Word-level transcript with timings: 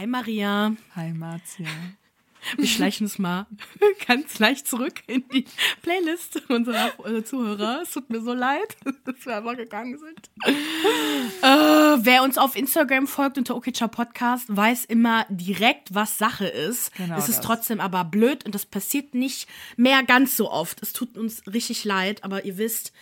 Hi 0.00 0.06
Maria. 0.06 0.74
Hi 0.96 1.12
Marzia. 1.12 1.66
Wir 2.56 2.66
schleichen 2.66 3.04
es 3.04 3.18
mal 3.18 3.46
ganz 4.08 4.38
leicht 4.38 4.66
zurück 4.66 5.02
in 5.06 5.28
die 5.28 5.44
Playlist 5.82 6.40
unserer 6.48 6.98
äh, 7.06 7.22
Zuhörer. 7.22 7.82
Es 7.82 7.90
tut 7.90 8.08
mir 8.08 8.22
so 8.22 8.32
leid, 8.32 8.78
dass 9.04 9.26
wir 9.26 9.36
einfach 9.36 9.58
gegangen 9.58 9.98
sind. 9.98 10.30
Äh, 11.42 11.44
wer 11.44 12.22
uns 12.22 12.38
auf 12.38 12.56
Instagram 12.56 13.06
folgt 13.06 13.36
unter 13.36 13.54
Okitscher 13.54 13.88
Podcast, 13.88 14.46
weiß 14.48 14.86
immer 14.86 15.26
direkt, 15.28 15.94
was 15.94 16.16
Sache 16.16 16.46
ist. 16.46 16.94
Genau 16.94 17.18
es 17.18 17.28
ist 17.28 17.40
das. 17.40 17.44
trotzdem 17.44 17.78
aber 17.78 18.04
blöd 18.04 18.46
und 18.46 18.54
das 18.54 18.64
passiert 18.64 19.12
nicht 19.12 19.50
mehr 19.76 20.02
ganz 20.02 20.34
so 20.34 20.50
oft. 20.50 20.82
Es 20.82 20.94
tut 20.94 21.18
uns 21.18 21.42
richtig 21.46 21.84
leid, 21.84 22.24
aber 22.24 22.46
ihr 22.46 22.56
wisst, 22.56 22.94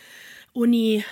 Uni, 0.51 1.05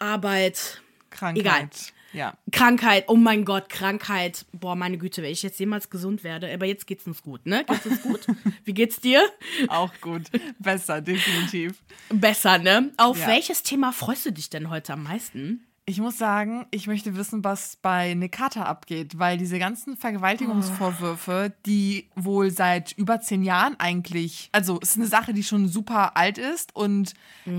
Arbeit, 0.00 0.82
Krankheit. 1.10 1.40
Egal. 1.40 1.68
Ja. 2.14 2.34
Krankheit, 2.52 3.04
oh 3.08 3.16
mein 3.16 3.44
Gott, 3.44 3.68
Krankheit. 3.68 4.46
Boah, 4.52 4.76
meine 4.76 4.96
Güte, 4.98 5.22
wenn 5.22 5.32
ich 5.32 5.42
jetzt 5.42 5.58
jemals 5.60 5.90
gesund 5.90 6.24
werde. 6.24 6.52
Aber 6.54 6.64
jetzt 6.64 6.86
geht's 6.86 7.06
uns 7.06 7.22
gut, 7.22 7.44
ne? 7.44 7.64
Geht's 7.68 7.86
uns 7.86 8.02
gut? 8.02 8.26
Wie 8.64 8.72
geht's 8.72 9.00
dir? 9.00 9.20
Auch 9.68 9.90
gut. 10.00 10.22
Besser, 10.58 11.00
definitiv. 11.02 11.82
Besser, 12.10 12.58
ne? 12.58 12.90
Auf 12.96 13.18
Ja. 13.18 13.26
welches 13.26 13.62
Thema 13.62 13.92
freust 13.92 14.24
du 14.26 14.32
dich 14.32 14.48
denn 14.48 14.70
heute 14.70 14.92
am 14.94 15.02
meisten? 15.02 15.66
Ich 15.86 15.98
muss 16.00 16.16
sagen, 16.16 16.64
ich 16.70 16.86
möchte 16.86 17.14
wissen, 17.14 17.44
was 17.44 17.76
bei 17.82 18.14
Nekata 18.14 18.62
abgeht, 18.62 19.18
weil 19.18 19.36
diese 19.36 19.58
ganzen 19.58 19.98
Vergewaltigungsvorwürfe, 19.98 21.52
die 21.66 22.08
wohl 22.16 22.50
seit 22.50 22.92
über 22.92 23.20
zehn 23.20 23.42
Jahren 23.42 23.78
eigentlich, 23.78 24.48
also 24.52 24.78
es 24.82 24.90
ist 24.90 24.96
eine 24.96 25.06
Sache, 25.06 25.34
die 25.34 25.42
schon 25.42 25.68
super 25.68 26.16
alt 26.16 26.38
ist 26.38 26.74
und 26.74 27.12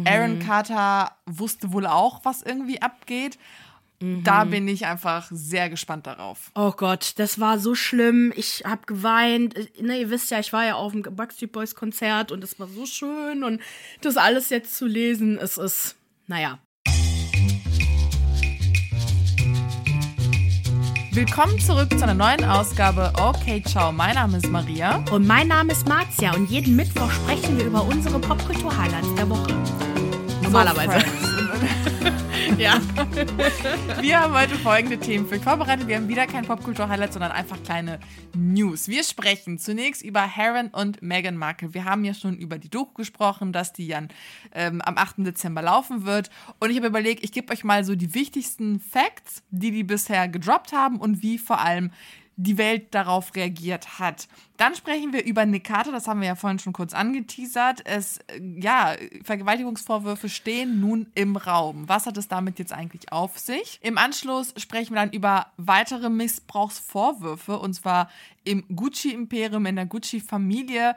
Aaron 0.06 0.40
Carter 0.40 1.12
wusste 1.28 1.72
wohl 1.72 1.86
auch, 1.86 2.22
was 2.26 2.42
irgendwie 2.42 2.82
abgeht. 2.82 3.38
Da 4.00 4.44
bin 4.44 4.68
ich 4.68 4.86
einfach 4.86 5.28
sehr 5.32 5.70
gespannt 5.70 6.06
darauf. 6.06 6.52
Oh 6.54 6.72
Gott, 6.72 7.14
das 7.16 7.40
war 7.40 7.60
so 7.60 7.76
schlimm. 7.76 8.34
Ich 8.36 8.64
hab 8.66 8.88
geweint. 8.88 9.56
Ne, 9.82 10.00
ihr 10.00 10.10
wisst 10.10 10.32
ja, 10.32 10.40
ich 10.40 10.52
war 10.52 10.66
ja 10.66 10.76
auf 10.76 10.92
dem 10.92 11.02
Backstreet 11.04 11.52
Boys 11.52 11.76
Konzert 11.76 12.32
und 12.32 12.44
es 12.44 12.60
war 12.60 12.68
so 12.68 12.86
schön 12.86 13.44
und 13.44 13.62
das 14.02 14.18
alles 14.18 14.50
jetzt 14.50 14.76
zu 14.76 14.86
lesen, 14.86 15.38
es 15.38 15.58
ist, 15.58 15.96
naja. 16.28 16.60
Willkommen 21.12 21.58
zurück 21.60 21.98
zu 21.98 22.04
einer 22.04 22.14
neuen 22.14 22.44
Ausgabe 22.44 23.14
Okay, 23.18 23.64
ciao. 23.66 23.94
Mein 23.94 24.16
Name 24.16 24.36
ist 24.36 24.50
Maria. 24.50 25.02
Und 25.12 25.26
mein 25.26 25.48
Name 25.48 25.72
ist 25.72 25.88
Marzia 25.88 26.36
und 26.36 26.50
jeden 26.50 26.76
Mittwoch 26.76 27.10
sprechen 27.10 27.58
wir 27.58 27.68
über 27.68 27.82
unsere 27.86 28.20
Popkultur-Highlights 28.20 29.16
der 29.16 29.30
Woche. 29.30 29.54
Normalerweise. 30.44 31.06
ja. 32.58 32.82
Wir 34.02 34.20
haben 34.20 34.34
heute 34.34 34.56
folgende 34.56 34.98
Themen 34.98 35.28
für 35.28 35.36
euch 35.36 35.42
vorbereitet. 35.42 35.88
Wir 35.88 35.98
haben 35.98 36.08
wieder 36.08 36.26
kein 36.28 36.46
Popkultur-Highlight, 36.46 37.14
sondern 37.14 37.32
einfach 37.32 37.62
kleine 37.64 38.00
News. 38.34 38.88
Wir 38.88 39.04
sprechen 39.04 39.58
zunächst 39.58 40.02
über 40.02 40.36
Harry 40.36 40.70
und 40.72 41.02
Meghan 41.02 41.38
Markle. 41.38 41.74
Wir 41.74 41.86
haben 41.86 42.06
ja 42.06 42.14
schon 42.14 42.38
über 42.38 42.58
die 42.58 42.70
Doku 42.70 42.94
gesprochen, 42.94 43.52
dass 43.52 43.74
die 43.74 43.88
dann 43.88 44.10
ähm, 44.54 44.82
am 44.82 44.98
8. 44.98 45.16
Dezember 45.20 45.62
laufen 45.62 46.06
wird. 46.06 46.30
Und 46.60 46.70
ich 46.70 46.78
habe 46.78 46.88
überlegt, 46.88 47.24
ich 47.24 47.32
gebe 47.32 47.52
euch 47.52 47.64
mal 47.64 47.84
so 47.84 47.96
die 47.96 48.14
wichtigsten 48.14 48.80
Facts, 48.80 49.44
die 49.50 49.72
die 49.72 49.84
bisher 49.84 50.28
gedroppt 50.28 50.72
haben 50.72 51.00
und 51.00 51.22
wie 51.22 51.38
vor 51.38 51.60
allem 51.60 51.92
die 52.38 52.58
Welt 52.58 52.94
darauf 52.94 53.36
reagiert 53.36 54.00
hat. 54.00 54.28
Dann 54.58 54.76
sprechen 54.76 55.14
wir 55.14 55.26
über 55.26 55.46
Nekata, 55.46 55.92
das 55.92 56.08
haben 56.08 56.22
wir 56.22 56.28
ja 56.28 56.36
vorhin 56.36 56.60
schon 56.60 56.74
kurz 56.74 56.94
angeteasert. 56.94 57.82
Es, 57.86 58.18
äh, 58.28 58.40
ja, 58.58 58.96
Vergewaltigungsvorwürfe 59.24 60.30
stehen 60.30 60.80
nun 60.80 61.08
im 61.16 61.36
Raum. 61.36 61.88
Was 61.88 62.06
hat 62.06 62.18
es 62.18 62.28
damit 62.28 62.60
jetzt 62.60 62.74
eigentlich 62.74 63.12
auf 63.12 63.38
sich? 63.38 63.80
Im 63.82 63.98
Anschluss 63.98 64.54
sprechen 64.58 64.94
wir 64.94 65.02
dann 65.02 65.12
über 65.12 65.48
weitere 65.58 66.10
Missbrauchsvorwürfe, 66.10 67.60
und 67.60 67.74
zwar 67.74 68.10
im 68.44 68.64
Gucci-Imperium, 68.74 69.66
in 69.66 69.76
der 69.76 69.86
Gucci-Familie, 69.86 70.96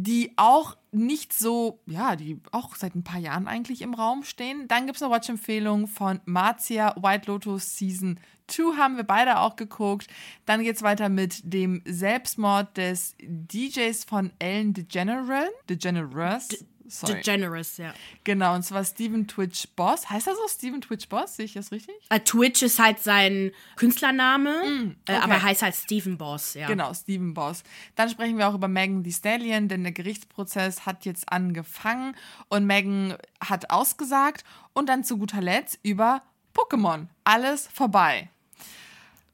die 0.00 0.32
auch 0.36 0.76
nicht 0.92 1.32
so, 1.32 1.80
ja, 1.84 2.14
die 2.14 2.40
auch 2.52 2.76
seit 2.76 2.94
ein 2.94 3.02
paar 3.02 3.18
Jahren 3.18 3.48
eigentlich 3.48 3.82
im 3.82 3.94
Raum 3.94 4.22
stehen. 4.22 4.68
Dann 4.68 4.86
gibt 4.86 4.94
es 4.94 5.02
eine 5.02 5.12
Watch-Empfehlung 5.12 5.88
von 5.88 6.20
Marzia 6.24 6.94
White 7.02 7.28
Lotus 7.28 7.76
Season 7.76 8.20
2 8.46 8.76
haben 8.76 8.96
wir 8.96 9.02
beide 9.02 9.40
auch 9.40 9.56
geguckt. 9.56 10.06
Dann 10.46 10.62
geht 10.62 10.76
es 10.76 10.82
weiter 10.82 11.08
mit 11.08 11.40
dem 11.42 11.82
Selbstmord 11.84 12.76
des 12.76 13.16
DJs 13.20 14.04
von 14.04 14.30
Ellen 14.38 14.72
DeGeneres. 14.72 15.50
DeGeneres. 15.68 16.64
Sorry. 16.88 17.14
DeGeneres, 17.14 17.76
ja. 17.76 17.94
genau, 18.24 18.54
und 18.54 18.62
zwar 18.62 18.84
Steven 18.84 19.26
Twitch 19.26 19.68
Boss. 19.76 20.08
Heißt 20.08 20.26
er 20.26 20.34
so 20.34 20.48
Steven 20.48 20.80
Twitch 20.80 21.08
Boss? 21.08 21.36
Sehe 21.36 21.44
ich 21.44 21.54
das 21.54 21.70
richtig? 21.72 21.94
Äh, 22.08 22.20
Twitch 22.20 22.62
ist 22.62 22.78
halt 22.78 23.00
sein 23.00 23.52
Künstlername, 23.76 24.94
äh, 25.06 25.12
okay. 25.12 25.20
aber 25.22 25.34
er 25.34 25.42
heißt 25.42 25.62
halt 25.62 25.74
Steven 25.74 26.18
Boss, 26.18 26.54
ja. 26.54 26.66
Genau, 26.66 26.92
Steven 26.94 27.34
Boss. 27.34 27.62
Dann 27.94 28.08
sprechen 28.08 28.38
wir 28.38 28.48
auch 28.48 28.54
über 28.54 28.68
Megan 28.68 29.04
Thee 29.04 29.12
Stallion, 29.12 29.68
denn 29.68 29.82
der 29.82 29.92
Gerichtsprozess 29.92 30.86
hat 30.86 31.04
jetzt 31.04 31.30
angefangen 31.32 32.16
und 32.48 32.66
Megan 32.66 33.16
hat 33.40 33.70
ausgesagt. 33.70 34.44
Und 34.72 34.88
dann 34.88 35.02
zu 35.02 35.18
guter 35.18 35.40
Letzt 35.40 35.80
über 35.82 36.22
Pokémon. 36.54 37.08
Alles 37.24 37.66
vorbei. 37.66 38.30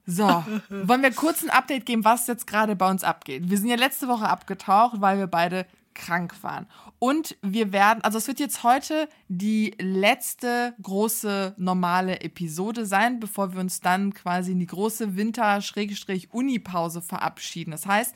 So, 0.06 0.25
wollen 0.69 1.03
wir 1.03 1.12
kurz 1.12 1.43
ein 1.43 1.50
Update 1.50 1.87
geben, 1.87 2.04
was 2.04 2.26
jetzt 2.26 2.47
gerade 2.47 2.76
bei 2.76 2.91
uns 2.91 3.04
abgeht? 3.04 3.48
Wir 3.48 3.59
sind 3.59 3.69
ja 3.69 3.76
letzte 3.76 4.09
Woche 4.09 4.28
abgetaucht, 4.28 5.00
weil 5.00 5.19
wir 5.19 5.26
beide 5.26 5.66
krank 5.94 6.43
waren. 6.43 6.66
Und 6.99 7.37
wir 7.43 7.72
werden, 7.72 8.03
also 8.03 8.19
es 8.19 8.27
wird 8.28 8.41
jetzt 8.41 8.62
heute 8.62 9.09
die 9.28 9.75
letzte 9.78 10.75
große 10.82 11.55
normale 11.56 12.21
Episode 12.21 12.84
sein, 12.87 13.21
bevor 13.21 13.53
wir 13.53 13.60
uns 13.60 13.81
dann 13.81 14.12
quasi 14.12 14.53
in 14.53 14.59
die 14.59 14.66
große 14.66 15.16
Winter-Uni-Pause 15.16 17.03
verabschieden. 17.03 17.71
Das 17.71 17.87
heißt, 17.87 18.15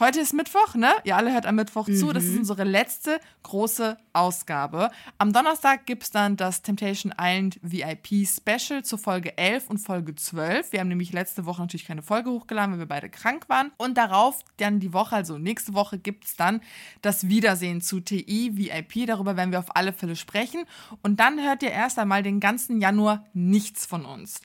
Heute 0.00 0.20
ist 0.20 0.32
Mittwoch, 0.32 0.76
ne? 0.76 0.92
Ihr 1.02 1.16
alle 1.16 1.32
hört 1.32 1.44
am 1.44 1.56
Mittwoch 1.56 1.86
zu. 1.86 2.12
Das 2.12 2.22
ist 2.22 2.38
unsere 2.38 2.62
letzte 2.62 3.18
große 3.42 3.98
Ausgabe. 4.12 4.92
Am 5.18 5.32
Donnerstag 5.32 5.86
gibt 5.86 6.04
es 6.04 6.12
dann 6.12 6.36
das 6.36 6.62
Temptation 6.62 7.12
Island 7.20 7.58
VIP 7.62 8.24
Special 8.24 8.84
zur 8.84 9.00
Folge 9.00 9.36
11 9.36 9.68
und 9.68 9.78
Folge 9.78 10.14
12. 10.14 10.70
Wir 10.70 10.78
haben 10.78 10.86
nämlich 10.86 11.12
letzte 11.12 11.46
Woche 11.46 11.62
natürlich 11.62 11.84
keine 11.84 12.02
Folge 12.02 12.30
hochgeladen, 12.30 12.74
weil 12.74 12.78
wir 12.78 12.86
beide 12.86 13.10
krank 13.10 13.48
waren. 13.48 13.72
Und 13.76 13.98
darauf 13.98 14.44
dann 14.58 14.78
die 14.78 14.92
Woche, 14.92 15.16
also 15.16 15.36
nächste 15.36 15.74
Woche, 15.74 15.98
gibt 15.98 16.26
es 16.26 16.36
dann 16.36 16.60
das 17.02 17.26
Wiedersehen 17.26 17.80
zu 17.80 17.98
TI 17.98 18.52
VIP. 18.54 19.08
Darüber 19.08 19.36
werden 19.36 19.50
wir 19.50 19.58
auf 19.58 19.74
alle 19.74 19.92
Fälle 19.92 20.14
sprechen. 20.14 20.64
Und 21.02 21.18
dann 21.18 21.42
hört 21.42 21.64
ihr 21.64 21.72
erst 21.72 21.98
einmal 21.98 22.22
den 22.22 22.38
ganzen 22.38 22.80
Januar 22.80 23.26
nichts 23.34 23.84
von 23.84 24.04
uns. 24.04 24.42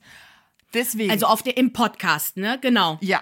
Deswegen. 0.74 1.12
Also 1.12 1.28
auf 1.28 1.44
der, 1.44 1.58
im 1.58 1.74
Podcast, 1.74 2.38
ne? 2.38 2.58
Genau. 2.60 2.98
Ja. 3.02 3.22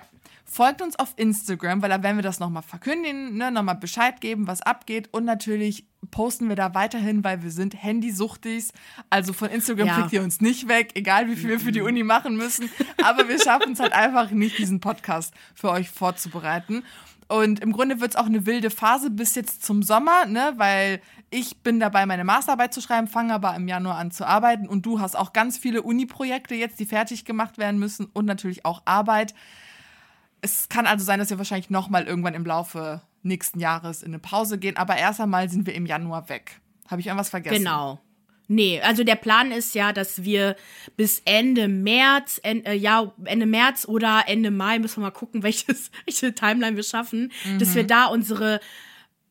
Folgt 0.53 0.81
uns 0.81 0.99
auf 0.99 1.13
Instagram, 1.15 1.81
weil 1.81 1.89
da 1.89 2.03
werden 2.03 2.17
wir 2.17 2.23
das 2.23 2.41
nochmal 2.41 2.61
verkündigen, 2.61 3.37
ne, 3.37 3.51
nochmal 3.51 3.75
Bescheid 3.75 4.19
geben, 4.19 4.47
was 4.47 4.61
abgeht. 4.61 5.07
Und 5.13 5.23
natürlich 5.23 5.85
posten 6.11 6.49
wir 6.49 6.57
da 6.57 6.75
weiterhin, 6.75 7.23
weil 7.23 7.41
wir 7.41 7.51
sind 7.51 7.81
Handysuchtis. 7.81 8.73
Also 9.09 9.31
von 9.31 9.47
Instagram 9.49 9.87
Ja. 9.87 9.95
kriegt 10.01 10.11
ihr 10.11 10.21
uns 10.21 10.41
nicht 10.41 10.67
weg, 10.67 10.91
egal 10.95 11.29
wie 11.29 11.37
viel 11.37 11.51
wir 11.51 11.59
für 11.61 11.71
die 11.71 11.79
Uni 11.79 12.03
machen 12.03 12.35
müssen. 12.35 12.69
Aber 13.01 13.29
wir 13.29 13.41
schaffen 13.41 13.71
es 13.71 13.79
halt 13.79 13.93
einfach 13.93 14.31
nicht, 14.31 14.57
diesen 14.57 14.81
Podcast 14.81 15.33
für 15.55 15.71
euch 15.71 15.89
vorzubereiten. 15.89 16.83
Und 17.29 17.61
im 17.61 17.71
Grunde 17.71 18.01
wird 18.01 18.11
es 18.11 18.15
auch 18.17 18.25
eine 18.25 18.45
wilde 18.45 18.71
Phase 18.71 19.09
bis 19.09 19.35
jetzt 19.35 19.63
zum 19.63 19.83
Sommer, 19.83 20.25
ne? 20.25 20.51
weil 20.57 20.99
ich 21.29 21.59
bin 21.59 21.79
dabei, 21.79 22.05
meine 22.05 22.25
Masterarbeit 22.25 22.73
zu 22.73 22.81
schreiben, 22.81 23.07
fange 23.07 23.33
aber 23.33 23.55
im 23.55 23.69
Januar 23.69 23.95
an 23.95 24.11
zu 24.11 24.27
arbeiten. 24.27 24.67
Und 24.67 24.85
du 24.85 24.99
hast 24.99 25.15
auch 25.15 25.31
ganz 25.31 25.57
viele 25.57 25.81
Uni-Projekte 25.81 26.55
jetzt, 26.55 26.77
die 26.81 26.85
fertig 26.85 27.23
gemacht 27.23 27.57
werden 27.57 27.79
müssen 27.79 28.07
und 28.11 28.25
natürlich 28.25 28.65
auch 28.65 28.81
Arbeit. 28.83 29.33
Es 30.41 30.69
kann 30.69 30.87
also 30.87 31.05
sein, 31.05 31.19
dass 31.19 31.29
wir 31.29 31.37
wahrscheinlich 31.37 31.69
nochmal 31.69 32.05
irgendwann 32.05 32.33
im 32.33 32.45
Laufe 32.45 33.01
nächsten 33.23 33.59
Jahres 33.59 34.01
in 34.01 34.09
eine 34.09 34.19
Pause 34.19 34.57
gehen, 34.57 34.77
aber 34.77 34.97
erst 34.97 35.21
einmal 35.21 35.49
sind 35.49 35.67
wir 35.67 35.75
im 35.75 35.85
Januar 35.85 36.29
weg. 36.29 36.59
Habe 36.87 37.01
ich 37.01 37.07
irgendwas 37.07 37.29
vergessen? 37.29 37.57
Genau. 37.57 37.99
Nee, 38.47 38.81
also 38.81 39.05
der 39.05 39.15
Plan 39.15 39.51
ist 39.51 39.75
ja, 39.75 39.93
dass 39.93 40.25
wir 40.25 40.57
bis 40.97 41.21
Ende 41.23 41.69
März, 41.69 42.37
en, 42.43 42.65
äh, 42.65 42.73
ja, 42.73 43.13
Ende 43.23 43.45
März 43.45 43.87
oder 43.87 44.23
Ende 44.27 44.51
Mai, 44.51 44.77
müssen 44.79 44.97
wir 44.97 45.07
mal 45.07 45.11
gucken, 45.11 45.41
welches, 45.43 45.89
welche 46.05 46.35
Timeline 46.35 46.75
wir 46.75 46.83
schaffen, 46.83 47.31
dass 47.59 47.75
wir 47.75 47.85
da 47.85 48.07
unsere 48.07 48.59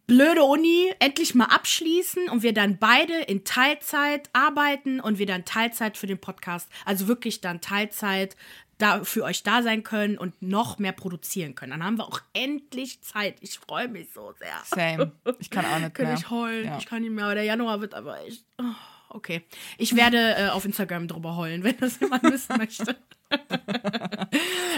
blöde 0.06 0.42
Uni 0.42 0.90
endlich 1.00 1.34
mal 1.34 1.44
abschließen 1.44 2.30
und 2.30 2.42
wir 2.42 2.54
dann 2.54 2.78
beide 2.78 3.12
in 3.14 3.44
Teilzeit 3.44 4.30
arbeiten 4.32 5.00
und 5.00 5.18
wir 5.18 5.26
dann 5.26 5.44
Teilzeit 5.44 5.98
für 5.98 6.06
den 6.06 6.18
Podcast, 6.18 6.68
also 6.86 7.06
wirklich 7.06 7.42
dann 7.42 7.60
Teilzeit 7.60 8.36
da 8.80 9.04
für 9.04 9.22
euch 9.24 9.42
da 9.42 9.62
sein 9.62 9.82
können 9.82 10.18
und 10.18 10.42
noch 10.42 10.78
mehr 10.78 10.92
produzieren 10.92 11.54
können. 11.54 11.70
Dann 11.72 11.84
haben 11.84 11.98
wir 11.98 12.06
auch 12.06 12.20
endlich 12.32 13.00
Zeit. 13.02 13.36
Ich 13.40 13.58
freue 13.58 13.88
mich 13.88 14.08
so 14.12 14.32
sehr. 14.38 14.52
Same. 14.64 15.12
Ich 15.38 15.50
kann 15.50 15.64
auch 15.66 15.78
nicht 15.78 15.94
Kann 15.94 16.06
mehr. 16.06 16.14
ich 16.16 16.30
heulen. 16.30 16.64
Ja. 16.66 16.78
Ich 16.78 16.86
kann 16.86 17.02
nicht 17.02 17.12
mehr. 17.12 17.24
Aber 17.26 17.34
der 17.34 17.44
Januar 17.44 17.80
wird 17.80 17.94
aber 17.94 18.20
echt. 18.24 18.44
oh, 18.60 18.64
okay. 19.10 19.42
Ich 19.78 19.96
werde 19.96 20.36
äh, 20.36 20.48
auf 20.48 20.64
Instagram 20.64 21.08
drüber 21.08 21.36
heulen, 21.36 21.64
wenn 21.64 21.76
das 21.78 22.00
jemand 22.00 22.22
wissen 22.24 22.56
möchte. 22.56 22.96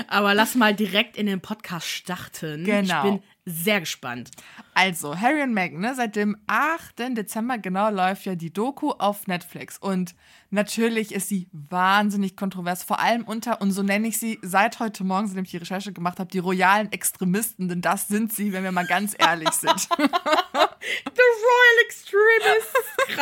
Aber 0.09 0.35
lass 0.35 0.55
mal 0.55 0.75
direkt 0.75 1.17
in 1.17 1.27
den 1.27 1.41
Podcast 1.41 1.87
starten. 1.87 2.65
Genau. 2.65 3.05
Ich 3.05 3.11
bin 3.11 3.23
sehr 3.45 3.81
gespannt. 3.81 4.31
Also, 4.75 5.19
Harry 5.19 5.43
und 5.43 5.53
Meghan, 5.53 5.81
ne, 5.81 5.95
seit 5.95 6.17
dem 6.17 6.37
8. 6.47 7.17
Dezember 7.17 7.59
genau 7.59 7.91
läuft 7.91 8.25
ja 8.25 8.35
die 8.35 8.53
Doku 8.53 8.91
auf 8.91 9.27
Netflix. 9.27 9.79
Und 9.79 10.15
natürlich 10.51 11.13
ist 11.13 11.29
sie 11.29 11.49
wahnsinnig 11.53 12.37
kontrovers, 12.37 12.85
vor 12.85 13.01
allem 13.01 13.25
unter, 13.25 13.61
und 13.61 13.73
so 13.73 13.83
nenne 13.83 14.07
ich 14.07 14.19
sie 14.19 14.39
seit 14.43 14.79
heute 14.79 15.03
Morgen, 15.03 15.27
seitdem 15.27 15.45
ich 15.45 15.51
die 15.51 15.57
Recherche 15.57 15.93
gemacht 15.93 16.21
habe, 16.21 16.31
die 16.31 16.39
royalen 16.39 16.93
Extremisten, 16.93 17.69
denn 17.69 17.81
das 17.81 18.07
sind 18.09 18.33
sie, 18.33 18.53
wenn 18.53 18.65
wir 18.65 18.73
mal 18.73 18.87
ganz 18.87 19.17
ehrlich 19.19 19.51
sind. 19.51 19.81
The 19.99 19.99
Royal 19.99 21.85
Extremists. 21.87 22.12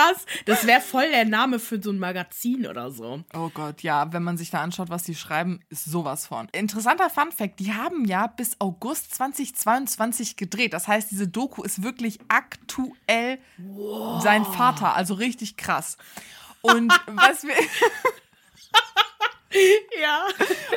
Krass. 0.01 0.25
Das 0.47 0.67
wäre 0.67 0.81
voll 0.81 1.11
der 1.11 1.25
Name 1.25 1.59
für 1.59 1.81
so 1.83 1.91
ein 1.91 1.99
Magazin 1.99 2.67
oder 2.67 2.91
so. 2.91 3.23
Oh 3.35 3.51
Gott, 3.53 3.83
ja, 3.83 4.13
wenn 4.13 4.23
man 4.23 4.39
sich 4.39 4.51
da 4.51 4.61
anschaut, 4.61 4.89
was 4.89 5.03
die 5.03 5.15
schreiben, 5.15 5.61
ist 5.69 5.85
sowas 5.85 6.27
von. 6.27 6.49
Interessanter 6.53 7.11
Fun 7.11 7.33
Fact, 7.33 7.61
die 7.61 7.75
haben 7.75 8.05
ja 8.05 8.27
bis 8.27 8.57
August 8.61 9.15
2022 9.15 10.37
gedreht. 10.37 10.73
Das 10.73 10.89
heißt, 10.89 11.11
diese 11.11 11.29
Doku 11.29 11.63
ist 11.63 11.83
wirklich 11.83 12.19
aktuell 12.29 13.39
sein 14.21 14.45
Vater, 14.45 14.95
also 14.95 15.15
richtig 15.15 15.57
krass. 15.57 15.99
Und 16.63 16.93
was 17.07 17.45
wir 17.45 17.55
Ja. 20.01 20.27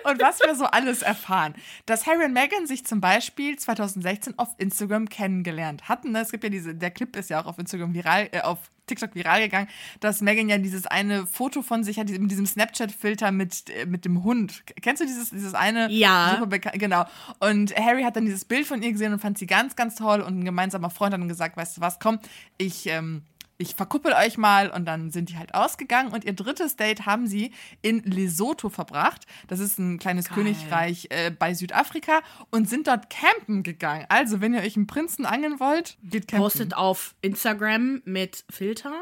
und 0.10 0.22
was 0.22 0.40
wir 0.40 0.56
so 0.56 0.66
alles 0.66 1.02
erfahren. 1.02 1.54
Dass 1.86 2.06
Harry 2.08 2.26
und 2.26 2.34
Meghan 2.34 2.68
sich 2.68 2.86
zum 2.86 3.02
Beispiel 3.02 3.58
2016 3.58 4.38
auf 4.38 4.50
Instagram 4.58 5.10
kennengelernt 5.10 5.88
hatten. 5.90 6.12
ne? 6.12 6.22
Es 6.22 6.32
gibt 6.32 6.44
ja 6.44 6.50
diese, 6.50 6.76
der 6.76 6.92
Clip 6.92 7.16
ist 7.16 7.30
ja 7.30 7.42
auch 7.42 7.46
auf 7.46 7.60
Instagram 7.60 7.94
viral, 7.94 8.30
äh, 8.32 8.42
auf 8.42 8.60
TikTok 8.88 9.16
viral 9.16 9.42
gegangen, 9.42 9.70
dass 10.02 10.22
Meghan 10.22 10.50
ja 10.50 10.58
dieses 10.58 10.88
eine 10.88 11.26
Foto 11.26 11.62
von 11.62 11.84
sich 11.84 12.00
hat, 12.00 12.10
mit 12.10 12.30
diesem 12.32 12.46
Snapchat-Filter 12.46 13.32
mit, 13.32 13.70
äh, 13.70 13.86
mit 13.86 14.04
dem 14.06 14.24
Hund. 14.24 14.64
Kennst 14.82 15.02
du 15.02 15.06
dieses, 15.06 15.30
dieses 15.30 15.54
eine? 15.54 15.90
Ja. 15.90 16.44
Genau. 16.74 17.06
Und 17.40 17.76
Harry 17.78 18.04
hat 18.04 18.16
dann 18.18 18.26
dieses 18.26 18.44
Bild 18.44 18.68
von 18.68 18.82
ihr 18.82 18.92
gesehen 18.92 19.14
und 19.14 19.20
fand 19.20 19.38
sie 19.38 19.48
ganz, 19.48 19.76
ganz 19.76 19.96
toll. 19.96 20.20
Und 20.22 20.40
ein 20.40 20.46
gemeinsamer 20.46 20.90
Freund 20.90 21.14
hat 21.14 21.22
dann 21.22 21.30
gesagt, 21.30 21.56
weißt 21.56 21.78
du 21.78 21.82
was, 21.82 22.00
komm, 22.00 22.20
ich, 22.58 22.88
ähm, 22.88 23.24
ich 23.58 23.76
verkuppel 23.76 24.14
euch 24.14 24.38
mal 24.38 24.70
und 24.70 24.86
dann 24.86 25.12
sind 25.12 25.30
die 25.30 25.38
halt 25.38 25.54
ausgegangen 25.54 26.12
und 26.12 26.26
ihr 26.26 26.34
drittes 26.34 26.76
Date 26.76 27.06
haben 27.06 27.28
sie 27.28 27.52
in 27.82 28.02
Lesotho 28.04 28.70
verbracht. 28.70 29.26
Das 29.48 29.60
ist 29.60 29.80
ein 29.80 30.00
kleines 30.00 30.26
Geil. 30.26 30.36
Königreich 30.36 31.08
äh, 31.10 31.32
bei 31.32 31.54
Südafrika 31.54 32.22
und 32.50 32.70
sind 32.70 32.88
dort 32.88 33.10
campen 33.10 33.64
gegangen. 33.64 34.06
Also, 34.10 34.42
wenn 34.42 34.54
ihr 34.54 34.62
euch 34.62 34.76
einen 34.76 34.88
Prinzen 34.88 35.26
angeln 35.26 35.60
wollt, 35.60 35.98
geht 36.04 36.28
campen. 36.28 36.44
Postet 36.44 36.76
auf 36.76 37.16
Instagram 37.22 38.02
mit 38.06 38.44
Filtern 38.50 38.94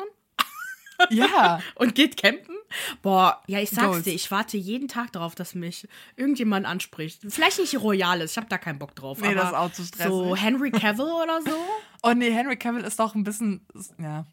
Ja, 1.09 1.59
und 1.75 1.95
geht 1.95 2.17
campen. 2.17 2.55
Boah, 3.01 3.41
ja, 3.47 3.59
ich 3.59 3.69
sag's 3.69 3.87
Goals. 3.87 4.03
dir, 4.03 4.13
ich 4.13 4.29
warte 4.31 4.57
jeden 4.57 4.87
Tag 4.87 5.11
darauf, 5.13 5.35
dass 5.35 5.55
mich 5.55 5.87
irgendjemand 6.15 6.65
anspricht. 6.65 7.21
Vielleicht 7.27 7.59
nicht 7.59 7.79
Royales, 7.79 8.31
ich 8.31 8.37
habe 8.37 8.47
da 8.47 8.57
keinen 8.57 8.79
Bock 8.79 8.95
drauf. 8.95 9.19
Nee, 9.21 9.27
aber 9.27 9.35
das 9.35 9.49
ist 9.49 9.55
auch 9.55 9.71
zu 9.71 9.83
stressig. 9.83 10.11
So 10.11 10.35
Henry 10.35 10.71
Cavill 10.71 11.05
oder 11.05 11.41
so. 11.41 11.55
oh 12.03 12.13
nee, 12.13 12.31
Henry 12.31 12.57
Cavill 12.57 12.83
ist 12.83 12.99
doch 12.99 13.15
ein 13.15 13.23
bisschen, 13.23 13.65
ja, 13.97 14.25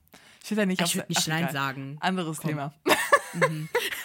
steht 0.44 0.58
ja 0.58 0.66
nicht 0.66 0.82
auf 0.82 0.88
Ich 0.88 0.96
würde 0.96 1.12
nicht 1.12 1.28
Nein 1.28 1.48
sagen. 1.50 1.98
Anderes 2.00 2.38
Thema. 2.38 2.72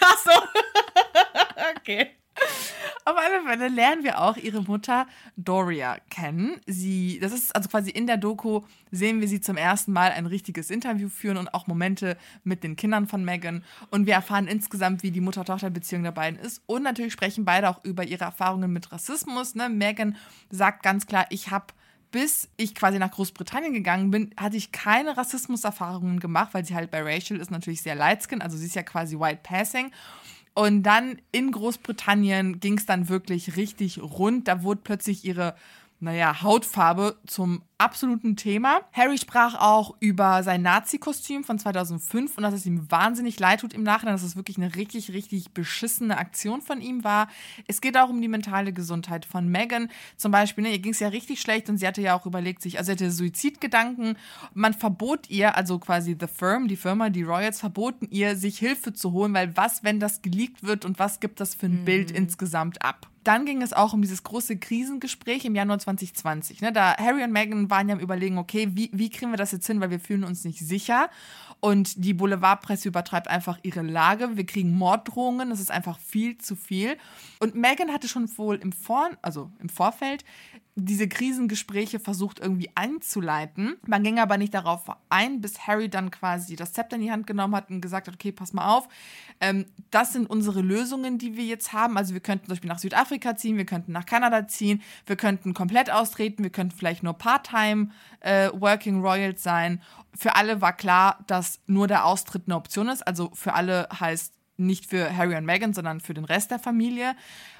Ach 0.00 0.18
so. 0.18 0.30
okay. 1.76 2.10
Auf 3.06 3.16
alle 3.18 3.42
Fälle 3.42 3.68
lernen 3.68 4.02
wir 4.02 4.18
auch 4.18 4.38
ihre 4.38 4.62
Mutter 4.62 5.06
Doria 5.36 5.98
kennen. 6.08 6.58
Sie, 6.66 7.18
das 7.20 7.32
ist 7.32 7.54
also 7.54 7.68
quasi 7.68 7.90
in 7.90 8.06
der 8.06 8.16
Doku 8.16 8.62
sehen 8.90 9.20
wir 9.20 9.28
sie 9.28 9.42
zum 9.42 9.58
ersten 9.58 9.92
Mal 9.92 10.12
ein 10.12 10.24
richtiges 10.24 10.70
Interview 10.70 11.10
führen 11.10 11.36
und 11.36 11.52
auch 11.52 11.66
Momente 11.66 12.16
mit 12.44 12.64
den 12.64 12.76
Kindern 12.76 13.06
von 13.06 13.22
Meghan. 13.22 13.62
Und 13.90 14.06
wir 14.06 14.14
erfahren 14.14 14.46
insgesamt, 14.46 15.02
wie 15.02 15.10
die 15.10 15.20
Mutter-Tochter-Beziehung 15.20 16.02
der 16.02 16.12
beiden 16.12 16.40
ist. 16.40 16.62
Und 16.64 16.82
natürlich 16.82 17.12
sprechen 17.12 17.44
beide 17.44 17.68
auch 17.68 17.84
über 17.84 18.04
ihre 18.04 18.24
Erfahrungen 18.24 18.72
mit 18.72 18.90
Rassismus. 18.90 19.54
Ne? 19.54 19.68
Meghan 19.68 20.16
sagt 20.48 20.82
ganz 20.82 21.06
klar, 21.06 21.26
ich 21.28 21.50
habe 21.50 21.74
bis 22.14 22.48
ich 22.56 22.76
quasi 22.76 23.00
nach 23.00 23.10
Großbritannien 23.10 23.74
gegangen 23.74 24.12
bin, 24.12 24.30
hatte 24.36 24.56
ich 24.56 24.70
keine 24.70 25.16
Rassismuserfahrungen 25.16 26.20
gemacht, 26.20 26.54
weil 26.54 26.64
sie 26.64 26.76
halt 26.76 26.92
bei 26.92 27.02
Rachel 27.02 27.40
ist 27.40 27.50
natürlich 27.50 27.82
sehr 27.82 27.96
lightskin, 27.96 28.40
also 28.40 28.56
sie 28.56 28.66
ist 28.66 28.76
ja 28.76 28.84
quasi 28.84 29.18
white 29.18 29.40
passing. 29.42 29.90
Und 30.54 30.84
dann 30.84 31.18
in 31.32 31.50
Großbritannien 31.50 32.60
ging 32.60 32.78
es 32.78 32.86
dann 32.86 33.08
wirklich 33.08 33.56
richtig 33.56 34.00
rund. 34.00 34.46
Da 34.46 34.62
wurde 34.62 34.80
plötzlich 34.84 35.24
ihre, 35.24 35.56
naja, 36.04 36.42
Hautfarbe 36.42 37.16
zum 37.26 37.62
absoluten 37.78 38.36
Thema. 38.36 38.82
Harry 38.92 39.18
sprach 39.18 39.54
auch 39.60 39.96
über 40.00 40.42
sein 40.42 40.62
Nazi-Kostüm 40.62 41.44
von 41.44 41.58
2005 41.58 42.36
und 42.36 42.42
dass 42.42 42.54
es 42.54 42.66
ihm 42.66 42.90
wahnsinnig 42.90 43.40
leid 43.40 43.60
tut 43.60 43.72
im 43.72 43.82
Nachhinein, 43.82 44.14
dass 44.14 44.22
es 44.22 44.36
wirklich 44.36 44.56
eine 44.56 44.74
richtig, 44.74 45.12
richtig 45.12 45.52
beschissene 45.52 46.16
Aktion 46.16 46.62
von 46.62 46.80
ihm 46.80 47.04
war. 47.04 47.28
Es 47.66 47.80
geht 47.80 47.96
auch 47.96 48.10
um 48.10 48.20
die 48.20 48.28
mentale 48.28 48.72
Gesundheit 48.72 49.24
von 49.26 49.48
Meghan. 49.48 49.90
Zum 50.16 50.30
Beispiel, 50.30 50.64
ne, 50.64 50.72
ihr 50.72 50.78
ging 50.78 50.92
es 50.92 51.00
ja 51.00 51.08
richtig 51.08 51.40
schlecht 51.40 51.68
und 51.68 51.78
sie 51.78 51.86
hatte 51.86 52.02
ja 52.02 52.14
auch 52.14 52.26
überlegt, 52.26 52.62
sich, 52.62 52.78
also 52.78 52.86
sie 52.86 52.92
hatte 52.92 53.10
Suizidgedanken. 53.10 54.16
Man 54.52 54.74
verbot 54.74 55.28
ihr, 55.30 55.56
also 55.56 55.78
quasi 55.78 56.16
The 56.18 56.28
Firm, 56.28 56.68
die 56.68 56.76
Firma, 56.76 57.10
die 57.10 57.22
Royals, 57.22 57.60
verboten 57.60 58.06
ihr, 58.10 58.36
sich 58.36 58.58
Hilfe 58.58 58.92
zu 58.92 59.12
holen, 59.12 59.34
weil 59.34 59.56
was, 59.56 59.82
wenn 59.82 60.00
das 60.00 60.22
geleakt 60.22 60.62
wird 60.62 60.84
und 60.84 60.98
was 60.98 61.18
gibt 61.18 61.40
das 61.40 61.54
für 61.54 61.66
ein 61.66 61.84
Bild 61.84 62.10
insgesamt 62.10 62.82
ab? 62.82 63.08
Dann 63.24 63.46
ging 63.46 63.62
es 63.62 63.72
auch 63.72 63.92
um 63.94 64.02
dieses 64.02 64.22
große 64.22 64.58
Krisengespräch 64.58 65.44
im 65.44 65.54
Januar 65.54 65.78
2020. 65.78 66.60
Ne? 66.60 66.72
Da 66.72 66.96
Harry 66.96 67.24
und 67.24 67.32
Meghan 67.32 67.70
waren 67.70 67.88
ja 67.88 67.94
am 67.94 68.00
Überlegen, 68.00 68.38
okay, 68.38 68.68
wie, 68.72 68.90
wie 68.92 69.10
kriegen 69.10 69.32
wir 69.32 69.38
das 69.38 69.52
jetzt 69.52 69.66
hin, 69.66 69.80
weil 69.80 69.90
wir 69.90 70.00
fühlen 70.00 70.24
uns 70.24 70.44
nicht 70.44 70.58
sicher. 70.60 71.08
Und 71.64 72.04
die 72.04 72.12
Boulevardpresse 72.12 72.88
übertreibt 72.88 73.26
einfach 73.26 73.58
ihre 73.62 73.80
Lage. 73.80 74.36
Wir 74.36 74.44
kriegen 74.44 74.76
Morddrohungen, 74.76 75.48
das 75.48 75.60
ist 75.60 75.70
einfach 75.70 75.98
viel 75.98 76.36
zu 76.36 76.56
viel. 76.56 76.98
Und 77.40 77.54
Meghan 77.54 77.90
hatte 77.90 78.06
schon 78.06 78.28
wohl 78.36 78.56
im, 78.56 78.70
Vor 78.70 79.08
also 79.22 79.50
im 79.60 79.70
Vorfeld 79.70 80.26
diese 80.76 81.06
Krisengespräche 81.08 82.00
versucht 82.00 82.40
irgendwie 82.40 82.68
einzuleiten. 82.74 83.76
Man 83.86 84.02
ging 84.02 84.18
aber 84.18 84.38
nicht 84.38 84.52
darauf 84.54 84.84
ein, 85.08 85.40
bis 85.40 85.66
Harry 85.66 85.88
dann 85.88 86.10
quasi 86.10 86.56
das 86.56 86.72
Zepter 86.72 86.96
in 86.96 87.02
die 87.02 87.12
Hand 87.12 87.28
genommen 87.28 87.54
hat 87.54 87.70
und 87.70 87.80
gesagt 87.80 88.08
hat, 88.08 88.14
okay, 88.14 88.32
pass 88.32 88.52
mal 88.52 88.76
auf, 88.76 88.88
ähm, 89.40 89.66
das 89.92 90.12
sind 90.12 90.28
unsere 90.28 90.62
Lösungen, 90.62 91.16
die 91.16 91.36
wir 91.36 91.44
jetzt 91.44 91.72
haben. 91.72 91.96
Also 91.96 92.12
wir 92.12 92.20
könnten 92.20 92.46
zum 92.46 92.52
Beispiel 92.54 92.68
nach 92.68 92.80
Südafrika 92.80 93.36
ziehen, 93.36 93.56
wir 93.56 93.66
könnten 93.66 93.92
nach 93.92 94.04
Kanada 94.04 94.48
ziehen, 94.48 94.82
wir 95.06 95.16
könnten 95.16 95.54
komplett 95.54 95.92
austreten, 95.92 96.42
wir 96.42 96.50
könnten 96.50 96.76
vielleicht 96.76 97.04
nur 97.04 97.14
Part-Time 97.14 97.90
äh, 98.20 98.50
Working 98.52 99.00
Royals 99.00 99.44
sein. 99.44 99.80
Für 100.16 100.36
alle 100.36 100.60
war 100.60 100.72
klar, 100.72 101.24
dass 101.26 101.60
nur 101.66 101.86
der 101.88 102.04
Austritt 102.04 102.44
eine 102.46 102.56
Option 102.56 102.88
ist. 102.88 103.06
Also 103.06 103.30
für 103.34 103.54
alle 103.54 103.88
heißt 103.98 104.32
nicht 104.56 104.86
für 104.86 105.16
Harry 105.16 105.34
und 105.36 105.44
Meghan, 105.44 105.74
sondern 105.74 106.00
für 106.00 106.14
den 106.14 106.24
Rest 106.24 106.52
der 106.52 106.60
Familie. 106.60 107.16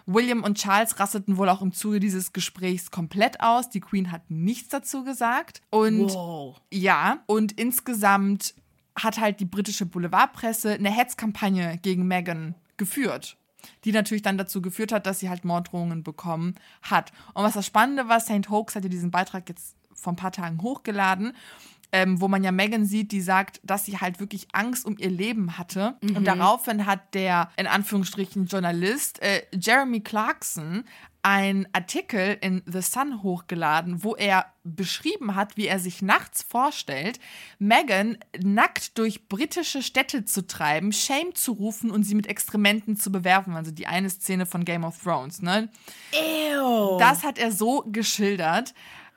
William 0.07 0.45
und 0.45 0.59
Charles 0.59 1.01
rasteten 1.01 1.37
wohl 1.37 1.49
auch 1.49 1.61
im 1.63 1.73
Zuge 1.73 1.99
dieses 1.99 2.33
Gesprächs 2.33 2.91
komplett 2.93 3.41
aus. 3.41 3.69
Die 3.71 3.81
Queen 3.81 4.13
hat 4.13 4.31
nichts 4.31 4.69
dazu 4.69 5.03
gesagt. 5.03 5.61
Und 5.71 6.13
Wow. 6.15 6.61
ja, 6.73 7.19
und 7.27 7.53
insgesamt 7.53 8.55
hat 8.97 9.19
halt 9.19 9.41
die 9.41 9.45
britische 9.45 9.87
Boulevardpresse 9.87 10.75
eine 10.75 10.91
Hetzkampagne 10.91 11.79
gegen 11.83 12.07
Meghan 12.07 12.55
geführt. 12.77 13.37
Die 13.85 13.93
natürlich 13.93 14.23
dann 14.23 14.39
dazu 14.39 14.63
geführt 14.63 14.93
hat, 14.93 15.07
dass 15.07 15.19
sie 15.21 15.31
halt 15.31 15.45
Morddrohungen 15.45 16.05
bekommen 16.05 16.55
hat. 16.83 17.13
Und 17.33 17.43
was 17.43 17.55
das 17.55 17.67
Spannende 17.67 18.09
war, 18.09 18.21
St. 18.21 18.51
Hoax 18.51 18.77
hat 18.77 18.85
ja 18.85 18.91
diesen 18.91 19.11
Beitrag 19.11 19.49
jetzt 19.49 19.75
vor 19.95 20.13
ein 20.13 20.17
paar 20.17 20.33
Tagen 20.33 20.61
hochgeladen, 20.61 21.35
ähm, 21.95 22.21
wo 22.21 22.27
man 22.27 22.43
ja 22.43 22.51
Meghan 22.51 22.87
sieht, 22.87 23.13
die 23.13 23.21
sagt, 23.21 23.61
dass 23.63 23.85
sie 23.85 23.99
halt 23.99 24.19
wirklich 24.19 24.49
Angst 24.53 24.85
um 24.85 24.99
ihr 24.99 25.11
Leben 25.11 25.57
hatte. 25.57 25.95
Und 26.03 26.25
daraufhin 26.27 26.87
hat 26.87 27.15
der, 27.15 27.51
in 27.57 27.69
Anführungsstrichen, 27.69 28.47
Journalist 28.47 29.23
äh, 29.23 29.43
Jeremy 29.53 30.01
Clarkson 30.01 30.83
einen 31.23 31.69
Artikel 31.73 32.37
in 32.41 32.63
The 32.67 32.83
Sun 32.83 33.23
hochgeladen, 33.23 34.03
wo 34.03 34.17
er 34.17 34.47
beschrieben 34.65 35.37
hat, 35.37 35.57
wie 35.57 35.69
er 35.69 35.79
sich 35.79 36.03
nachts 36.03 36.43
vorstellt, 36.43 37.21
Meghan 37.61 38.19
nackt 38.43 38.99
durch 38.99 39.29
britische 39.29 39.81
Städte 39.81 40.25
zu 40.25 40.49
treiben, 40.49 40.93
Shame 40.93 41.33
zu 41.35 41.53
rufen 41.53 41.93
und 41.93 42.03
sie 42.03 42.17
mit 42.17 42.27
Exkrementen 42.27 42.97
zu 42.97 43.13
bewerfen. 43.13 43.55
Also 43.55 43.71
die 43.71 43.87
eine 43.87 44.11
Szene 44.11 44.47
von 44.47 44.65
Game 44.65 44.83
of 44.83 45.01
Thrones, 45.01 45.41
ne? 45.41 45.71
Ew. 46.13 46.99
Das 46.99 47.23
hat 47.23 47.39
er 47.39 47.53
so 47.53 47.85
geschildert. 47.87 48.75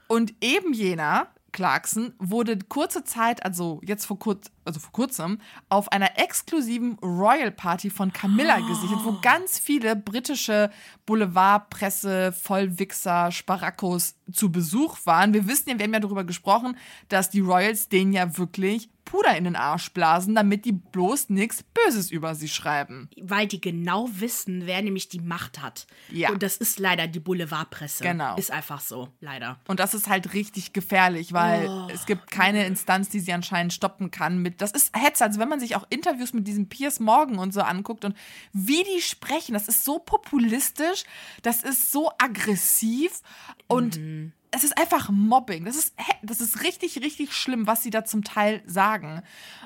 Und 0.07 0.33
eben 0.39 0.73
jener, 0.73 1.27
Clarkson, 1.51 2.13
wurde 2.19 2.57
kurze 2.57 3.03
Zeit, 3.03 3.43
also 3.43 3.79
jetzt 3.83 4.05
vor, 4.05 4.19
kurz, 4.19 4.51
also 4.67 4.79
vor 4.79 4.91
kurzem, 4.91 5.39
auf 5.69 5.91
einer 5.91 6.19
exklusiven 6.19 6.99
Royal 6.99 7.51
Party 7.51 7.89
von 7.89 8.13
Camilla 8.13 8.59
gesichert, 8.59 8.99
wo 9.03 9.19
ganz 9.21 9.57
viele 9.57 9.95
britische 9.95 10.69
Boulevardpresse, 11.05 12.31
Vollwichser, 12.31 13.31
Sparakos 13.31 14.15
zu 14.31 14.51
Besuch 14.51 14.97
waren. 15.05 15.33
Wir 15.33 15.47
wissen 15.47 15.69
ja, 15.69 15.79
wir 15.79 15.85
haben 15.85 15.93
ja 15.93 15.99
darüber 15.99 16.23
gesprochen, 16.23 16.77
dass 17.09 17.29
die 17.29 17.39
Royals 17.39 17.89
denen 17.89 18.13
ja 18.13 18.37
wirklich 18.37 18.89
Puder 19.07 19.37
in 19.37 19.45
den 19.45 19.55
Arsch 19.55 19.91
blasen, 19.91 20.35
damit 20.35 20.65
die 20.65 20.73
bloß 20.73 21.29
nichts 21.29 21.63
Böses 21.63 22.11
über 22.11 22.35
sie 22.35 22.49
schreiben. 22.49 23.09
Weil 23.21 23.47
die 23.47 23.61
genau 23.61 24.09
wissen, 24.11 24.65
wer 24.65 24.81
nämlich 24.81 25.07
die 25.07 25.21
Macht 25.21 25.61
hat. 25.61 25.87
Ja. 26.11 26.29
Und 26.29 26.43
das 26.43 26.57
ist 26.57 26.77
leider 26.77 27.07
die 27.07 27.21
Boulevardpresse. 27.21 28.03
Genau. 28.03 28.35
Ist 28.35 28.51
einfach 28.51 28.81
so, 28.81 29.07
leider. 29.21 29.59
Und 29.67 29.79
das 29.79 29.93
ist 29.93 30.09
halt 30.09 30.33
richtig 30.33 30.73
gefährlich, 30.73 31.31
weil 31.31 31.69
es 31.93 32.05
gibt 32.05 32.31
keine 32.31 32.65
Instanz, 32.65 33.07
die 33.07 33.21
sie 33.21 33.31
anscheinend 33.31 33.71
stoppen 33.71 34.11
kann 34.11 34.41
mit 34.41 34.56
Das 34.57 34.71
ist 34.71 34.95
Hetze. 34.95 35.23
Also 35.25 35.39
wenn 35.39 35.49
man 35.49 35.59
sich 35.59 35.75
auch 35.75 35.85
Interviews 35.89 36.33
mit 36.33 36.47
diesem 36.47 36.67
Piers 36.67 36.99
Morgan 36.99 37.39
und 37.39 37.53
so 37.53 37.61
anguckt 37.61 38.05
und 38.05 38.15
wie 38.53 38.83
die 38.83 39.01
sprechen, 39.01 39.53
das 39.53 39.67
ist 39.67 39.83
so 39.83 39.99
populistisch, 39.99 41.03
das 41.41 41.63
ist 41.63 41.91
so 41.91 42.11
aggressiv 42.17 43.21
und 43.67 43.97
Mhm. 43.97 44.31
es 44.51 44.63
ist 44.63 44.77
einfach 44.77 45.09
Mobbing. 45.09 45.65
Das 45.65 45.75
ist, 45.75 45.93
das 46.23 46.41
ist 46.41 46.63
richtig, 46.63 47.01
richtig 47.01 47.33
schlimm, 47.33 47.67
was 47.67 47.83
sie 47.83 47.89
da 47.89 48.05
zum 48.05 48.23
Teil 48.23 48.61
sagen. 48.65 49.21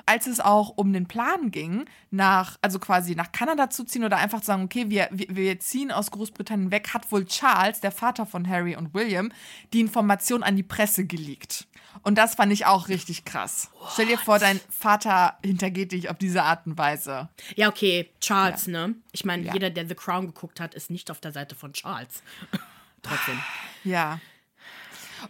Als 0.06 0.26
es 0.26 0.40
auch 0.40 0.70
um 0.76 0.92
den 0.92 1.06
Plan 1.06 1.50
ging, 1.50 1.84
nach, 2.10 2.58
also 2.62 2.78
quasi 2.78 3.14
nach 3.14 3.32
Kanada 3.32 3.70
zu 3.70 3.84
ziehen 3.84 4.04
oder 4.04 4.16
einfach 4.18 4.40
zu 4.40 4.46
sagen, 4.46 4.64
okay, 4.64 4.90
wir, 4.90 5.08
wir, 5.12 5.26
wir 5.30 5.60
ziehen 5.60 5.92
aus 5.92 6.10
Großbritannien 6.10 6.70
weg, 6.70 6.92
hat 6.92 7.10
wohl 7.12 7.24
Charles, 7.26 7.80
der 7.80 7.92
Vater 7.92 8.26
von 8.26 8.48
Harry 8.48 8.74
und 8.76 8.92
William, 8.94 9.30
die 9.72 9.80
Information 9.80 10.42
an 10.42 10.56
die 10.56 10.62
Presse 10.64 11.06
geleakt. 11.06 11.66
Und 12.02 12.16
das 12.18 12.34
fand 12.34 12.52
ich 12.52 12.66
auch 12.66 12.88
richtig 12.88 13.24
krass. 13.24 13.70
Stell 13.92 14.06
dir 14.06 14.18
vor, 14.18 14.38
dein 14.38 14.60
Vater 14.70 15.38
hintergeht 15.44 15.92
dich 15.92 16.10
auf 16.10 16.18
diese 16.18 16.42
Art 16.42 16.66
und 16.66 16.76
Weise. 16.76 17.28
Ja, 17.54 17.68
okay, 17.68 18.10
Charles, 18.20 18.66
ne? 18.66 18.94
Ich 19.12 19.24
meine, 19.24 19.44
Ja. 19.44 19.52
jeder, 19.52 19.70
der 19.70 19.86
The 19.86 19.94
Crown 19.94 20.26
geguckt 20.26 20.58
hat, 20.60 20.74
ist 20.74 20.90
nicht 20.90 21.10
auf 21.10 21.20
der 21.20 21.32
Seite 21.32 21.54
von 21.54 21.72
Charles. 21.72 22.22
Trotzdem. 23.02 23.38
Ja. 23.84 24.20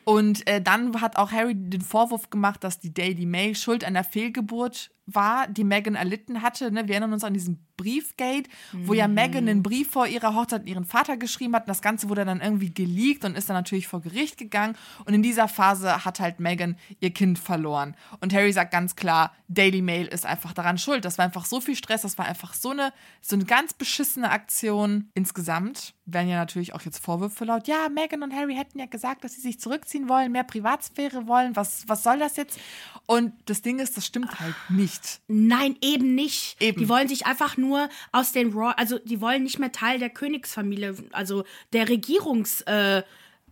Und 0.05 0.47
äh, 0.47 0.63
dann 0.63 0.99
hat 1.03 1.17
auch 1.17 1.33
Harry 1.33 1.55
den 1.55 1.83
Vorwurf 1.83 2.31
gemacht, 2.31 2.65
dass 2.65 2.79
die 2.81 2.95
Daily 2.95 3.27
Mail 3.27 3.55
schuld 3.55 3.85
an 3.85 3.93
der 3.95 4.05
Fehlgeburt 4.05 4.91
war, 5.07 5.49
die 5.49 5.65
Meghan 5.65 5.95
erlitten 5.95 6.43
hatte. 6.43 6.71
Ne? 6.71 6.87
Wir 6.87 6.95
erinnern 6.95 7.13
uns 7.13 7.25
an 7.25 7.35
diesen 7.35 7.67
Briefgate, 7.77 8.49
wo 8.73 8.95
ja 8.95 9.09
Meghan 9.09 9.49
einen 9.49 9.63
Brief 9.63 9.91
vor 9.91 10.07
ihrer 10.07 10.35
Hochzeit 10.35 10.61
an 10.61 10.67
ihren 10.67 10.85
Vater 10.85 11.17
geschrieben 11.17 11.55
hat. 11.55 11.65
Und 11.65 11.71
das 11.71 11.83
Ganze 11.83 12.09
wurde 12.09 12.25
dann 12.25 12.41
irgendwie 12.41 12.73
geleakt 12.73 13.25
und 13.25 13.37
ist 13.37 13.49
dann 13.49 13.57
natürlich 13.57 13.89
vor 13.89 14.01
Gericht 14.01 14.39
gegangen. 14.39 14.77
Und 15.05 15.15
in 15.15 15.23
dieser 15.23 15.49
Phase 15.49 16.05
hat 16.05 16.21
halt 16.21 16.39
Meghan 16.39 16.77
ihr 17.01 17.11
Kind 17.11 17.39
verloren. 17.39 17.97
Und 18.21 18.33
Harry 18.33 18.53
sagt 18.53 18.71
ganz 18.71 18.95
klar, 18.95 19.33
Daily 19.49 19.83
Mail 19.83 20.07
ist 20.07 20.25
einfach 20.25 20.53
daran 20.53 20.79
schuld. 20.79 21.05
Das 21.05 21.19
war 21.19 21.25
einfach 21.25 21.45
so 21.45 21.61
viel 21.61 21.75
Stress, 21.77 22.03
das 22.03 22.19
war 22.19 22.27
einfach 22.27 22.55
so 22.55 22.71
eine, 22.71 22.93
so 23.21 23.35
eine 23.37 23.45
ganz 23.45 23.75
beschissene 23.75 24.31
Aktion. 24.31 25.11
Insgesamt 25.15 25.95
werden 26.07 26.29
ja 26.29 26.37
natürlich 26.37 26.75
auch 26.75 26.83
jetzt 26.83 26.99
Vorwürfe 26.99 27.45
laut. 27.45 27.69
Ja, 27.69 27.89
Meghan 27.89 28.23
und 28.23 28.35
Harry 28.35 28.55
hätten 28.55 28.79
ja 28.79 28.87
gesagt, 28.87 29.25
dass 29.25 29.35
sie 29.35 29.41
sich 29.41 29.61
zurückziehen 29.61 30.09
wollen, 30.09 30.33
mehr 30.33 30.45
Privatsphäre 30.45 31.27
wollen. 31.27 31.57
Was, 31.57 31.89
was 31.89 32.03
soll 32.03 32.19
das 32.19 32.37
jetzt? 32.37 32.59
Und 33.07 33.33
das 33.47 33.63
Ding 33.63 33.79
ist, 33.79 33.97
das 33.97 34.07
stimmt 34.07 34.41
halt 34.41 34.55
nicht. 34.69 34.92
Nein, 35.29 35.77
eben 35.81 36.15
nicht. 36.15 36.57
Eben. 36.61 36.79
Die 36.81 36.89
wollen 36.89 37.09
sich 37.09 37.27
einfach 37.27 37.57
nur 37.57 37.89
aus 38.13 38.33
den 38.33 38.53
Royal, 38.53 38.75
also 38.77 38.99
die 38.99 39.21
wollen 39.21 39.43
nicht 39.43 39.59
mehr 39.59 39.73
Teil 39.73 39.99
der 39.99 40.11
Königsfamilie, 40.11 40.95
also 41.13 41.45
der 41.73 41.89
Regierungs, 41.89 42.63
äh, 42.63 43.03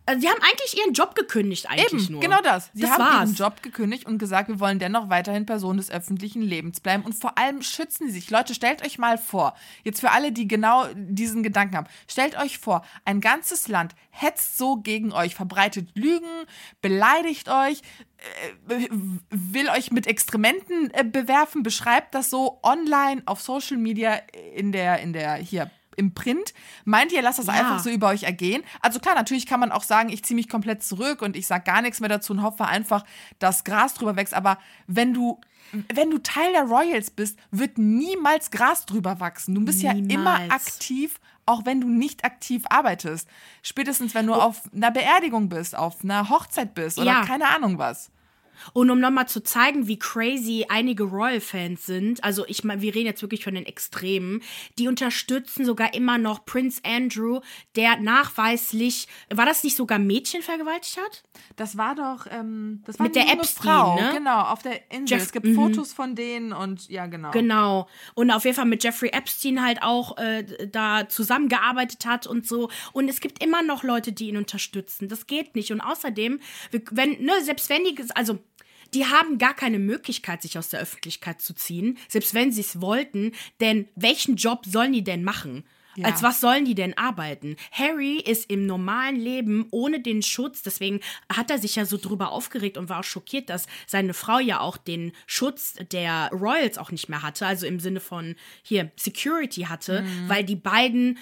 also 0.05 0.19
die 0.19 0.27
haben 0.27 0.41
eigentlich 0.41 0.77
ihren 0.77 0.93
Job 0.93 1.15
gekündigt 1.15 1.69
eigentlich 1.69 2.03
Eben, 2.05 2.13
nur. 2.13 2.21
genau 2.21 2.41
das. 2.41 2.71
Sie 2.73 2.81
das 2.81 2.91
haben 2.91 2.99
war's. 2.99 3.29
ihren 3.29 3.35
Job 3.35 3.61
gekündigt 3.61 4.05
und 4.05 4.17
gesagt, 4.17 4.49
wir 4.49 4.59
wollen 4.59 4.79
dennoch 4.79 5.09
weiterhin 5.09 5.45
Personen 5.45 5.77
des 5.77 5.91
öffentlichen 5.91 6.41
Lebens 6.41 6.79
bleiben 6.79 7.03
und 7.03 7.13
vor 7.13 7.37
allem 7.37 7.61
schützen 7.61 8.07
sie 8.07 8.13
sich. 8.13 8.29
Leute, 8.29 8.55
stellt 8.55 8.83
euch 8.83 8.97
mal 8.97 9.17
vor, 9.17 9.53
jetzt 9.83 9.99
für 10.01 10.11
alle, 10.11 10.31
die 10.31 10.47
genau 10.47 10.87
diesen 10.95 11.43
Gedanken 11.43 11.77
haben, 11.77 11.87
stellt 12.07 12.37
euch 12.37 12.57
vor, 12.57 12.83
ein 13.05 13.21
ganzes 13.21 13.67
Land 13.67 13.95
hetzt 14.09 14.57
so 14.57 14.77
gegen 14.77 15.13
euch, 15.13 15.35
verbreitet 15.35 15.89
Lügen, 15.95 16.45
beleidigt 16.81 17.47
euch, 17.47 17.81
äh, 18.67 18.87
will 19.29 19.69
euch 19.69 19.91
mit 19.91 20.07
Exkrementen 20.07 20.91
äh, 20.93 21.03
bewerfen, 21.03 21.63
beschreibt 21.63 22.15
das 22.15 22.29
so 22.29 22.59
online 22.63 23.21
auf 23.25 23.41
Social 23.41 23.77
Media 23.77 24.15
in 24.55 24.71
der, 24.71 24.99
in 24.99 25.13
der 25.13 25.35
hier 25.35 25.69
im 26.01 26.13
Print. 26.13 26.53
Meint 26.83 27.13
ihr, 27.13 27.21
lasst 27.21 27.39
das 27.39 27.45
Ja. 27.47 27.53
einfach 27.53 27.79
so 27.79 27.89
über 27.89 28.09
euch 28.09 28.23
ergehen? 28.23 28.63
Also 28.81 28.99
klar, 28.99 29.15
natürlich 29.15 29.45
kann 29.45 29.59
man 29.61 29.71
auch 29.71 29.83
sagen, 29.83 30.09
ich 30.09 30.23
ziehe 30.25 30.35
mich 30.35 30.49
komplett 30.49 30.83
zurück 30.83 31.21
und 31.21 31.37
ich 31.37 31.47
sage 31.47 31.63
gar 31.63 31.81
nichts 31.81 31.99
mehr 32.01 32.09
dazu 32.09 32.33
und 32.33 32.41
hoffe 32.41 32.65
einfach, 32.65 33.05
dass 33.39 33.63
Gras 33.63 33.93
drüber 33.93 34.15
wächst. 34.17 34.33
Aber 34.33 34.57
wenn 34.87 35.13
du 35.13 35.39
wenn 35.93 36.09
du 36.11 36.17
Teil 36.17 36.51
der 36.51 36.63
Royals 36.63 37.11
bist, 37.11 37.39
wird 37.51 37.77
niemals 37.77 38.51
Gras 38.51 38.85
drüber 38.85 39.21
wachsen. 39.21 39.55
Du 39.55 39.63
bist 39.63 39.81
ja 39.81 39.91
immer 39.93 40.37
Niemals. 40.37 40.51
aktiv, 40.51 41.17
auch 41.45 41.65
wenn 41.65 41.79
du 41.79 41.87
nicht 41.87 42.25
aktiv 42.25 42.63
arbeitest. 42.69 43.25
Spätestens, 43.61 44.13
wenn 44.13 44.27
du 44.27 44.33
auf 44.33 44.63
einer 44.75 44.91
Beerdigung 44.91 45.47
bist, 45.47 45.77
auf 45.77 46.03
einer 46.03 46.27
Hochzeit 46.29 46.73
bist 46.73 46.97
oder 46.99 47.11
Ja. 47.11 47.25
keine 47.25 47.47
Ahnung 47.47 47.77
was. 47.77 48.11
Und 48.73 48.89
um 48.89 48.99
nochmal 48.99 49.27
zu 49.27 49.41
zeigen, 49.43 49.87
wie 49.87 49.97
crazy 49.97 50.65
einige 50.69 51.03
Royal-Fans 51.03 51.85
sind, 51.85 52.23
also 52.23 52.45
ich 52.47 52.63
meine, 52.63 52.81
wir 52.81 52.93
reden 52.93 53.07
jetzt 53.07 53.21
wirklich 53.21 53.43
von 53.43 53.55
den 53.55 53.65
Extremen, 53.65 54.41
die 54.77 54.87
unterstützen 54.87 55.65
sogar 55.65 55.93
immer 55.93 56.17
noch 56.17 56.45
Prince 56.45 56.81
Andrew, 56.83 57.41
der 57.75 57.97
nachweislich, 57.97 59.07
war 59.33 59.45
das 59.45 59.63
nicht 59.63 59.75
sogar 59.75 59.99
Mädchen 59.99 60.41
vergewaltigt 60.41 60.97
hat? 60.97 61.23
Das 61.55 61.77
war 61.77 61.95
doch, 61.95 62.27
ähm, 62.29 62.83
das 62.85 62.99
war 62.99 63.05
Mit 63.07 63.15
der 63.15 63.31
Epstein, 63.31 63.63
Frau, 63.63 63.95
ne? 63.95 64.11
genau, 64.13 64.41
auf 64.41 64.61
der 64.61 64.91
Insel. 64.91 65.17
Jeff- 65.17 65.23
es 65.23 65.31
gibt 65.31 65.45
mhm. 65.45 65.55
Fotos 65.55 65.93
von 65.93 66.15
denen 66.15 66.53
und 66.53 66.89
ja, 66.89 67.05
genau. 67.07 67.31
Genau. 67.31 67.87
Und 68.15 68.31
auf 68.31 68.43
jeden 68.45 68.55
Fall 68.55 68.65
mit 68.65 68.83
Jeffrey 68.83 69.09
Epstein 69.09 69.63
halt 69.63 69.81
auch 69.81 70.17
äh, 70.17 70.43
da 70.67 71.07
zusammengearbeitet 71.07 72.05
hat 72.05 72.27
und 72.27 72.47
so. 72.47 72.69
Und 72.93 73.09
es 73.09 73.21
gibt 73.21 73.43
immer 73.43 73.61
noch 73.63 73.83
Leute, 73.83 74.11
die 74.11 74.29
ihn 74.29 74.37
unterstützen. 74.37 75.07
Das 75.07 75.27
geht 75.27 75.55
nicht. 75.55 75.71
Und 75.71 75.81
außerdem, 75.81 76.39
wenn, 76.91 77.23
ne, 77.23 77.33
selbst 77.41 77.69
wenn 77.69 77.83
die, 77.83 77.95
also 78.15 78.39
die 78.93 79.05
haben 79.05 79.37
gar 79.37 79.53
keine 79.53 79.79
Möglichkeit, 79.79 80.41
sich 80.41 80.57
aus 80.57 80.69
der 80.69 80.81
Öffentlichkeit 80.81 81.41
zu 81.41 81.53
ziehen, 81.53 81.97
selbst 82.07 82.33
wenn 82.33 82.51
sie 82.51 82.61
es 82.61 82.81
wollten. 82.81 83.31
Denn 83.59 83.87
welchen 83.95 84.35
Job 84.35 84.65
sollen 84.65 84.93
die 84.93 85.03
denn 85.03 85.23
machen? 85.23 85.63
Ja. 85.95 86.07
Als 86.07 86.23
was 86.23 86.39
sollen 86.39 86.65
die 86.65 86.75
denn 86.75 86.97
arbeiten? 86.97 87.57
Harry 87.71 88.17
ist 88.17 88.49
im 88.49 88.65
normalen 88.65 89.17
Leben 89.17 89.67
ohne 89.71 89.99
den 89.99 90.21
Schutz, 90.21 90.61
deswegen 90.61 91.01
hat 91.31 91.51
er 91.51 91.59
sich 91.59 91.75
ja 91.75 91.85
so 91.85 91.97
drüber 91.97 92.31
aufgeregt 92.31 92.77
und 92.77 92.87
war 92.87 92.99
auch 92.99 93.03
schockiert, 93.03 93.49
dass 93.49 93.67
seine 93.87 94.13
Frau 94.13 94.39
ja 94.39 94.61
auch 94.61 94.77
den 94.77 95.11
Schutz 95.27 95.75
der 95.91 96.29
Royals 96.31 96.77
auch 96.77 96.91
nicht 96.91 97.09
mehr 97.09 97.23
hatte, 97.23 97.45
also 97.45 97.67
im 97.67 97.79
Sinne 97.79 97.99
von 97.99 98.35
hier 98.63 98.91
Security 98.95 99.63
hatte, 99.63 100.05
weil 100.27 100.45
die 100.45 100.55
beiden 100.55 101.17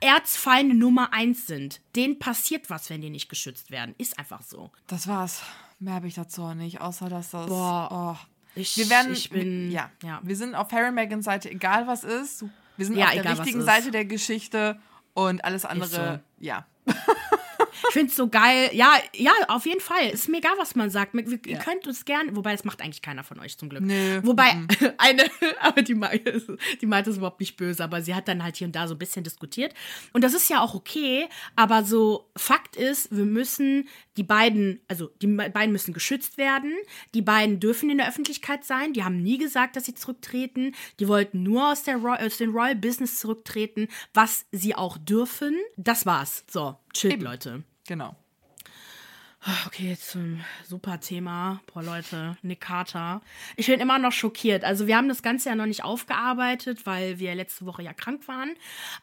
Erzfeinde 0.00 0.74
Nummer 0.76 1.12
eins 1.12 1.46
sind. 1.46 1.80
Denen 1.94 2.18
passiert 2.18 2.70
was, 2.70 2.90
wenn 2.90 3.00
die 3.00 3.10
nicht 3.10 3.28
geschützt 3.28 3.70
werden. 3.70 3.94
Ist 3.98 4.18
einfach 4.18 4.42
so. 4.42 4.70
Das 4.86 5.06
war's. 5.06 5.42
Mehr 5.78 5.94
habe 5.94 6.08
ich 6.08 6.14
dazu 6.14 6.42
auch 6.42 6.54
nicht, 6.54 6.80
außer 6.80 7.08
dass 7.08 7.30
das. 7.30 7.46
Boah. 7.46 8.16
Oh. 8.18 8.26
Ich, 8.54 8.76
Wir 8.78 8.88
werden. 8.88 9.12
ich 9.12 9.28
bin, 9.28 9.70
ja, 9.70 9.90
ja. 10.02 10.20
Wir 10.22 10.34
sind 10.36 10.54
auf 10.54 10.72
Harry 10.72 10.90
Megans 10.90 11.26
Seite, 11.26 11.50
egal 11.50 11.86
was 11.86 12.04
ist. 12.04 12.44
Wir 12.78 12.86
sind 12.86 12.96
Ja, 12.96 13.08
auf 13.08 13.12
der 13.12 13.38
richtigen. 13.38 13.62
Seite 13.62 13.90
der 13.90 14.06
Geschichte 14.06 14.78
und 15.12 15.44
alles 15.44 15.64
andere, 15.66 16.22
so. 16.38 16.44
ja. 16.44 16.66
Ich 17.88 17.92
finde 17.92 18.10
es 18.10 18.16
so 18.16 18.28
geil. 18.28 18.70
Ja, 18.72 18.92
ja, 19.14 19.32
auf 19.48 19.66
jeden 19.66 19.80
Fall. 19.80 20.08
Ist 20.10 20.28
mir 20.28 20.38
egal, 20.38 20.54
was 20.58 20.74
man 20.74 20.90
sagt. 20.90 21.14
Wir- 21.14 21.26
Ihr 21.46 21.52
Ja. 21.52 21.58
könnt 21.58 21.86
uns 21.86 22.04
gerne, 22.04 22.34
wobei 22.36 22.52
das 22.52 22.64
macht 22.64 22.82
eigentlich 22.82 23.02
keiner 23.02 23.24
von 23.24 23.38
euch 23.40 23.58
zum 23.58 23.68
Glück. 23.68 23.82
Nö. 23.82 24.20
Wobei 24.24 24.56
eine, 24.98 25.24
aber 25.60 25.82
die, 25.82 25.94
die 26.80 26.86
meinte 26.86 27.10
es 27.10 27.16
überhaupt 27.16 27.40
nicht 27.40 27.56
böse, 27.56 27.82
aber 27.84 28.02
sie 28.02 28.14
hat 28.14 28.28
dann 28.28 28.42
halt 28.42 28.56
hier 28.56 28.66
und 28.66 28.74
da 28.76 28.88
so 28.88 28.94
ein 28.94 28.98
bisschen 28.98 29.24
diskutiert. 29.24 29.74
Und 30.12 30.24
das 30.24 30.34
ist 30.34 30.48
ja 30.50 30.60
auch 30.60 30.74
okay, 30.74 31.28
aber 31.54 31.84
so 31.84 32.30
Fakt 32.36 32.76
ist, 32.76 33.14
wir 33.16 33.24
müssen 33.24 33.88
die 34.16 34.22
beiden, 34.22 34.80
also 34.88 35.10
die 35.20 35.26
beiden 35.26 35.72
müssen 35.72 35.92
geschützt 35.92 36.38
werden. 36.38 36.74
Die 37.14 37.22
beiden 37.22 37.60
dürfen 37.60 37.90
in 37.90 37.98
der 37.98 38.08
Öffentlichkeit 38.08 38.64
sein. 38.64 38.92
Die 38.94 39.04
haben 39.04 39.22
nie 39.22 39.38
gesagt, 39.38 39.76
dass 39.76 39.84
sie 39.84 39.94
zurücktreten. 39.94 40.74
Die 41.00 41.08
wollten 41.08 41.42
nur 41.42 41.70
aus, 41.72 41.82
der 41.82 41.96
Roy 41.96 42.16
aus 42.24 42.38
dem 42.38 42.54
Royal 42.54 42.76
Business 42.76 43.18
zurücktreten, 43.20 43.88
was 44.14 44.46
sie 44.52 44.74
auch 44.74 44.96
dürfen. 44.98 45.54
Das 45.76 46.06
war's. 46.06 46.44
So, 46.50 46.76
chillt, 46.94 47.14
Eben. 47.14 47.22
Leute. 47.24 47.62
Genau. 47.86 48.16
Okay, 49.66 49.90
jetzt 49.90 50.10
zum 50.10 50.40
super 50.64 50.98
Thema. 50.98 51.60
Boah, 51.72 51.82
Leute, 51.82 52.36
Nick 52.42 52.62
Carter. 52.62 53.20
Ich 53.54 53.66
bin 53.68 53.78
immer 53.78 53.98
noch 54.00 54.10
schockiert. 54.10 54.64
Also, 54.64 54.88
wir 54.88 54.96
haben 54.96 55.08
das 55.08 55.22
Ganze 55.22 55.50
ja 55.50 55.54
noch 55.54 55.66
nicht 55.66 55.84
aufgearbeitet, 55.84 56.84
weil 56.84 57.20
wir 57.20 57.32
letzte 57.36 57.64
Woche 57.64 57.84
ja 57.84 57.92
krank 57.92 58.26
waren. 58.26 58.54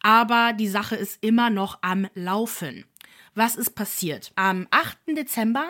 Aber 0.02 0.52
die 0.52 0.68
Sache 0.68 0.98
ist 0.98 1.24
immer 1.24 1.50
noch 1.50 1.80
am 1.82 2.08
Laufen. 2.14 2.84
Was 3.36 3.56
ist 3.56 3.72
passiert? 3.72 4.32
Am 4.36 4.68
8. 4.70 4.98
Dezember 5.18 5.68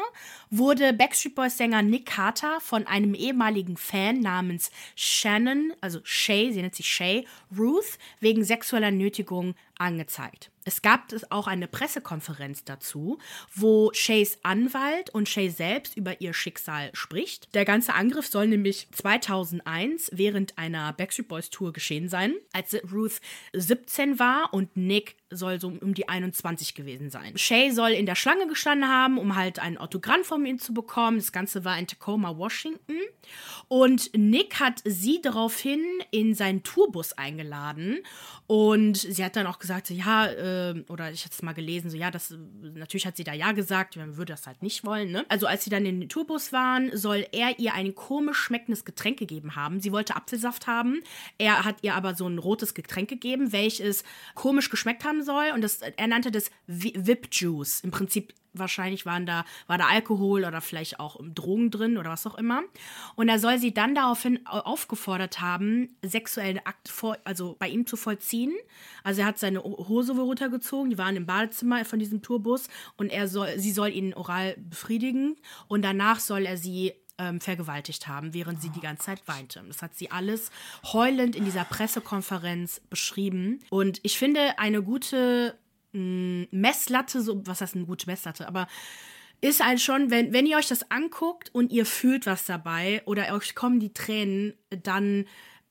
wurde 0.49 0.91
Backstreet 0.91 1.35
Boys 1.35 1.57
Sänger 1.57 1.81
Nick 1.81 2.07
Carter 2.07 2.59
von 2.59 2.87
einem 2.87 3.13
ehemaligen 3.13 3.77
Fan 3.77 4.19
namens 4.19 4.69
Shannon, 4.95 5.71
also 5.79 6.01
Shay, 6.03 6.51
sie 6.51 6.61
nennt 6.61 6.75
sich 6.75 6.89
Shay, 6.89 7.25
Ruth, 7.57 7.97
wegen 8.19 8.43
sexueller 8.43 8.91
Nötigung 8.91 9.55
angezeigt. 9.77 10.51
Es 10.65 10.81
gab 10.81 11.13
auch 11.29 11.47
eine 11.47 11.67
Pressekonferenz 11.67 12.63
dazu, 12.63 13.17
wo 13.53 13.91
Shays 13.93 14.39
Anwalt 14.43 15.09
und 15.09 15.27
Shay 15.27 15.49
selbst 15.49 15.97
über 15.97 16.21
ihr 16.21 16.33
Schicksal 16.33 16.89
spricht. 16.93 17.53
Der 17.53 17.65
ganze 17.65 17.93
Angriff 17.93 18.27
soll 18.27 18.47
nämlich 18.47 18.87
2001 18.91 20.11
während 20.13 20.57
einer 20.57 20.93
Backstreet 20.93 21.27
Boys 21.27 21.49
Tour 21.49 21.73
geschehen 21.73 22.09
sein, 22.09 22.33
als 22.53 22.75
Ruth 22.91 23.19
17 23.53 24.19
war 24.19 24.53
und 24.53 24.77
Nick 24.77 25.15
soll 25.35 25.59
so 25.59 25.67
um 25.67 25.93
die 25.93 26.07
21 26.09 26.75
gewesen 26.75 27.09
sein. 27.09 27.37
Shay 27.37 27.71
soll 27.71 27.91
in 27.91 28.05
der 28.05 28.15
Schlange 28.15 28.47
gestanden 28.47 28.89
haben, 28.89 29.17
um 29.17 29.35
halt 29.35 29.59
ein 29.59 29.77
Autogramm 29.77 30.23
von 30.23 30.45
ihm 30.45 30.59
zu 30.59 30.73
bekommen. 30.73 31.17
Das 31.17 31.31
Ganze 31.31 31.65
war 31.65 31.77
in 31.77 31.87
Tacoma, 31.87 32.37
Washington. 32.37 32.97
Und 33.67 34.11
Nick 34.15 34.59
hat 34.59 34.81
sie 34.85 35.21
daraufhin 35.21 35.83
in 36.11 36.35
seinen 36.35 36.63
Tourbus 36.63 37.13
eingeladen. 37.13 37.99
Und 38.47 38.97
sie 38.97 39.23
hat 39.23 39.35
dann 39.35 39.47
auch 39.47 39.59
gesagt, 39.59 39.89
ja, 39.89 40.27
äh, 40.27 40.83
oder 40.89 41.11
ich 41.11 41.23
hatte 41.23 41.33
es 41.33 41.41
mal 41.41 41.53
gelesen, 41.53 41.89
so, 41.89 41.97
ja, 41.97 42.11
das, 42.11 42.35
natürlich 42.61 43.05
hat 43.05 43.17
sie 43.17 43.23
da 43.23 43.33
ja 43.33 43.51
gesagt, 43.53 43.95
man 43.95 44.17
würde 44.17 44.33
das 44.33 44.45
halt 44.47 44.61
nicht 44.61 44.85
wollen, 44.85 45.11
ne? 45.11 45.25
Also 45.29 45.47
als 45.47 45.63
sie 45.63 45.69
dann 45.69 45.85
in 45.85 46.01
den 46.01 46.09
Tourbus 46.09 46.51
waren, 46.51 46.95
soll 46.95 47.25
er 47.31 47.57
ihr 47.57 47.73
ein 47.73 47.95
komisch 47.95 48.37
schmeckendes 48.37 48.85
Getränk 48.85 49.17
gegeben 49.17 49.55
haben. 49.55 49.79
Sie 49.79 49.91
wollte 49.91 50.15
Apfelsaft 50.15 50.67
haben. 50.67 51.01
Er 51.37 51.63
hat 51.63 51.77
ihr 51.81 51.95
aber 51.95 52.15
so 52.15 52.27
ein 52.27 52.37
rotes 52.37 52.73
Getränk 52.73 53.09
gegeben, 53.09 53.51
welches 53.51 54.03
komisch 54.35 54.69
geschmeckt 54.69 55.05
haben 55.05 55.22
soll. 55.23 55.51
Und 55.53 55.61
das, 55.61 55.81
er 55.81 56.07
nannte 56.07 56.31
das 56.31 56.51
Whip 56.67 57.27
Juice. 57.31 57.81
Im 57.81 57.91
Prinzip 57.91 58.33
wahrscheinlich 58.53 59.05
waren 59.05 59.25
da, 59.25 59.45
war 59.67 59.77
da 59.77 59.87
Alkohol 59.87 60.45
oder 60.45 60.61
vielleicht 60.61 60.99
auch 60.99 61.19
Drogen 61.21 61.71
drin 61.71 61.97
oder 61.97 62.11
was 62.11 62.25
auch 62.25 62.35
immer. 62.35 62.61
Und 63.15 63.29
er 63.29 63.39
soll 63.39 63.57
sie 63.57 63.73
dann 63.73 63.95
daraufhin 63.95 64.45
aufgefordert 64.45 65.41
haben, 65.41 65.95
sexuellen 66.01 66.59
Akt 66.65 66.89
vor, 66.89 67.17
also 67.23 67.55
bei 67.59 67.67
ihm 67.67 67.85
zu 67.85 67.97
vollziehen. 67.97 68.53
Also 69.03 69.21
er 69.21 69.27
hat 69.27 69.39
seine 69.39 69.63
Hose 69.63 70.15
wohl 70.15 70.25
runtergezogen, 70.25 70.91
die 70.91 70.97
waren 70.97 71.15
im 71.15 71.25
Badezimmer 71.25 71.83
von 71.85 71.99
diesem 71.99 72.21
Tourbus 72.21 72.67
und 72.97 73.11
er 73.11 73.27
soll, 73.27 73.57
sie 73.57 73.71
soll 73.71 73.89
ihn 73.89 74.13
oral 74.13 74.55
befriedigen 74.57 75.35
und 75.67 75.83
danach 75.83 76.19
soll 76.19 76.45
er 76.45 76.57
sie 76.57 76.93
ähm, 77.17 77.41
vergewaltigt 77.41 78.07
haben, 78.07 78.33
während 78.33 78.61
sie 78.61 78.69
die 78.69 78.81
ganze 78.81 79.05
Zeit 79.05 79.27
weinte. 79.27 79.63
Das 79.67 79.81
hat 79.81 79.95
sie 79.95 80.11
alles 80.11 80.51
heulend 80.91 81.35
in 81.35 81.45
dieser 81.45 81.63
Pressekonferenz 81.63 82.81
beschrieben. 82.89 83.59
Und 83.69 83.99
ich 84.03 84.17
finde, 84.17 84.57
eine 84.59 84.81
gute 84.81 85.57
mh, 85.93 86.47
Messlatte, 86.51 87.21
so, 87.21 87.45
was 87.45 87.61
heißt 87.61 87.75
eine 87.75 87.85
gute 87.85 88.07
Messlatte, 88.07 88.47
aber 88.47 88.67
ist 89.41 89.63
halt 89.63 89.81
schon, 89.81 90.09
wenn, 90.09 90.31
wenn 90.31 90.45
ihr 90.45 90.57
euch 90.57 90.69
das 90.69 90.89
anguckt 90.89 91.53
und 91.53 91.71
ihr 91.73 91.85
fühlt 91.85 92.25
was 92.25 92.45
dabei 92.45 93.01
oder 93.05 93.33
euch 93.33 93.55
kommen 93.55 93.79
die 93.79 93.93
Tränen, 93.93 94.53
dann 94.69 95.25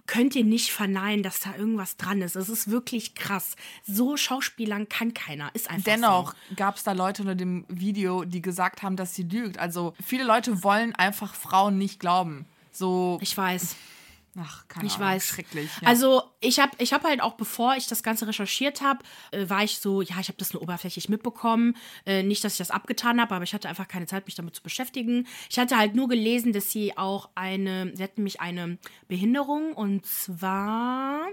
könnt 0.06 0.34
ihr 0.34 0.44
nicht 0.44 0.72
verneinen, 0.72 1.22
dass 1.22 1.40
da 1.40 1.54
irgendwas 1.56 1.96
dran 1.96 2.22
ist. 2.22 2.36
Es 2.36 2.48
ist 2.48 2.70
wirklich 2.70 3.14
krass. 3.14 3.56
So 3.84 4.16
Schauspielern 4.16 4.88
kann 4.88 5.14
keiner. 5.14 5.50
Ist 5.54 5.70
einfach 5.70 5.84
Dennoch 5.84 6.34
so. 6.50 6.56
gab 6.56 6.76
es 6.76 6.84
da 6.84 6.92
Leute 6.92 7.22
unter 7.22 7.34
dem 7.34 7.64
Video, 7.68 8.24
die 8.24 8.42
gesagt 8.42 8.82
haben, 8.82 8.96
dass 8.96 9.14
sie 9.14 9.22
lügt. 9.22 9.58
Also 9.58 9.94
viele 10.04 10.24
Leute 10.24 10.62
wollen 10.62 10.94
einfach 10.94 11.34
Frauen 11.34 11.78
nicht 11.78 12.00
glauben. 12.00 12.46
So. 12.72 13.18
Ich 13.22 13.36
weiß. 13.36 13.76
Ach, 14.38 14.66
keine 14.66 14.86
ich 14.86 14.94
Ahnung. 14.94 15.08
weiß. 15.08 15.26
Schrecklich. 15.26 15.70
Ja. 15.82 15.88
Also 15.88 16.22
ich 16.40 16.58
habe 16.58 16.72
ich 16.78 16.92
hab 16.94 17.04
halt 17.04 17.20
auch, 17.20 17.34
bevor 17.34 17.76
ich 17.76 17.86
das 17.86 18.02
Ganze 18.02 18.26
recherchiert 18.26 18.80
habe, 18.80 19.04
äh, 19.30 19.48
war 19.48 19.62
ich 19.62 19.78
so, 19.78 20.00
ja, 20.00 20.18
ich 20.20 20.28
habe 20.28 20.38
das 20.38 20.54
nur 20.54 20.62
oberflächlich 20.62 21.08
mitbekommen. 21.10 21.76
Äh, 22.06 22.22
nicht, 22.22 22.42
dass 22.42 22.52
ich 22.52 22.58
das 22.58 22.70
abgetan 22.70 23.20
habe, 23.20 23.34
aber 23.34 23.44
ich 23.44 23.52
hatte 23.52 23.68
einfach 23.68 23.88
keine 23.88 24.06
Zeit, 24.06 24.24
mich 24.24 24.34
damit 24.34 24.54
zu 24.56 24.62
beschäftigen. 24.62 25.26
Ich 25.50 25.58
hatte 25.58 25.76
halt 25.76 25.94
nur 25.94 26.08
gelesen, 26.08 26.52
dass 26.52 26.70
sie 26.70 26.96
auch 26.96 27.28
eine, 27.34 27.92
sie 27.94 28.02
hat 28.02 28.16
nämlich 28.16 28.40
eine 28.40 28.78
Behinderung 29.06 29.74
und 29.74 30.06
zwar 30.06 31.26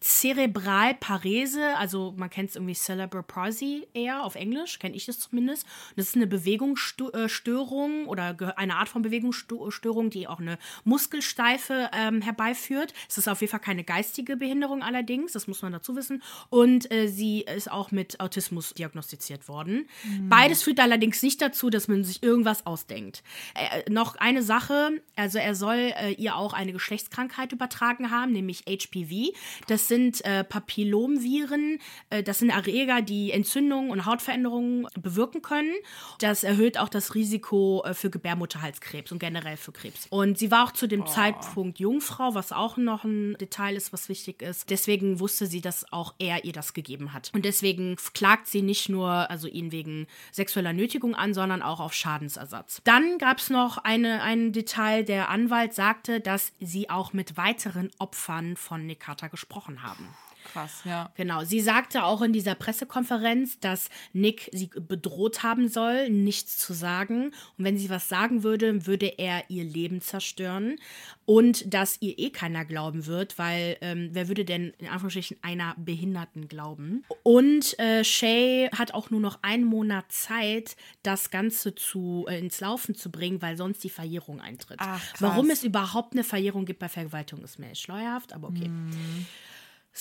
Zerebralparese, 0.00 1.76
also 1.76 2.14
man 2.16 2.30
kennt 2.30 2.48
es 2.48 2.56
irgendwie 2.56 2.74
Cerebral 2.74 3.22
Palsy 3.22 3.86
eher 3.92 4.24
auf 4.24 4.34
Englisch, 4.34 4.78
kenne 4.78 4.96
ich 4.96 5.04
das 5.04 5.18
zumindest. 5.18 5.66
Das 5.94 6.06
ist 6.06 6.16
eine 6.16 6.26
Bewegungsstörung 6.26 8.06
oder 8.06 8.34
eine 8.56 8.76
Art 8.76 8.88
von 8.88 9.02
Bewegungsstörung, 9.02 10.08
die 10.08 10.26
auch 10.26 10.40
eine 10.40 10.58
Muskelsteife 10.84 11.90
ähm, 11.92 12.22
herbeiführt. 12.22 12.94
Es 13.10 13.18
ist 13.18 13.28
auf 13.28 13.42
jeden 13.42 13.50
Fall 13.50 13.60
keine 13.60 13.84
geistige 13.84 14.38
Behinderung 14.38 14.82
allerdings, 14.82 15.32
das 15.32 15.46
muss 15.46 15.60
man 15.60 15.72
dazu 15.72 15.94
wissen. 15.96 16.22
Und 16.48 16.90
äh, 16.90 17.08
sie 17.08 17.42
ist 17.42 17.70
auch 17.70 17.90
mit 17.90 18.20
Autismus 18.20 18.72
diagnostiziert 18.72 19.48
worden. 19.48 19.86
Mhm. 20.04 20.30
Beides 20.30 20.62
führt 20.62 20.80
allerdings 20.80 21.22
nicht 21.22 21.42
dazu, 21.42 21.68
dass 21.68 21.88
man 21.88 22.04
sich 22.04 22.22
irgendwas 22.22 22.64
ausdenkt. 22.64 23.22
Äh, 23.54 23.90
noch 23.90 24.16
eine 24.16 24.42
Sache, 24.42 25.02
also 25.14 25.36
er 25.36 25.54
soll 25.54 25.92
äh, 25.94 26.12
ihr 26.12 26.36
auch 26.36 26.54
eine 26.54 26.72
Geschlechtskrankheit 26.72 27.52
übertragen 27.52 28.10
haben, 28.10 28.32
nämlich 28.32 28.64
HPV. 28.66 29.36
Das 29.66 29.89
sind 29.90 30.24
äh, 30.24 30.44
Papillomviren, 30.44 31.78
äh, 32.08 32.22
das 32.22 32.38
sind 32.38 32.48
Erreger, 32.48 33.02
die 33.02 33.32
Entzündungen 33.32 33.90
und 33.90 34.06
Hautveränderungen 34.06 34.86
bewirken 34.98 35.42
können. 35.42 35.74
Das 36.20 36.44
erhöht 36.44 36.78
auch 36.78 36.88
das 36.88 37.14
Risiko 37.14 37.82
äh, 37.84 37.92
für 37.92 38.08
Gebärmutterhalskrebs 38.08 39.12
und 39.12 39.18
generell 39.18 39.58
für 39.58 39.72
Krebs. 39.72 40.06
Und 40.08 40.38
sie 40.38 40.50
war 40.50 40.64
auch 40.64 40.72
zu 40.72 40.86
dem 40.86 41.02
oh. 41.02 41.04
Zeitpunkt 41.04 41.78
Jungfrau, 41.78 42.34
was 42.34 42.52
auch 42.52 42.76
noch 42.76 43.04
ein 43.04 43.36
Detail 43.40 43.76
ist, 43.76 43.92
was 43.92 44.08
wichtig 44.08 44.40
ist. 44.40 44.70
Deswegen 44.70 45.20
wusste 45.20 45.46
sie, 45.46 45.60
dass 45.60 45.92
auch 45.92 46.14
er 46.18 46.44
ihr 46.44 46.52
das 46.52 46.72
gegeben 46.72 47.12
hat. 47.12 47.30
Und 47.34 47.44
deswegen 47.44 47.96
klagt 48.14 48.46
sie 48.46 48.62
nicht 48.62 48.88
nur, 48.88 49.10
also 49.10 49.48
ihn 49.48 49.72
wegen 49.72 50.06
sexueller 50.32 50.72
Nötigung 50.72 51.14
an, 51.14 51.34
sondern 51.34 51.62
auch 51.62 51.80
auf 51.80 51.92
Schadensersatz. 51.92 52.80
Dann 52.84 53.18
gab 53.18 53.38
es 53.38 53.50
noch 53.50 53.78
eine, 53.78 54.22
ein 54.22 54.52
Detail, 54.52 55.04
der 55.04 55.28
Anwalt 55.28 55.74
sagte, 55.74 56.20
dass 56.20 56.52
sie 56.60 56.88
auch 56.88 57.12
mit 57.12 57.36
weiteren 57.36 57.90
Opfern 57.98 58.56
von 58.56 58.86
Nikata 58.86 59.26
gesprochen 59.26 59.79
haben. 59.82 60.08
Krass, 60.52 60.82
ja. 60.84 61.10
Genau. 61.16 61.44
Sie 61.44 61.60
sagte 61.60 62.04
auch 62.04 62.22
in 62.22 62.32
dieser 62.32 62.54
Pressekonferenz, 62.54 63.60
dass 63.60 63.88
Nick 64.12 64.50
sie 64.52 64.68
bedroht 64.68 65.42
haben 65.42 65.68
soll, 65.68 66.10
nichts 66.10 66.58
zu 66.58 66.72
sagen. 66.72 67.26
Und 67.58 67.64
wenn 67.64 67.78
sie 67.78 67.90
was 67.90 68.08
sagen 68.08 68.42
würde, 68.42 68.86
würde 68.86 69.06
er 69.18 69.44
ihr 69.48 69.64
Leben 69.64 70.00
zerstören. 70.00 70.76
Und 71.24 71.72
dass 71.72 71.98
ihr 72.00 72.18
eh 72.18 72.30
keiner 72.30 72.64
glauben 72.64 73.06
wird, 73.06 73.38
weil 73.38 73.76
ähm, 73.80 74.08
wer 74.12 74.26
würde 74.26 74.44
denn 74.44 74.72
in 74.78 74.88
Anführungsstrichen 74.88 75.36
einer 75.42 75.76
Behinderten 75.76 76.48
glauben? 76.48 77.04
Und 77.22 77.78
äh, 77.78 78.02
Shay 78.02 78.68
hat 78.76 78.94
auch 78.94 79.10
nur 79.10 79.20
noch 79.20 79.38
einen 79.42 79.64
Monat 79.64 80.10
Zeit, 80.10 80.76
das 81.04 81.30
Ganze 81.30 81.76
zu, 81.76 82.26
äh, 82.28 82.40
ins 82.40 82.60
Laufen 82.60 82.96
zu 82.96 83.12
bringen, 83.12 83.40
weil 83.42 83.56
sonst 83.56 83.84
die 83.84 83.90
Verjährung 83.90 84.40
eintritt. 84.40 84.78
Ach, 84.80 85.00
Warum 85.20 85.50
es 85.50 85.62
überhaupt 85.62 86.14
eine 86.14 86.24
Verjährung 86.24 86.64
gibt 86.64 86.80
bei 86.80 86.88
Vergewaltigung, 86.88 87.44
ist 87.44 87.60
mir 87.60 87.72
schleuerhaft, 87.76 88.32
aber 88.32 88.48
okay. 88.48 88.68
Mm. 88.68 89.26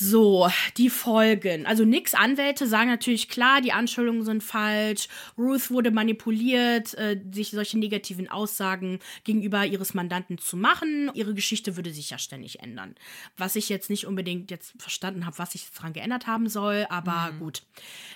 So, 0.02 0.50
die 0.78 0.90
Folgen. 0.90 1.66
Also 1.66 1.84
Nicks 1.84 2.14
Anwälte 2.14 2.68
sagen 2.68 2.90
natürlich 2.90 3.28
klar, 3.28 3.60
die 3.60 3.74
Anschuldigungen 3.74 4.24
sind 4.24 4.42
falsch. 4.42 5.10
Ruth 5.38 5.72
wurde 5.72 5.92
manipuliert, 5.92 6.94
äh, 6.94 7.20
sich 7.34 7.52
solche 7.52 7.78
negativen 7.78 8.30
Aussagen 8.30 9.00
gegenüber 9.26 9.66
ihres 9.66 9.94
Mandanten 9.94 10.38
zu 10.38 10.56
machen. 10.56 11.12
Ihre 11.16 11.34
Geschichte 11.34 11.76
würde 11.76 11.92
sich 11.92 12.12
ja 12.12 12.18
ständig 12.18 12.62
ändern. 12.62 12.96
Was 13.36 13.58
ich 13.58 13.68
jetzt 13.68 13.90
nicht 13.90 14.08
unbedingt 14.08 14.52
jetzt 14.52 14.74
verstanden 14.78 15.26
habe, 15.26 15.38
was 15.38 15.52
sich 15.52 15.66
jetzt 15.66 15.78
daran 15.78 15.92
geändert 15.92 16.28
haben 16.28 16.48
soll, 16.48 16.86
aber 16.90 17.34
mhm. 17.34 17.40
gut. 17.40 17.64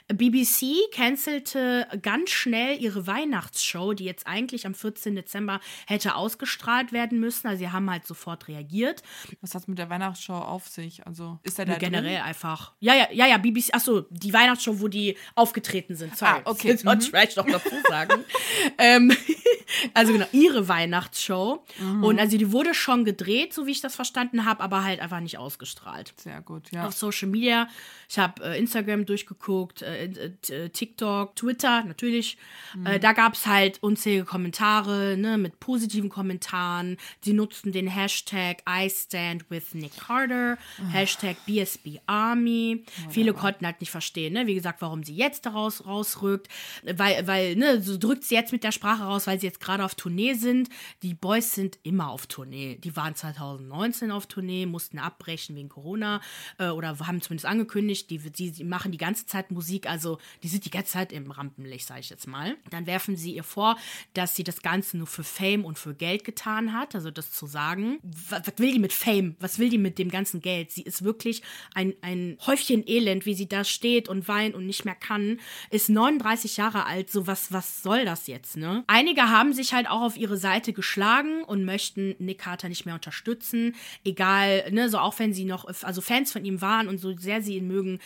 BBC 0.07 0.89
cancelte 0.93 1.85
ganz 2.01 2.29
schnell 2.29 2.81
ihre 2.81 3.07
Weihnachtsshow, 3.07 3.91
die 3.91 4.05
jetzt 4.05 4.25
eigentlich 4.25 4.65
am 4.65 4.73
14. 4.73 5.15
Dezember 5.15 5.59
hätte 5.85 6.15
ausgestrahlt 6.15 6.93
werden 6.93 7.19
müssen. 7.19 7.47
Also 7.47 7.59
sie 7.59 7.71
haben 7.71 7.91
halt 7.91 8.07
sofort 8.07 8.47
reagiert. 8.47 9.03
Was 9.41 9.53
hat 9.53 9.63
es 9.63 9.67
mit 9.67 9.79
der 9.79 9.89
Weihnachtsshow 9.89 10.33
auf 10.33 10.69
sich? 10.69 11.05
Also 11.05 11.39
ist 11.43 11.59
er 11.59 11.72
da 11.73 11.79
generell 11.79 12.15
drin? 12.15 12.23
einfach. 12.23 12.73
Ja, 12.79 12.95
ja, 12.95 13.07
ja, 13.11 13.27
ja, 13.27 13.37
BBC, 13.37 13.73
achso, 13.73 14.05
die 14.09 14.33
Weihnachtsshow, 14.33 14.79
wo 14.79 14.87
die 14.87 15.17
aufgetreten 15.35 15.95
sind. 15.95 16.17
Sorry. 16.17 16.31
Ah, 16.31 16.41
okay. 16.45 16.73
Das 16.83 16.83
mhm. 16.83 17.01
vielleicht 17.01 17.37
noch 17.37 17.45
dazu 17.45 17.75
sagen. 17.87 18.23
ähm, 18.77 19.15
also 19.93 20.13
genau, 20.13 20.25
ihre 20.31 20.67
Weihnachtsshow. 20.67 21.63
Mhm. 21.79 22.03
Und 22.03 22.19
also 22.19 22.37
die 22.37 22.51
wurde 22.51 22.73
schon 22.73 23.05
gedreht, 23.05 23.53
so 23.53 23.65
wie 23.67 23.71
ich 23.71 23.81
das 23.81 23.95
verstanden 23.95 24.45
habe, 24.45 24.61
aber 24.61 24.83
halt 24.83 24.99
einfach 24.99 25.19
nicht 25.19 25.37
ausgestrahlt. 25.37 26.13
Sehr 26.17 26.41
gut, 26.41 26.71
ja. 26.71 26.87
Auf 26.87 26.93
Social 26.93 27.29
Media. 27.29 27.67
Ich 28.09 28.17
habe 28.17 28.43
äh, 28.43 28.59
Instagram 28.59 29.05
durchgeguckt, 29.05 29.81
äh, 29.81 30.05
äh, 30.05 30.69
TikTok, 30.69 31.35
Twitter, 31.35 31.83
natürlich. 31.83 32.37
Mhm. 32.75 32.85
Äh, 32.85 32.99
da 32.99 33.13
gab 33.13 33.33
es 33.33 33.45
halt 33.45 33.81
unzählige 33.81 34.25
Kommentare, 34.25 35.17
ne, 35.17 35.37
mit 35.37 35.59
positiven 35.59 36.09
Kommentaren. 36.09 36.97
Sie 37.21 37.33
nutzten 37.33 37.71
den 37.71 37.87
Hashtag 37.87 38.63
I 38.69 38.89
stand 38.89 39.49
with 39.49 39.73
Nick 39.73 39.97
Carter, 39.97 40.57
mhm. 40.77 40.89
Hashtag 40.89 41.37
BSB 41.53 41.99
Army. 42.07 42.83
Viele 43.09 43.33
konnten 43.33 43.65
halt 43.65 43.79
nicht 43.79 43.91
verstehen, 43.91 44.33
ne, 44.33 44.47
wie 44.47 44.55
gesagt, 44.55 44.81
warum 44.81 45.03
sie 45.03 45.15
jetzt 45.15 45.45
daraus 45.45 45.85
rausrückt. 45.85 46.47
Weil, 46.83 47.27
weil, 47.27 47.55
ne, 47.55 47.81
so 47.81 47.97
drückt 47.97 48.23
sie 48.23 48.35
jetzt 48.35 48.51
mit 48.51 48.63
der 48.63 48.71
Sprache 48.71 49.03
raus, 49.03 49.27
weil 49.27 49.39
sie 49.39 49.47
jetzt 49.47 49.59
gerade 49.59 49.85
auf 49.85 49.95
Tournee 49.95 50.33
sind. 50.33 50.69
Die 51.03 51.13
Boys 51.13 51.51
sind 51.51 51.77
immer 51.83 52.09
auf 52.09 52.27
Tournee. 52.27 52.77
Die 52.83 52.95
waren 52.95 53.15
2019 53.15 54.11
auf 54.11 54.25
Tournee, 54.25 54.65
mussten 54.65 54.97
abbrechen 54.99 55.55
wegen 55.55 55.69
Corona 55.69 56.21
äh, 56.57 56.69
oder 56.69 56.97
haben 56.99 57.21
zumindest 57.21 57.45
angekündigt, 57.45 58.09
die, 58.09 58.17
die, 58.17 58.51
die, 58.51 58.63
machen 58.63 58.91
die 58.91 58.97
ganze 58.97 59.25
Zeit 59.25 59.51
Musik, 59.51 59.87
also 59.87 60.17
die 60.41 60.47
sind 60.47 60.65
die 60.65 60.69
ganze 60.69 60.93
Zeit 60.93 61.11
im 61.11 61.29
Rampenlicht, 61.29 61.87
sage 61.87 61.99
ich 61.99 62.09
jetzt 62.09 62.27
mal. 62.27 62.57
Dann 62.71 62.87
werfen 62.87 63.15
sie 63.15 63.35
ihr 63.35 63.43
vor, 63.43 63.77
dass 64.13 64.35
sie 64.35 64.43
das 64.43 64.61
Ganze 64.61 64.97
nur 64.97 65.07
für 65.07 65.23
Fame 65.23 65.65
und 65.65 65.77
für 65.77 65.93
Geld 65.93 66.23
getan 66.23 66.73
hat, 66.73 66.95
also 66.95 67.11
das 67.11 67.31
zu 67.31 67.45
sagen. 67.45 67.99
Was, 68.29 68.47
was 68.47 68.57
will 68.57 68.71
die 68.71 68.79
mit 68.79 68.93
Fame? 68.93 69.35
Was 69.39 69.59
will 69.59 69.69
die 69.69 69.77
mit 69.77 69.99
dem 69.99 70.09
ganzen 70.09 70.41
Geld? 70.41 70.71
Sie 70.71 70.81
ist 70.81 71.03
wirklich 71.03 71.42
ein, 71.73 71.93
ein 72.01 72.37
Häufchen 72.45 72.83
Elend, 72.87 73.25
wie 73.25 73.33
sie 73.33 73.47
da 73.47 73.63
steht 73.63 74.09
und 74.09 74.27
weint 74.27 74.55
und 74.55 74.65
nicht 74.65 74.85
mehr 74.85 74.95
kann, 74.95 75.39
ist 75.69 75.89
39 75.89 76.57
Jahre 76.57 76.85
alt, 76.85 77.09
so 77.09 77.27
was, 77.27 77.51
was 77.51 77.83
soll 77.83 78.05
das 78.05 78.27
jetzt, 78.27 78.57
ne? 78.57 78.83
Einige 78.87 79.23
haben 79.23 79.53
sich 79.53 79.73
halt 79.73 79.89
auch 79.89 80.01
auf 80.01 80.17
ihre 80.17 80.37
Seite 80.37 80.73
geschlagen 80.73 81.43
und 81.43 81.65
möchten 81.65 82.15
Nick 82.19 82.39
Carter 82.39 82.69
nicht 82.69 82.85
mehr 82.85 82.95
unterstützen. 82.95 83.75
Egal, 84.03 84.71
ne, 84.71 84.89
so 84.89 84.97
auch 84.97 85.17
wenn 85.19 85.33
sie 85.33 85.45
noch, 85.45 85.65
also 85.65 86.01
Fans 86.01 86.31
von 86.31 86.45
ihm 86.45 86.61
waren 86.61 86.87
und 86.87 86.97
so 86.97 87.15
sehr 87.17 87.41
sie 87.41 87.57
ihn 87.57 87.67
mögen, 87.67 87.99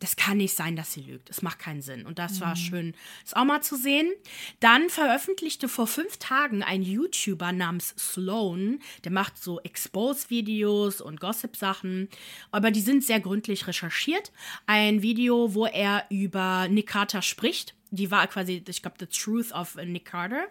das 0.00 0.16
kann 0.16 0.38
nicht 0.38 0.54
sein, 0.54 0.76
dass 0.76 0.92
sie 0.92 1.02
lügt. 1.02 1.30
Es 1.30 1.42
macht 1.42 1.58
keinen 1.58 1.82
Sinn. 1.82 2.04
Und 2.04 2.18
das 2.18 2.40
war 2.40 2.56
schön, 2.56 2.94
das 3.22 3.34
auch 3.34 3.44
mal 3.44 3.62
zu 3.62 3.76
sehen. 3.76 4.12
Dann 4.60 4.90
veröffentlichte 4.90 5.68
vor 5.68 5.86
fünf 5.86 6.18
Tagen 6.18 6.62
ein 6.62 6.82
YouTuber 6.82 7.52
namens 7.52 7.94
Sloan, 7.98 8.80
der 9.04 9.12
macht 9.12 9.42
so 9.42 9.60
Expose-Videos 9.60 11.00
und 11.00 11.20
Gossip-Sachen, 11.20 12.08
aber 12.50 12.70
die 12.70 12.80
sind 12.80 13.04
sehr 13.04 13.20
gründlich 13.20 13.66
recherchiert. 13.66 14.32
Ein 14.66 15.02
Video, 15.02 15.54
wo 15.54 15.66
er 15.66 16.04
über 16.10 16.68
Nick 16.68 16.88
Carter 16.88 17.22
spricht 17.22 17.74
die 17.94 18.10
war 18.10 18.26
quasi, 18.26 18.62
ich 18.66 18.82
glaube, 18.82 18.96
The 18.98 19.06
Truth 19.06 19.52
of 19.52 19.76
Nick 19.76 20.06
Carter. 20.06 20.44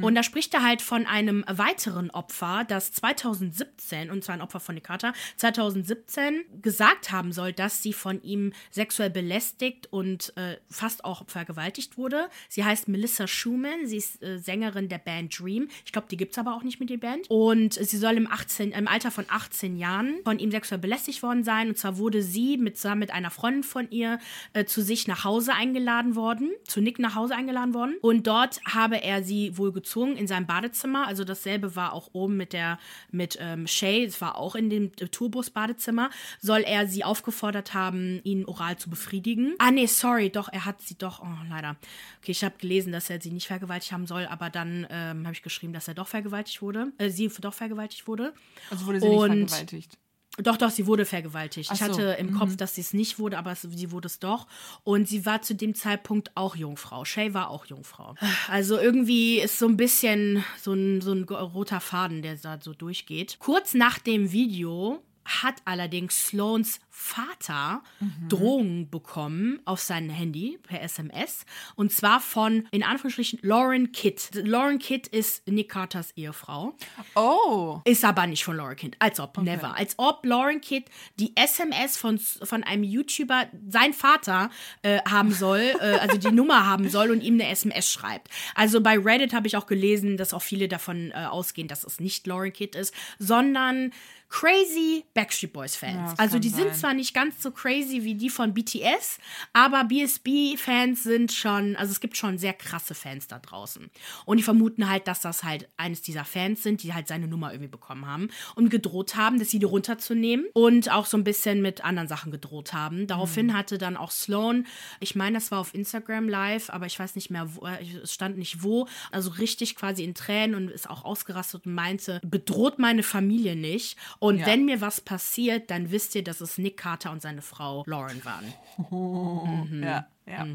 Und 0.00 0.14
da 0.14 0.22
spricht 0.22 0.54
er 0.54 0.62
halt 0.62 0.82
von 0.82 1.06
einem 1.06 1.44
weiteren 1.48 2.10
Opfer, 2.10 2.64
das 2.66 2.92
2017, 2.92 4.10
und 4.10 4.24
zwar 4.24 4.34
ein 4.34 4.42
Opfer 4.42 4.60
von 4.60 4.74
Nick 4.74 4.84
Carter, 4.84 5.12
2017 5.36 6.44
gesagt 6.60 7.10
haben 7.10 7.32
soll, 7.32 7.52
dass 7.52 7.82
sie 7.82 7.92
von 7.92 8.22
ihm 8.22 8.52
sexuell 8.70 9.10
belästigt 9.10 9.88
und 9.90 10.36
äh, 10.36 10.56
fast 10.70 11.04
auch 11.04 11.24
vergewaltigt 11.26 11.96
wurde. 11.96 12.28
Sie 12.48 12.64
heißt 12.64 12.88
Melissa 12.88 13.26
Schumann, 13.26 13.86
sie 13.86 13.96
ist 13.96 14.22
äh, 14.22 14.38
Sängerin 14.38 14.88
der 14.88 14.98
Band 14.98 15.38
Dream. 15.38 15.68
Ich 15.84 15.92
glaube, 15.92 16.08
die 16.10 16.16
gibt 16.16 16.32
es 16.32 16.38
aber 16.38 16.54
auch 16.54 16.62
nicht 16.62 16.80
mit 16.80 16.90
der 16.90 16.98
Band. 16.98 17.30
Und 17.30 17.74
sie 17.74 17.96
soll 17.96 18.14
im, 18.14 18.30
18, 18.30 18.72
im 18.72 18.88
Alter 18.88 19.10
von 19.10 19.24
18 19.28 19.76
Jahren 19.76 20.16
von 20.24 20.38
ihm 20.38 20.50
sexuell 20.50 20.80
belästigt 20.80 21.22
worden 21.22 21.44
sein. 21.44 21.68
Und 21.68 21.78
zwar 21.78 21.98
wurde 21.98 22.22
sie 22.22 22.56
mit, 22.56 22.76
zusammen 22.76 23.00
mit 23.00 23.10
einer 23.12 23.30
Freundin 23.30 23.62
von 23.62 23.90
ihr 23.90 24.18
äh, 24.52 24.64
zu 24.64 24.82
sich 24.82 25.08
nach 25.08 25.24
Hause 25.24 25.54
eingeladen 25.54 26.14
worden, 26.14 26.50
zu 26.66 26.80
Nick 26.82 26.98
nach 26.98 27.14
Hause 27.14 27.34
eingeladen 27.34 27.74
worden. 27.74 27.96
Und 28.02 28.26
dort 28.26 28.60
habe 28.64 29.02
er 29.02 29.22
sie 29.22 29.56
wohl 29.56 29.72
gezwungen 29.72 30.16
in 30.16 30.26
seinem 30.26 30.46
Badezimmer. 30.46 31.06
Also 31.06 31.24
dasselbe 31.24 31.76
war 31.76 31.92
auch 31.92 32.10
oben 32.12 32.36
mit 32.36 32.52
der, 32.52 32.78
mit 33.10 33.38
ähm, 33.40 33.66
Shay, 33.66 34.04
es 34.04 34.20
war 34.20 34.36
auch 34.36 34.54
in 34.54 34.70
dem 34.70 34.92
Tourbus-Badezimmer, 34.96 36.10
soll 36.40 36.60
er 36.60 36.86
sie 36.86 37.04
aufgefordert 37.04 37.74
haben, 37.74 38.20
ihn 38.24 38.44
oral 38.44 38.76
zu 38.76 38.90
befriedigen. 38.90 39.54
Ah, 39.58 39.70
nee, 39.70 39.86
sorry, 39.86 40.30
doch, 40.30 40.48
er 40.52 40.64
hat 40.64 40.80
sie 40.82 40.96
doch, 40.96 41.22
oh, 41.22 41.46
leider. 41.48 41.76
Okay, 42.20 42.32
ich 42.32 42.44
habe 42.44 42.56
gelesen, 42.58 42.92
dass 42.92 43.10
er 43.10 43.20
sie 43.20 43.30
nicht 43.30 43.46
vergewaltigt 43.46 43.92
haben 43.92 44.06
soll, 44.06 44.26
aber 44.26 44.50
dann 44.50 44.86
ähm, 44.90 45.24
habe 45.24 45.32
ich 45.34 45.42
geschrieben, 45.42 45.72
dass 45.72 45.88
er 45.88 45.94
doch 45.94 46.08
vergewaltigt 46.08 46.62
wurde, 46.62 46.92
äh, 46.98 47.10
sie 47.10 47.28
doch 47.40 47.54
vergewaltigt 47.54 48.06
wurde. 48.06 48.34
Also 48.70 48.86
wurde 48.86 49.00
sie 49.00 49.06
Und- 49.06 49.30
nicht 49.30 49.50
vergewaltigt. 49.50 49.98
Doch, 50.38 50.56
doch, 50.56 50.70
sie 50.70 50.86
wurde 50.86 51.04
vergewaltigt. 51.04 51.68
Ach 51.70 51.74
ich 51.74 51.80
so, 51.80 51.84
hatte 51.86 52.16
im 52.18 52.32
Kopf, 52.32 52.56
dass 52.56 52.74
sie 52.74 52.80
es 52.80 52.94
nicht 52.94 53.18
wurde, 53.18 53.36
aber 53.36 53.54
sie 53.54 53.90
wurde 53.90 54.06
es 54.06 54.18
doch. 54.18 54.46
Und 54.82 55.06
sie 55.06 55.26
war 55.26 55.42
zu 55.42 55.54
dem 55.54 55.74
Zeitpunkt 55.74 56.30
auch 56.34 56.56
Jungfrau. 56.56 57.04
Shay 57.04 57.34
war 57.34 57.50
auch 57.50 57.66
Jungfrau. 57.66 58.14
Also 58.48 58.78
irgendwie 58.78 59.40
ist 59.40 59.58
so 59.58 59.66
ein 59.66 59.76
bisschen 59.76 60.42
so 60.58 60.72
ein, 60.72 61.02
so 61.02 61.12
ein 61.12 61.24
roter 61.24 61.80
Faden, 61.80 62.22
der 62.22 62.36
da 62.36 62.58
so 62.60 62.72
durchgeht. 62.72 63.36
Kurz 63.40 63.74
nach 63.74 63.98
dem 63.98 64.32
Video 64.32 65.02
hat 65.24 65.56
allerdings 65.64 66.26
Sloans 66.26 66.80
Vater 66.94 67.82
Drohungen 68.28 68.90
bekommen 68.90 69.60
auf 69.64 69.80
sein 69.80 70.10
Handy 70.10 70.58
per 70.62 70.82
SMS. 70.82 71.46
Und 71.74 71.90
zwar 71.90 72.20
von, 72.20 72.68
in 72.70 72.82
Anführungsstrichen, 72.82 73.38
Lauren 73.42 73.92
Kidd. 73.92 74.20
Lauren 74.34 74.78
Kidd 74.78 75.08
ist 75.10 75.48
Nick 75.48 75.70
Carters 75.70 76.12
Ehefrau. 76.16 76.76
Oh. 77.14 77.80
Ist 77.84 78.04
aber 78.04 78.26
nicht 78.26 78.44
von 78.44 78.56
Lauren 78.56 78.76
Kidd. 78.76 78.96
Als 78.98 79.20
ob, 79.20 79.38
never. 79.38 79.74
Als 79.74 79.94
ob 79.96 80.24
Lauren 80.26 80.60
Kidd 80.60 80.84
die 81.18 81.34
SMS 81.34 81.96
von, 81.96 82.18
von 82.18 82.62
einem 82.62 82.84
YouTuber, 82.84 83.46
sein 83.68 83.94
Vater, 83.94 84.50
äh, 84.82 85.00
haben 85.08 85.32
soll, 85.32 85.60
äh, 85.80 85.98
also 85.98 86.18
die 86.18 86.30
Nummer 86.32 86.66
haben 86.66 86.90
soll 86.90 87.10
und 87.10 87.22
ihm 87.22 87.34
eine 87.34 87.48
SMS 87.48 87.90
schreibt. 87.90 88.28
Also 88.54 88.82
bei 88.82 88.98
Reddit 88.98 89.32
habe 89.32 89.46
ich 89.46 89.56
auch 89.56 89.66
gelesen, 89.66 90.18
dass 90.18 90.34
auch 90.34 90.42
viele 90.42 90.68
davon 90.68 91.10
äh, 91.12 91.24
ausgehen, 91.24 91.68
dass 91.68 91.84
es 91.84 92.00
nicht 92.00 92.26
Lauren 92.26 92.52
Kidd 92.52 92.76
ist, 92.76 92.94
sondern 93.18 93.92
crazy 94.32 95.04
Backstreet 95.12 95.52
Boys 95.52 95.76
Fans. 95.76 95.94
Ja, 95.94 96.10
das 96.10 96.18
also 96.18 96.38
die 96.38 96.48
sind 96.48 96.68
sein. 96.70 96.74
zwar 96.74 96.94
nicht 96.94 97.12
ganz 97.12 97.42
so 97.42 97.50
crazy 97.50 98.02
wie 98.02 98.14
die 98.14 98.30
von 98.30 98.54
BTS, 98.54 99.18
aber 99.52 99.84
BSB 99.84 100.56
Fans 100.56 101.02
sind 101.02 101.32
schon, 101.32 101.76
also 101.76 101.92
es 101.92 102.00
gibt 102.00 102.16
schon 102.16 102.38
sehr 102.38 102.54
krasse 102.54 102.94
Fans 102.94 103.28
da 103.28 103.38
draußen. 103.38 103.90
Und 104.24 104.36
die 104.38 104.42
vermuten 104.42 104.88
halt, 104.88 105.06
dass 105.06 105.20
das 105.20 105.44
halt 105.44 105.68
eines 105.76 106.00
dieser 106.00 106.24
Fans 106.24 106.62
sind, 106.62 106.82
die 106.82 106.94
halt 106.94 107.08
seine 107.08 107.28
Nummer 107.28 107.52
irgendwie 107.52 107.70
bekommen 107.70 108.06
haben 108.06 108.28
und 108.54 108.70
gedroht 108.70 109.16
haben, 109.16 109.38
dass 109.38 109.50
sie 109.50 109.58
die 109.58 109.66
runterzunehmen 109.66 110.46
und 110.54 110.90
auch 110.90 111.04
so 111.04 111.18
ein 111.18 111.24
bisschen 111.24 111.60
mit 111.60 111.84
anderen 111.84 112.08
Sachen 112.08 112.32
gedroht 112.32 112.72
haben. 112.72 113.06
Daraufhin 113.06 113.48
Mhm. 113.48 113.52
hatte 113.52 113.76
dann 113.76 113.98
auch 113.98 114.10
Sloan, 114.10 114.66
ich 115.00 115.14
meine, 115.14 115.34
das 115.36 115.50
war 115.50 115.58
auf 115.60 115.74
Instagram 115.74 116.28
live, 116.28 116.70
aber 116.70 116.86
ich 116.86 116.98
weiß 116.98 117.16
nicht 117.16 117.30
mehr, 117.30 117.54
wo, 117.54 117.66
äh, 117.66 117.84
es 118.02 118.14
stand 118.14 118.38
nicht 118.38 118.62
wo, 118.62 118.88
also 119.10 119.28
richtig 119.30 119.76
quasi 119.76 120.04
in 120.04 120.14
Tränen 120.14 120.54
und 120.54 120.70
ist 120.70 120.88
auch 120.88 121.04
ausgerastet 121.04 121.66
und 121.66 121.74
meinte, 121.74 122.18
bedroht 122.24 122.78
meine 122.78 123.02
Familie 123.02 123.56
nicht. 123.56 123.98
Und 124.22 124.38
Ja. 124.38 124.46
wenn 124.46 124.64
mir 124.66 124.80
was 124.80 125.00
passiert, 125.00 125.68
dann 125.72 125.90
wisst 125.90 126.14
ihr, 126.14 126.22
dass 126.22 126.40
es 126.40 126.56
Nick 126.56 126.76
Carter 126.76 127.10
und 127.10 127.20
seine 127.20 127.42
Frau 127.42 127.82
Lauren 127.86 128.24
waren. 128.24 128.52
Mhm. 128.78 129.82
Ja, 129.82 130.06
ja. 130.26 130.46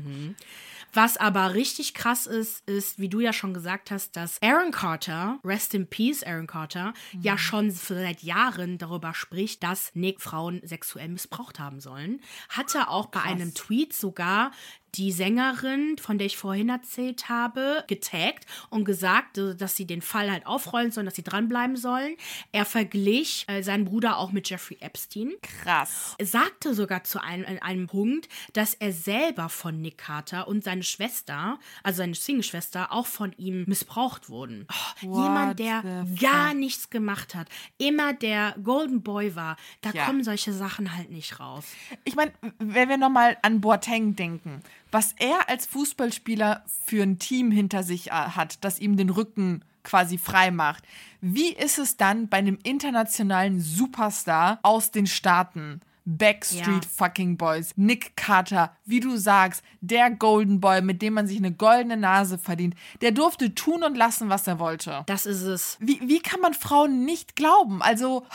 Was 0.93 1.17
aber 1.17 1.53
richtig 1.53 1.93
krass 1.93 2.27
ist, 2.27 2.67
ist, 2.69 2.97
wie 2.97 3.09
du 3.09 3.19
ja 3.19 3.33
schon 3.33 3.53
gesagt 3.53 3.91
hast, 3.91 4.15
dass 4.15 4.41
Aaron 4.41 4.71
Carter, 4.71 5.39
rest 5.43 5.73
in 5.73 5.85
peace 5.87 6.23
Aaron 6.23 6.47
Carter, 6.47 6.93
ja 7.19 7.37
schon 7.37 7.69
seit 7.71 8.23
Jahren 8.23 8.77
darüber 8.77 9.13
spricht, 9.13 9.63
dass 9.63 9.91
Nick 9.93 10.21
Frauen 10.21 10.61
sexuell 10.63 11.09
missbraucht 11.09 11.59
haben 11.59 11.81
sollen. 11.81 12.21
Hatte 12.47 12.87
auch 12.87 13.07
bei 13.07 13.21
einem 13.21 13.53
Tweet 13.53 13.91
sogar 13.93 14.51
die 14.95 15.11
Sängerin, 15.11 15.97
von 15.99 16.17
der 16.17 16.27
ich 16.27 16.37
vorhin 16.37 16.69
erzählt 16.69 17.29
habe, 17.29 17.83
getaggt 17.87 18.45
und 18.69 18.85
gesagt, 18.85 19.37
äh, 19.37 19.55
dass 19.55 19.75
sie 19.75 19.85
den 19.85 20.01
Fall 20.01 20.31
halt 20.31 20.45
aufrollen 20.47 20.91
sollen, 20.91 21.05
dass 21.05 21.15
sie 21.15 21.23
dranbleiben 21.23 21.75
sollen. 21.77 22.15
Er 22.51 22.65
verglich 22.65 23.45
äh, 23.47 23.61
seinen 23.63 23.85
Bruder 23.85 24.17
auch 24.17 24.31
mit 24.31 24.49
Jeffrey 24.49 24.77
Epstein 24.79 25.33
Krass. 25.41 26.15
Er 26.17 26.25
sagte 26.25 26.73
sogar 26.73 27.03
zu 27.03 27.21
einem, 27.21 27.45
an 27.45 27.59
einem 27.59 27.87
Punkt, 27.87 28.29
dass 28.53 28.73
er 28.73 28.91
selber 28.93 29.49
von 29.49 29.81
Nick 29.81 29.97
Carter 29.97 30.47
und 30.47 30.63
seine 30.63 30.83
Schwester, 30.83 31.59
also 31.83 31.97
seine 31.97 32.15
Single-Schwester, 32.15 32.91
auch 32.91 33.05
von 33.07 33.33
ihm 33.37 33.65
missbraucht 33.67 34.29
wurden. 34.29 34.67
Oh, 35.03 35.17
jemand, 35.21 35.59
der 35.59 36.05
gar 36.19 36.53
nichts 36.53 36.89
gemacht 36.89 37.35
hat, 37.35 37.49
immer 37.77 38.13
der 38.13 38.55
Golden 38.63 39.01
Boy 39.03 39.35
war, 39.35 39.57
da 39.81 39.91
Ja. 39.91 40.05
kommen 40.05 40.23
solche 40.23 40.53
Sachen 40.53 40.95
halt 40.95 41.09
nicht 41.11 41.39
raus. 41.39 41.65
Ich 42.03 42.15
meine, 42.15 42.31
wenn 42.59 42.89
wir 42.89 42.97
nochmal 42.97 43.37
an 43.41 43.61
Boateng 43.61 44.15
denken, 44.15 44.61
was 44.91 45.13
er 45.17 45.49
als 45.49 45.65
Fußballspieler 45.65 46.63
für 46.85 47.03
ein 47.03 47.19
Team 47.19 47.51
hinter 47.51 47.83
sich 47.83 48.07
äh, 48.07 48.11
hat, 48.11 48.63
das 48.63 48.79
ihm 48.79 48.97
den 48.97 49.09
Rücken 49.09 49.63
quasi 49.83 50.17
frei 50.17 50.51
macht. 50.51 50.83
Wie 51.21 51.53
ist 51.53 51.79
es 51.79 51.97
dann 51.97 52.27
bei 52.27 52.37
einem 52.37 52.59
internationalen 52.63 53.61
Superstar 53.61 54.59
aus 54.61 54.91
den 54.91 55.07
Staaten? 55.07 55.81
Backstreet 56.09 56.85
Ja. 56.85 56.89
fucking 56.95 57.35
Boys, 57.37 57.71
Nick 57.75 58.15
Carter, 58.15 58.71
wie 58.85 59.01
du 59.01 59.17
sagst, 59.17 59.61
der 59.81 60.09
Golden 60.09 60.61
Boy, 60.61 60.81
mit 60.81 61.01
dem 61.01 61.13
man 61.15 61.27
sich 61.27 61.37
eine 61.37 61.51
goldene 61.51 61.97
Nase 61.97 62.37
verdient, 62.37 62.75
der 63.01 63.11
durfte 63.11 63.53
tun 63.53 63.83
und 63.83 63.95
lassen, 63.97 64.29
was 64.29 64.47
er 64.47 64.57
wollte. 64.57 65.03
Das 65.07 65.25
ist 65.25 65.41
es. 65.41 65.75
Wie, 65.81 65.99
wie 66.01 66.19
kann 66.19 66.39
man 66.39 66.53
Frauen 66.53 67.03
nicht 67.03 67.35
glauben? 67.35 67.81
Also, 67.81 68.25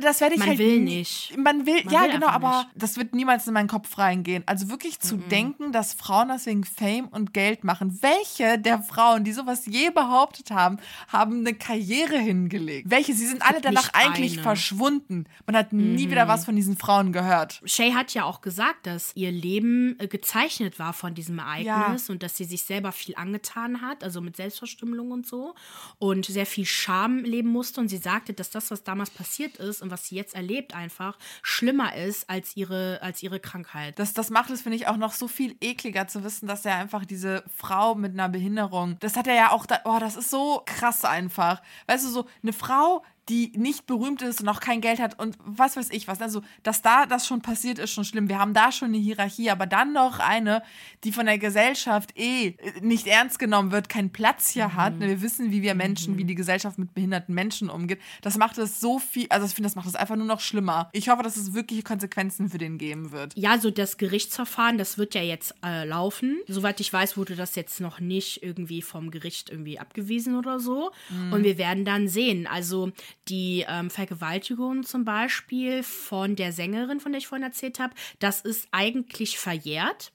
das 0.00 0.20
werde 0.20 0.34
ich 0.34 0.40
Man 0.40 0.48
halt. 0.50 0.58
will 0.58 0.80
nie- 0.80 0.96
nicht. 0.98 1.36
Man 1.38 1.64
will, 1.64 1.82
Man 1.84 1.94
ja, 1.94 2.02
will 2.02 2.12
genau, 2.12 2.26
aber 2.28 2.58
nicht. 2.58 2.68
das 2.74 2.96
wird 2.98 3.14
niemals 3.14 3.46
in 3.46 3.54
meinen 3.54 3.68
Kopf 3.68 3.96
reingehen. 3.96 4.42
Also 4.46 4.68
wirklich 4.68 5.00
zu 5.00 5.16
denken, 5.16 5.72
dass 5.72 5.94
Frauen 5.94 6.28
das 6.28 6.44
wegen 6.44 6.64
Fame 6.64 7.08
und 7.08 7.32
Geld 7.32 7.64
machen. 7.64 7.98
Welche 8.02 8.58
der 8.58 8.82
Frauen, 8.82 9.24
die 9.24 9.32
sowas 9.32 9.64
je 9.64 9.88
behauptet 9.90 10.50
haben, 10.50 10.76
haben 11.08 11.40
eine 11.40 11.54
Karriere 11.54 12.18
hingelegt? 12.18 12.90
Welche? 12.90 13.14
Sie 13.14 13.26
sind 13.26 13.40
alle 13.42 13.60
danach 13.62 13.90
eigentlich 13.94 14.32
eine. 14.32 14.40
Mhm. 14.40 14.44
verschwunden. 14.44 15.24
Man 15.46 15.56
hat 15.56 15.72
nie 15.72 16.10
wieder 16.10 16.28
was 16.28 16.44
von 16.44 16.54
diesen 16.56 16.76
Frauen 16.76 17.05
gehört. 17.12 17.60
Shay 17.64 17.92
hat 17.92 18.14
ja 18.14 18.24
auch 18.24 18.40
gesagt, 18.40 18.86
dass 18.86 19.12
ihr 19.14 19.30
Leben 19.30 19.96
äh, 19.98 20.08
gezeichnet 20.08 20.78
war 20.78 20.92
von 20.92 21.14
diesem 21.14 21.38
Ereignis 21.38 22.10
und 22.10 22.22
dass 22.22 22.36
sie 22.36 22.44
sich 22.44 22.64
selber 22.64 22.92
viel 22.92 23.14
angetan 23.16 23.80
hat, 23.82 24.04
also 24.04 24.20
mit 24.20 24.36
Selbstverstümmelung 24.36 25.10
und 25.10 25.26
so 25.26 25.54
und 25.98 26.26
sehr 26.26 26.46
viel 26.46 26.64
Scham 26.64 27.24
leben 27.24 27.48
musste 27.48 27.80
und 27.80 27.88
sie 27.88 27.96
sagte, 27.96 28.32
dass 28.32 28.50
das, 28.50 28.70
was 28.70 28.84
damals 28.84 29.10
passiert 29.10 29.56
ist 29.56 29.82
und 29.82 29.90
was 29.90 30.06
sie 30.06 30.16
jetzt 30.16 30.34
erlebt, 30.34 30.74
einfach 30.74 31.18
schlimmer 31.42 31.94
ist 31.96 32.28
als 32.28 32.56
ihre, 32.56 33.00
als 33.02 33.22
ihre 33.22 33.40
Krankheit. 33.40 33.98
Das, 33.98 34.12
das 34.12 34.30
macht 34.30 34.50
es, 34.50 34.62
finde 34.62 34.76
ich, 34.76 34.88
auch 34.88 34.96
noch 34.96 35.12
so 35.12 35.28
viel 35.28 35.56
ekliger 35.60 36.08
zu 36.08 36.24
wissen, 36.24 36.46
dass 36.46 36.64
er 36.64 36.76
einfach 36.76 37.04
diese 37.04 37.44
Frau 37.54 37.94
mit 37.94 38.12
einer 38.12 38.28
Behinderung, 38.28 38.98
das 39.00 39.16
hat 39.16 39.26
er 39.26 39.34
ja 39.34 39.50
auch, 39.52 39.66
da, 39.66 39.80
oh, 39.84 39.98
das 40.00 40.16
ist 40.16 40.30
so 40.30 40.62
krass 40.66 41.04
einfach. 41.04 41.62
Weißt 41.86 42.04
du, 42.04 42.10
so 42.10 42.26
eine 42.42 42.52
Frau, 42.52 43.02
die 43.28 43.52
nicht 43.56 43.86
berühmt 43.86 44.22
ist 44.22 44.40
und 44.40 44.48
auch 44.48 44.60
kein 44.60 44.80
Geld 44.80 45.00
hat 45.00 45.18
und 45.18 45.36
was 45.44 45.76
weiß 45.76 45.90
ich 45.90 46.06
was. 46.06 46.20
Also, 46.20 46.42
dass 46.62 46.82
da 46.82 47.06
das 47.06 47.26
schon 47.26 47.42
passiert, 47.42 47.78
ist 47.78 47.90
schon 47.90 48.04
schlimm. 48.04 48.28
Wir 48.28 48.38
haben 48.38 48.54
da 48.54 48.70
schon 48.70 48.88
eine 48.88 48.98
Hierarchie, 48.98 49.50
aber 49.50 49.66
dann 49.66 49.92
noch 49.92 50.20
eine, 50.20 50.62
die 51.02 51.10
von 51.10 51.26
der 51.26 51.38
Gesellschaft 51.38 52.16
eh 52.16 52.56
nicht 52.80 53.06
ernst 53.06 53.38
genommen 53.38 53.72
wird, 53.72 53.88
keinen 53.88 54.10
Platz 54.10 54.50
hier 54.50 54.74
hat. 54.74 55.00
Wir 55.00 55.22
wissen, 55.22 55.50
wie 55.50 55.62
wir 55.62 55.74
Menschen, 55.74 56.18
wie 56.18 56.24
die 56.24 56.36
Gesellschaft 56.36 56.78
mit 56.78 56.94
behinderten 56.94 57.34
Menschen 57.34 57.68
umgeht. 57.68 58.00
Das 58.22 58.38
macht 58.38 58.58
es 58.58 58.80
so 58.80 58.98
viel, 58.98 59.26
also 59.30 59.46
ich 59.46 59.54
finde, 59.54 59.66
das 59.66 59.74
macht 59.74 59.88
es 59.88 59.96
einfach 59.96 60.16
nur 60.16 60.26
noch 60.26 60.40
schlimmer. 60.40 60.88
Ich 60.92 61.08
hoffe, 61.08 61.22
dass 61.22 61.36
es 61.36 61.52
wirkliche 61.52 61.82
Konsequenzen 61.82 62.48
für 62.48 62.58
den 62.58 62.78
geben 62.78 63.10
wird. 63.10 63.32
Ja, 63.36 63.58
so 63.58 63.70
das 63.70 63.96
Gerichtsverfahren, 63.96 64.78
das 64.78 64.98
wird 64.98 65.14
ja 65.14 65.22
jetzt 65.22 65.54
äh, 65.64 65.84
laufen. 65.84 66.38
Soweit 66.46 66.80
ich 66.80 66.92
weiß, 66.92 67.16
wurde 67.16 67.34
das 67.34 67.56
jetzt 67.56 67.80
noch 67.80 67.98
nicht 67.98 68.42
irgendwie 68.42 68.82
vom 68.82 69.10
Gericht 69.10 69.50
irgendwie 69.50 69.78
abgewiesen 69.80 70.36
oder 70.36 70.60
so. 70.60 70.92
Und 71.32 71.44
wir 71.44 71.58
werden 71.58 71.84
dann 71.84 72.08
sehen. 72.08 72.46
Also 72.46 72.92
Die 73.28 73.64
ähm, 73.68 73.90
Vergewaltigung 73.90 74.84
zum 74.84 75.04
Beispiel 75.04 75.82
von 75.82 76.36
der 76.36 76.52
Sängerin, 76.52 77.00
von 77.00 77.12
der 77.12 77.18
ich 77.18 77.26
vorhin 77.26 77.44
erzählt 77.44 77.78
habe, 77.80 77.94
das 78.18 78.40
ist 78.40 78.68
eigentlich 78.70 79.38
verjährt. 79.38 80.12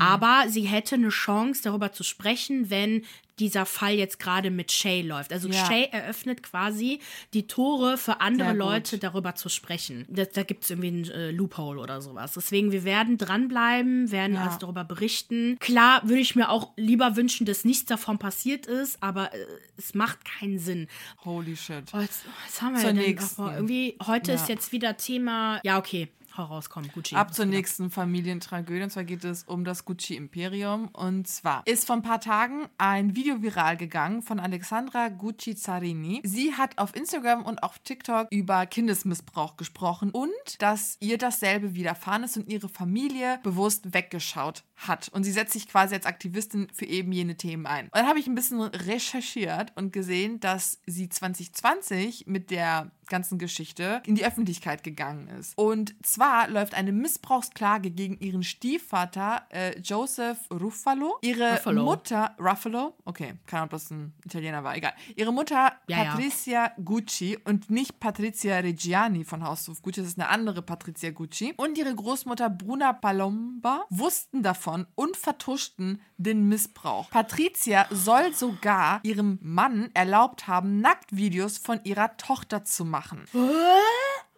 Aber 0.00 0.44
sie 0.48 0.62
hätte 0.62 0.94
eine 0.96 1.08
Chance, 1.10 1.62
darüber 1.62 1.92
zu 1.92 2.02
sprechen, 2.02 2.70
wenn 2.70 3.02
dieser 3.38 3.64
Fall 3.64 3.94
jetzt 3.94 4.18
gerade 4.18 4.50
mit 4.50 4.70
Shay 4.70 5.00
läuft. 5.00 5.32
Also 5.32 5.48
Ja. 5.48 5.64
Shay 5.66 5.88
eröffnet 5.90 6.42
quasi 6.42 7.00
die 7.32 7.46
Tore 7.46 7.96
für 7.96 8.20
andere. 8.20 8.52
Leute, 8.52 8.98
darüber 8.98 9.34
zu 9.34 9.48
sprechen. 9.48 10.04
Da, 10.10 10.24
da 10.26 10.42
gibt 10.42 10.64
es 10.64 10.70
irgendwie 10.70 10.88
einen 10.88 11.10
äh, 11.10 11.30
Loophole 11.30 11.80
oder 11.80 12.02
sowas. 12.02 12.32
Deswegen, 12.34 12.70
wir 12.70 12.84
werden 12.84 13.16
dranbleiben, 13.16 14.10
werden 14.10 14.34
Ja. 14.34 14.44
also 14.44 14.58
darüber 14.58 14.84
berichten. 14.84 15.56
Klar 15.58 16.02
würde 16.06 16.20
ich 16.20 16.36
mir 16.36 16.50
auch 16.50 16.72
lieber 16.76 17.16
wünschen, 17.16 17.46
dass 17.46 17.64
nichts 17.64 17.86
davon 17.86 18.18
passiert 18.18 18.66
ist, 18.66 19.02
aber 19.02 19.32
äh, 19.32 19.38
es 19.78 19.94
macht 19.94 20.18
keinen 20.26 20.58
Sinn. 20.58 20.86
Holy 21.24 21.56
shit. 21.56 21.84
Oh, 21.94 21.98
jetzt, 22.00 22.24
jetzt 22.46 22.60
haben 22.60 22.74
wir 22.74 22.80
Zur 22.80 22.90
ja 22.90 22.94
nächsten. 22.94 23.42
irgendwie, 23.42 23.96
heute 24.06 24.32
Ja. 24.32 24.36
ist 24.36 24.50
jetzt 24.50 24.70
wieder 24.72 24.98
Thema, 24.98 25.60
ja 25.64 25.78
okay, 25.78 26.08
hau 26.40 26.54
raus, 26.54 26.68
komm, 26.68 26.88
Gucci. 26.92 27.14
Ab 27.14 27.34
zur 27.34 27.44
nächsten 27.44 27.90
Familientragödie. 27.90 28.82
Und 28.82 28.90
zwar 28.90 29.04
geht 29.04 29.24
es 29.24 29.44
um 29.44 29.64
das 29.64 29.84
Gucci-Imperium. 29.84 30.88
Und 30.88 31.28
zwar 31.28 31.62
ist 31.66 31.86
vor 31.86 31.96
ein 31.96 32.02
paar 32.02 32.20
Tagen 32.20 32.66
ein 32.78 33.14
Video 33.14 33.42
viral 33.42 33.76
gegangen 33.76 34.22
von 34.22 34.40
Alexandra 34.40 35.08
Gucci-Zarini. 35.08 36.22
Sie 36.24 36.54
hat 36.54 36.78
auf 36.78 36.96
Instagram 36.96 37.44
und 37.44 37.62
auf 37.62 37.78
TikTok 37.80 38.28
über 38.30 38.66
Kindesmissbrauch 38.66 39.56
gesprochen 39.56 40.10
und 40.10 40.30
dass 40.58 40.96
ihr 41.00 41.18
dasselbe 41.18 41.74
widerfahren 41.74 42.24
ist 42.24 42.36
und 42.36 42.48
ihre 42.48 42.68
Familie 42.68 43.40
bewusst 43.42 43.92
weggeschaut 43.94 44.64
hat. 44.76 45.08
Und 45.10 45.24
sie 45.24 45.32
setzt 45.32 45.52
sich 45.52 45.68
quasi 45.68 45.94
als 45.94 46.06
Aktivistin 46.06 46.68
für 46.72 46.86
eben 46.86 47.12
jene 47.12 47.36
Themen 47.36 47.66
ein. 47.66 47.86
Und 47.86 47.96
dann 47.96 48.06
habe 48.06 48.18
ich 48.18 48.26
ein 48.26 48.34
bisschen 48.34 48.60
recherchiert 48.62 49.72
und 49.76 49.92
gesehen, 49.92 50.40
dass 50.40 50.80
sie 50.86 51.08
2020 51.08 52.26
mit 52.26 52.50
der 52.50 52.90
ganzen 53.10 53.38
Geschichte 53.38 54.02
in 54.06 54.14
die 54.14 54.24
Öffentlichkeit 54.24 54.82
gegangen 54.82 55.28
ist. 55.28 55.52
Und 55.58 55.94
zwar 56.02 56.48
läuft 56.48 56.72
eine 56.74 56.92
Missbrauchsklage 56.92 57.90
gegen 57.90 58.18
ihren 58.20 58.42
Stiefvater 58.42 59.42
äh, 59.50 59.78
Joseph 59.80 60.38
Ruffalo, 60.50 61.18
ihre 61.20 61.56
Ruffalo. 61.56 61.84
Mutter 61.84 62.34
Ruffalo, 62.40 62.94
okay, 63.04 63.34
keine 63.46 63.62
Ahnung, 63.62 63.66
ob 63.66 63.70
das 63.72 63.90
ein 63.90 64.14
Italiener 64.24 64.64
war, 64.64 64.76
egal. 64.76 64.94
Ihre 65.16 65.32
Mutter 65.32 65.72
Ja, 65.88 66.04
ja. 66.04 66.04
Patricia 66.04 66.72
Gucci 66.82 67.36
und 67.44 67.68
nicht 67.68 68.00
Patrizia 68.00 68.58
Reggiani 68.58 69.24
von 69.24 69.44
Haushof 69.44 69.82
Gucci, 69.82 70.00
das 70.00 70.10
ist 70.10 70.18
eine 70.18 70.28
andere 70.28 70.62
Patricia 70.62 71.10
Gucci 71.10 71.52
und 71.56 71.76
ihre 71.76 71.94
Großmutter 71.94 72.48
Bruna 72.48 72.92
Palomba 72.92 73.84
wussten 73.90 74.42
davon 74.42 74.86
und 74.94 75.16
vertuschten 75.16 76.00
den 76.16 76.48
Missbrauch. 76.48 77.10
Patricia 77.10 77.86
soll 77.90 78.32
sogar 78.32 79.00
ihrem 79.02 79.38
Mann 79.42 79.90
erlaubt 79.94 80.46
haben, 80.46 80.80
Nacktvideos 80.80 81.58
von 81.58 81.80
ihrer 81.84 82.16
Tochter 82.16 82.64
zu 82.64 82.84
machen. 82.84 82.99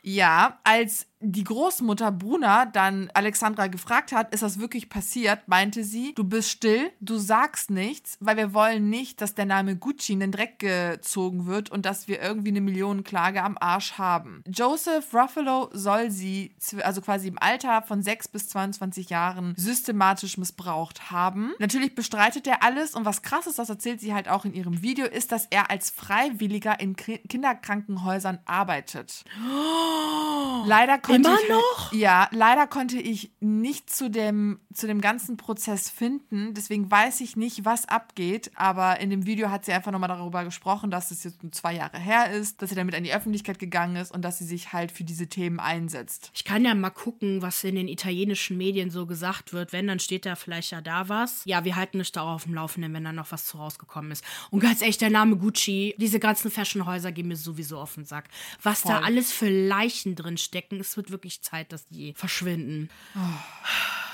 Ja, 0.02 0.60
als 0.64 1.06
die 1.24 1.44
Großmutter 1.44 2.10
Bruna 2.10 2.66
dann 2.66 3.10
Alexandra 3.14 3.68
gefragt 3.68 4.12
hat, 4.12 4.32
ist 4.34 4.42
das 4.42 4.58
wirklich 4.58 4.88
passiert, 4.88 5.46
meinte 5.46 5.84
sie, 5.84 6.12
du 6.14 6.24
bist 6.24 6.50
still, 6.50 6.90
du 7.00 7.16
sagst 7.16 7.70
nichts, 7.70 8.16
weil 8.20 8.36
wir 8.36 8.52
wollen 8.54 8.90
nicht, 8.90 9.20
dass 9.20 9.34
der 9.34 9.46
Name 9.46 9.76
Gucci 9.76 10.12
in 10.14 10.20
den 10.20 10.32
Dreck 10.32 10.58
gezogen 10.58 11.46
wird 11.46 11.70
und 11.70 11.86
dass 11.86 12.08
wir 12.08 12.20
irgendwie 12.20 12.48
eine 12.50 12.60
Millionenklage 12.60 13.42
am 13.42 13.56
Arsch 13.60 13.92
haben. 13.98 14.42
Joseph 14.46 15.14
Ruffalo 15.14 15.70
soll 15.72 16.10
sie, 16.10 16.54
also 16.82 17.00
quasi 17.00 17.28
im 17.28 17.38
Alter 17.38 17.82
von 17.82 18.02
6 18.02 18.28
bis 18.28 18.48
22 18.48 19.10
Jahren, 19.10 19.54
systematisch 19.56 20.38
missbraucht 20.38 21.10
haben. 21.10 21.52
Natürlich 21.58 21.94
bestreitet 21.94 22.46
er 22.46 22.62
alles 22.62 22.94
und 22.94 23.04
was 23.04 23.22
krass 23.22 23.46
ist, 23.46 23.58
das 23.58 23.68
erzählt 23.70 24.00
sie 24.00 24.12
halt 24.12 24.28
auch 24.28 24.44
in 24.44 24.54
ihrem 24.54 24.82
Video, 24.82 25.06
ist, 25.06 25.30
dass 25.32 25.46
er 25.50 25.70
als 25.70 25.90
Freiwilliger 25.90 26.80
in 26.80 26.96
Ki- 26.96 27.18
Kinderkrankenhäusern 27.28 28.40
arbeitet. 28.44 29.24
Leider 30.64 30.98
konnte 31.12 31.28
Immer 31.28 31.38
ich, 31.42 31.48
noch? 31.48 31.92
Ja, 31.92 32.28
leider 32.32 32.66
konnte 32.66 32.98
ich 32.98 33.30
nicht 33.40 33.90
zu 33.90 34.10
dem, 34.10 34.60
zu 34.72 34.86
dem 34.86 35.00
ganzen 35.00 35.36
Prozess 35.36 35.90
finden. 35.90 36.54
Deswegen 36.54 36.90
weiß 36.90 37.20
ich 37.20 37.36
nicht, 37.36 37.64
was 37.64 37.88
abgeht. 37.88 38.50
Aber 38.54 39.00
in 39.00 39.10
dem 39.10 39.26
Video 39.26 39.50
hat 39.50 39.64
sie 39.64 39.72
einfach 39.72 39.92
nochmal 39.92 40.08
darüber 40.08 40.44
gesprochen, 40.44 40.90
dass 40.90 41.10
es 41.10 41.24
jetzt 41.24 41.38
zwei 41.52 41.74
Jahre 41.74 41.98
her 41.98 42.30
ist, 42.30 42.62
dass 42.62 42.70
sie 42.70 42.76
damit 42.76 42.94
an 42.94 43.04
die 43.04 43.12
Öffentlichkeit 43.12 43.58
gegangen 43.58 43.96
ist 43.96 44.12
und 44.12 44.22
dass 44.22 44.38
sie 44.38 44.44
sich 44.44 44.72
halt 44.72 44.92
für 44.92 45.04
diese 45.04 45.26
Themen 45.26 45.60
einsetzt. 45.60 46.30
Ich 46.34 46.44
kann 46.44 46.64
ja 46.64 46.74
mal 46.74 46.90
gucken, 46.90 47.42
was 47.42 47.62
in 47.64 47.74
den 47.74 47.88
italienischen 47.88 48.56
Medien 48.56 48.90
so 48.90 49.06
gesagt 49.06 49.52
wird. 49.52 49.72
Wenn, 49.72 49.86
dann 49.86 49.98
steht 49.98 50.26
da 50.26 50.34
vielleicht 50.34 50.72
ja 50.72 50.80
da 50.80 51.08
was. 51.08 51.42
Ja, 51.44 51.64
wir 51.64 51.76
halten 51.76 52.00
euch 52.00 52.12
da 52.12 52.22
auch 52.22 52.34
auf 52.34 52.44
dem 52.44 52.54
Laufenden, 52.54 52.92
wenn 52.94 53.04
da 53.04 53.12
noch 53.12 53.32
was 53.32 53.46
zu 53.46 53.58
rausgekommen 53.58 54.10
ist. 54.10 54.24
Und 54.50 54.60
ganz 54.60 54.80
ehrlich, 54.80 54.98
der 54.98 55.10
Name 55.10 55.36
Gucci, 55.36 55.94
diese 55.98 56.18
ganzen 56.18 56.50
Fashionhäuser 56.50 57.12
gehen 57.12 57.28
mir 57.28 57.36
sowieso 57.36 57.78
auf 57.78 57.94
den 57.94 58.04
Sack. 58.04 58.28
Was 58.62 58.82
da 58.82 58.96
Voll. 58.96 59.04
alles 59.04 59.32
für 59.32 59.48
Leichen 59.48 60.14
drin 60.14 60.36
stecken, 60.36 60.80
es 60.80 60.96
wird 61.02 61.10
wirklich 61.10 61.42
Zeit, 61.42 61.72
dass 61.72 61.86
die 61.88 62.14
verschwinden. 62.14 62.90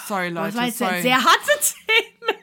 Sorry, 0.06 0.32
Das 0.32 0.44
Leute. 0.44 0.56
war 0.56 0.66
jetzt 0.66 0.78
sorry. 0.78 1.02
sehr 1.02 1.22
harte 1.22 1.50
Themen. 1.86 2.38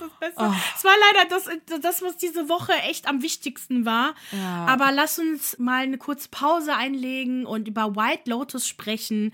Das 0.00 0.10
besser. 0.18 0.56
Es 0.76 0.84
war 0.84 0.94
leider 1.12 1.28
das, 1.28 1.80
das, 1.82 2.02
was 2.02 2.16
diese 2.16 2.48
Woche 2.48 2.72
echt 2.72 3.06
am 3.06 3.22
wichtigsten 3.22 3.84
war. 3.86 4.14
Ja. 4.32 4.66
Aber 4.66 4.90
lass 4.92 5.18
uns 5.18 5.58
mal 5.58 5.82
eine 5.82 5.98
kurze 5.98 6.28
Pause 6.30 6.74
einlegen 6.74 7.46
und 7.46 7.68
über 7.68 7.94
White 7.96 8.28
Lotus 8.28 8.66
sprechen. 8.66 9.32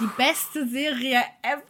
Die 0.00 0.08
beste 0.16 0.68
Serie 0.68 1.22
ever. 1.42 1.62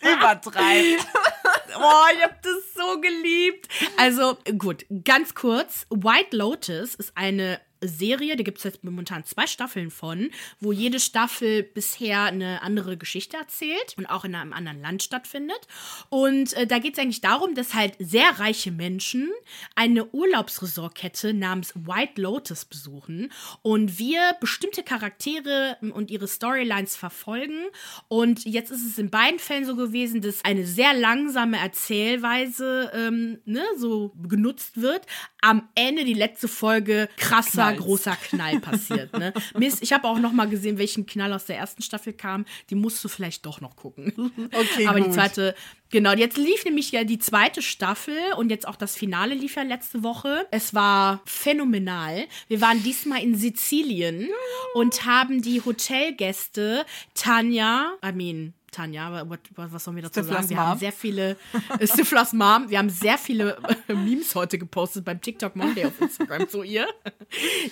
übertreibt. 0.00 1.06
Boah, 1.74 2.06
ich 2.16 2.22
hab 2.22 2.40
das 2.42 2.54
so 2.74 3.00
geliebt. 3.00 3.68
Also, 3.98 4.38
gut, 4.58 4.86
ganz 5.04 5.34
kurz. 5.34 5.86
White 5.90 6.36
Lotus 6.36 6.94
ist 6.94 7.12
eine 7.16 7.60
Serie, 7.88 8.36
da 8.36 8.42
gibt 8.42 8.58
es 8.58 8.64
jetzt 8.64 8.84
momentan 8.84 9.24
zwei 9.24 9.46
Staffeln 9.46 9.90
von, 9.90 10.30
wo 10.60 10.72
jede 10.72 11.00
Staffel 11.00 11.62
bisher 11.62 12.24
eine 12.24 12.62
andere 12.62 12.96
Geschichte 12.96 13.36
erzählt 13.36 13.94
und 13.96 14.06
auch 14.06 14.24
in 14.24 14.34
einem 14.34 14.52
anderen 14.52 14.80
Land 14.80 15.02
stattfindet. 15.02 15.60
Und 16.08 16.52
äh, 16.54 16.66
da 16.66 16.78
geht 16.78 16.94
es 16.94 16.98
eigentlich 16.98 17.20
darum, 17.20 17.54
dass 17.54 17.74
halt 17.74 17.94
sehr 17.98 18.38
reiche 18.38 18.72
Menschen 18.72 19.30
eine 19.74 20.06
Urlaubsresortkette 20.06 21.34
namens 21.34 21.74
White 21.74 22.20
Lotus 22.20 22.64
besuchen 22.64 23.32
und 23.62 23.98
wir 23.98 24.36
bestimmte 24.40 24.82
Charaktere 24.82 25.76
und 25.80 26.10
ihre 26.10 26.28
Storylines 26.28 26.96
verfolgen. 26.96 27.66
Und 28.08 28.44
jetzt 28.44 28.70
ist 28.70 28.86
es 28.86 28.98
in 28.98 29.10
beiden 29.10 29.38
Fällen 29.38 29.64
so 29.64 29.76
gewesen, 29.76 30.20
dass 30.20 30.44
eine 30.44 30.66
sehr 30.66 30.94
langsame 30.94 31.58
Erzählweise 31.58 32.90
ähm, 32.94 33.38
ne, 33.44 33.64
so 33.76 34.12
genutzt 34.28 34.80
wird. 34.80 35.06
Am 35.40 35.68
Ende 35.74 36.04
die 36.04 36.14
letzte 36.14 36.48
Folge 36.48 37.08
krasser. 37.16 37.75
Großer 37.76 38.16
Knall 38.16 38.60
passiert. 38.60 39.12
Ne? 39.16 39.32
Mist, 39.58 39.82
ich 39.82 39.92
habe 39.92 40.08
auch 40.08 40.18
noch 40.18 40.32
mal 40.32 40.48
gesehen, 40.48 40.78
welchen 40.78 41.06
Knall 41.06 41.32
aus 41.32 41.46
der 41.46 41.56
ersten 41.56 41.82
Staffel 41.82 42.12
kam. 42.12 42.44
Die 42.70 42.74
musst 42.74 43.02
du 43.04 43.08
vielleicht 43.08 43.46
doch 43.46 43.60
noch 43.60 43.76
gucken. 43.76 44.12
Okay, 44.52 44.86
Aber 44.86 44.98
die 44.98 45.06
gut. 45.06 45.14
zweite, 45.14 45.54
genau, 45.90 46.12
jetzt 46.12 46.36
lief 46.36 46.64
nämlich 46.64 46.90
ja 46.92 47.04
die 47.04 47.18
zweite 47.18 47.62
Staffel 47.62 48.16
und 48.36 48.50
jetzt 48.50 48.66
auch 48.66 48.76
das 48.76 48.96
Finale 48.96 49.34
lief 49.34 49.56
ja 49.56 49.62
letzte 49.62 50.02
Woche. 50.02 50.46
Es 50.50 50.74
war 50.74 51.20
phänomenal. 51.24 52.26
Wir 52.48 52.60
waren 52.60 52.82
diesmal 52.82 53.22
in 53.22 53.34
Sizilien 53.34 54.28
und 54.74 55.04
haben 55.04 55.42
die 55.42 55.62
Hotelgäste 55.64 56.84
Tanja, 57.14 57.92
I 58.04 58.12
mean, 58.12 58.54
Tanja, 58.76 59.26
what, 59.28 59.40
was 59.54 59.84
sollen 59.84 59.96
wir 59.96 60.02
dazu 60.02 60.20
Stiflas 60.20 60.48
sagen? 60.48 60.50
Wir 60.50 60.56
Mom. 60.56 60.66
haben 60.66 60.78
sehr 60.78 60.92
viele, 60.92 61.36
äh, 61.78 61.86
Stiflas 61.86 62.34
Mom, 62.34 62.68
wir 62.68 62.78
haben 62.78 62.90
sehr 62.90 63.16
viele 63.16 63.56
äh, 63.88 63.94
Memes 63.94 64.34
heute 64.34 64.58
gepostet 64.58 65.02
beim 65.06 65.20
TikTok 65.20 65.56
Monday 65.56 65.86
auf 65.86 65.98
Instagram 65.98 66.46
zu 66.46 66.62
ihr. 66.62 66.86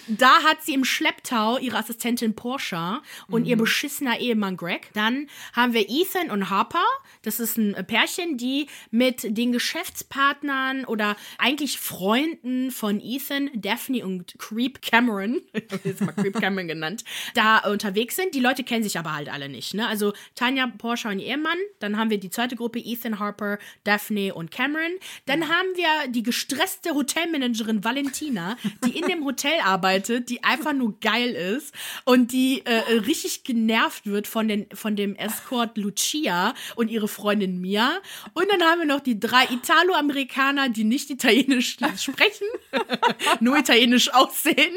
Da 0.09 0.43
hat 0.43 0.63
sie 0.63 0.73
im 0.73 0.85
Schlepptau 0.85 1.59
ihre 1.59 1.77
Assistentin 1.77 2.35
Porsche 2.35 3.03
und 3.29 3.45
ihr 3.45 3.57
beschissener 3.57 4.19
Ehemann 4.19 4.57
Greg. 4.57 4.91
Dann 4.95 5.29
haben 5.53 5.75
wir 5.75 5.85
Ethan 5.89 6.31
und 6.31 6.49
Harper. 6.49 6.85
Das 7.23 7.39
ist 7.39 7.59
ein 7.59 7.75
Pärchen, 7.87 8.39
die 8.39 8.69
mit 8.91 9.37
den 9.37 9.53
Geschäftspartnern 9.53 10.87
oder 10.87 11.17
eigentlich 11.37 11.79
Freunden 11.79 12.71
von 12.71 13.01
Ethan, 13.01 13.51
Daphne 13.55 14.07
und 14.07 14.39
Creep 14.39 14.81
Cameron, 14.81 15.43
jetzt 15.85 16.01
mal 16.01 16.13
Creep 16.13 16.41
Cameron 16.41 16.67
genannt, 16.67 17.05
da 17.35 17.59
unterwegs 17.59 18.17
sind. 18.17 18.35
Die 18.35 18.41
Leute 18.41 18.65
kennen 18.65 18.83
sich 18.83 18.99
aber 18.99 19.15
halt 19.15 19.29
alle 19.29 19.51
nicht. 19.51 19.75
Ne? 19.75 19.87
Also 19.87 20.15
Tanja, 20.35 20.67
Porsche 20.67 20.94
und 20.97 21.19
ihr 21.19 21.35
Ehemann. 21.35 21.59
Dann 21.81 21.99
haben 21.99 22.11
wir 22.11 22.19
die 22.19 22.31
zweite 22.31 22.57
Gruppe 22.57 22.79
Ethan, 22.79 23.19
Harper, 23.19 23.59
Daphne 23.85 24.35
und 24.35 24.51
Cameron. 24.51 24.93
Dann 25.27 25.49
haben 25.49 25.69
wir 25.75 26.09
die 26.09 26.23
gestresste 26.23 26.95
Hotelmanagerin 26.95 27.85
Valentina, 27.85 28.57
die 28.85 28.99
in 28.99 29.07
dem 29.07 29.25
Hotel 29.25 29.61
arbeitet, 29.65 30.31
die 30.31 30.43
einfach 30.45 30.73
nur 30.73 30.99
geil 31.01 31.31
ist 31.31 31.75
und 32.05 32.33
die 32.33 32.63
äh, 32.65 32.79
richtig 33.07 33.45
genervt 33.45 34.07
wird 34.07 34.27
von, 34.27 34.49
den, 34.49 34.67
von 34.73 34.97
dem 34.97 35.17
Escort 35.17 35.77
Lucia 35.77 36.55
und 36.77 36.91
ihre 36.91 37.09
Freundin 37.09 37.61
Mia. 37.61 37.99
Und 38.33 38.51
dann 38.51 38.63
haben 38.63 38.81
wir 38.81 38.87
noch 38.87 39.01
die 39.01 39.19
drei 39.19 39.45
Italo-Amerikaner, 39.45 40.69
die 40.69 40.85
nicht 40.85 41.11
Italienisch 41.11 41.77
sprechen, 41.97 42.47
nur 43.41 43.57
Italienisch 43.59 44.13
aussehen. 44.13 44.75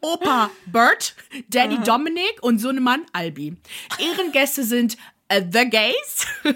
Opa 0.00 0.50
Bert, 0.66 1.14
Daddy 1.48 1.78
Dominic 1.84 2.42
und 2.42 2.58
Sohnemann 2.58 3.04
Albi. 3.12 3.56
Ehrengäste 3.98 4.64
sind 4.64 4.96
äh, 5.28 5.42
The 5.42 5.68
Gays 5.68 6.26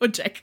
und 0.00 0.16
Jack. 0.16 0.42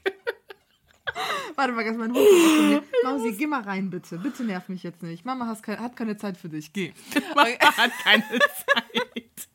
Warte 1.56 1.74
mal, 1.74 1.84
ganz 1.84 1.98
mein 1.98 2.14
Hund. 2.14 2.84
Mausi, 3.04 3.34
geh 3.34 3.48
mal 3.48 3.62
rein, 3.62 3.90
bitte. 3.90 4.18
Bitte 4.18 4.44
nerv 4.44 4.70
mich 4.70 4.84
jetzt 4.84 5.02
nicht. 5.02 5.26
Mama 5.26 5.56
kein, 5.62 5.80
hat 5.80 5.96
keine 5.96 6.18
Zeit 6.18 6.38
für 6.38 6.50
dich. 6.50 6.74
Geh. 6.74 6.94
Man 7.36 7.48
hat 7.48 7.92
keine 8.04 8.24
Zeit. 8.40 9.48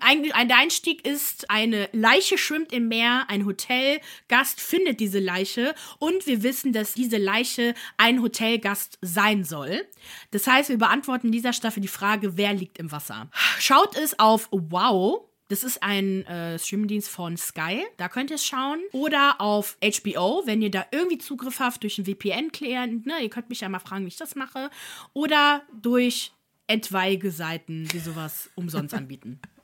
Ein, 0.00 0.30
ein 0.32 0.48
der 0.48 0.58
Einstieg 0.58 1.06
ist, 1.06 1.50
eine 1.50 1.88
Leiche 1.92 2.36
schwimmt 2.36 2.72
im 2.72 2.88
Meer, 2.88 3.26
ein 3.28 3.46
Hotelgast 3.46 4.60
findet 4.60 4.98
diese 4.98 5.20
Leiche 5.20 5.74
und 5.98 6.26
wir 6.26 6.42
wissen, 6.42 6.72
dass 6.72 6.94
diese 6.94 7.16
Leiche 7.16 7.74
ein 7.96 8.22
Hotelgast 8.22 8.98
sein 9.02 9.44
soll. 9.44 9.86
Das 10.32 10.48
heißt, 10.48 10.68
wir 10.68 10.78
beantworten 10.78 11.28
in 11.28 11.32
dieser 11.32 11.52
Staffel 11.52 11.80
die 11.80 11.88
Frage, 11.88 12.36
wer 12.36 12.52
liegt 12.52 12.78
im 12.78 12.90
Wasser. 12.90 13.30
Schaut 13.58 13.96
es 13.96 14.18
auf 14.18 14.48
Wow. 14.50 15.29
Das 15.50 15.64
ist 15.64 15.82
ein 15.82 16.24
äh, 16.26 16.60
Streamingdienst 16.60 17.08
von 17.08 17.36
Sky. 17.36 17.84
Da 17.96 18.08
könnt 18.08 18.30
ihr 18.30 18.36
es 18.36 18.46
schauen. 18.46 18.78
Oder 18.92 19.40
auf 19.40 19.76
HBO, 19.82 20.42
wenn 20.46 20.62
ihr 20.62 20.70
da 20.70 20.86
irgendwie 20.92 21.18
Zugriff 21.18 21.58
habt 21.58 21.82
durch 21.82 21.98
einen 21.98 22.06
VPN-Client. 22.06 23.04
Ne? 23.04 23.14
Ihr 23.20 23.30
könnt 23.30 23.48
mich 23.48 23.60
ja 23.60 23.68
mal 23.68 23.80
fragen, 23.80 24.04
wie 24.04 24.08
ich 24.08 24.16
das 24.16 24.36
mache. 24.36 24.70
Oder 25.12 25.62
durch 25.82 26.32
etwaige 26.68 27.32
Seiten, 27.32 27.88
die 27.88 27.98
sowas 27.98 28.48
umsonst 28.54 28.94
anbieten. 28.94 29.40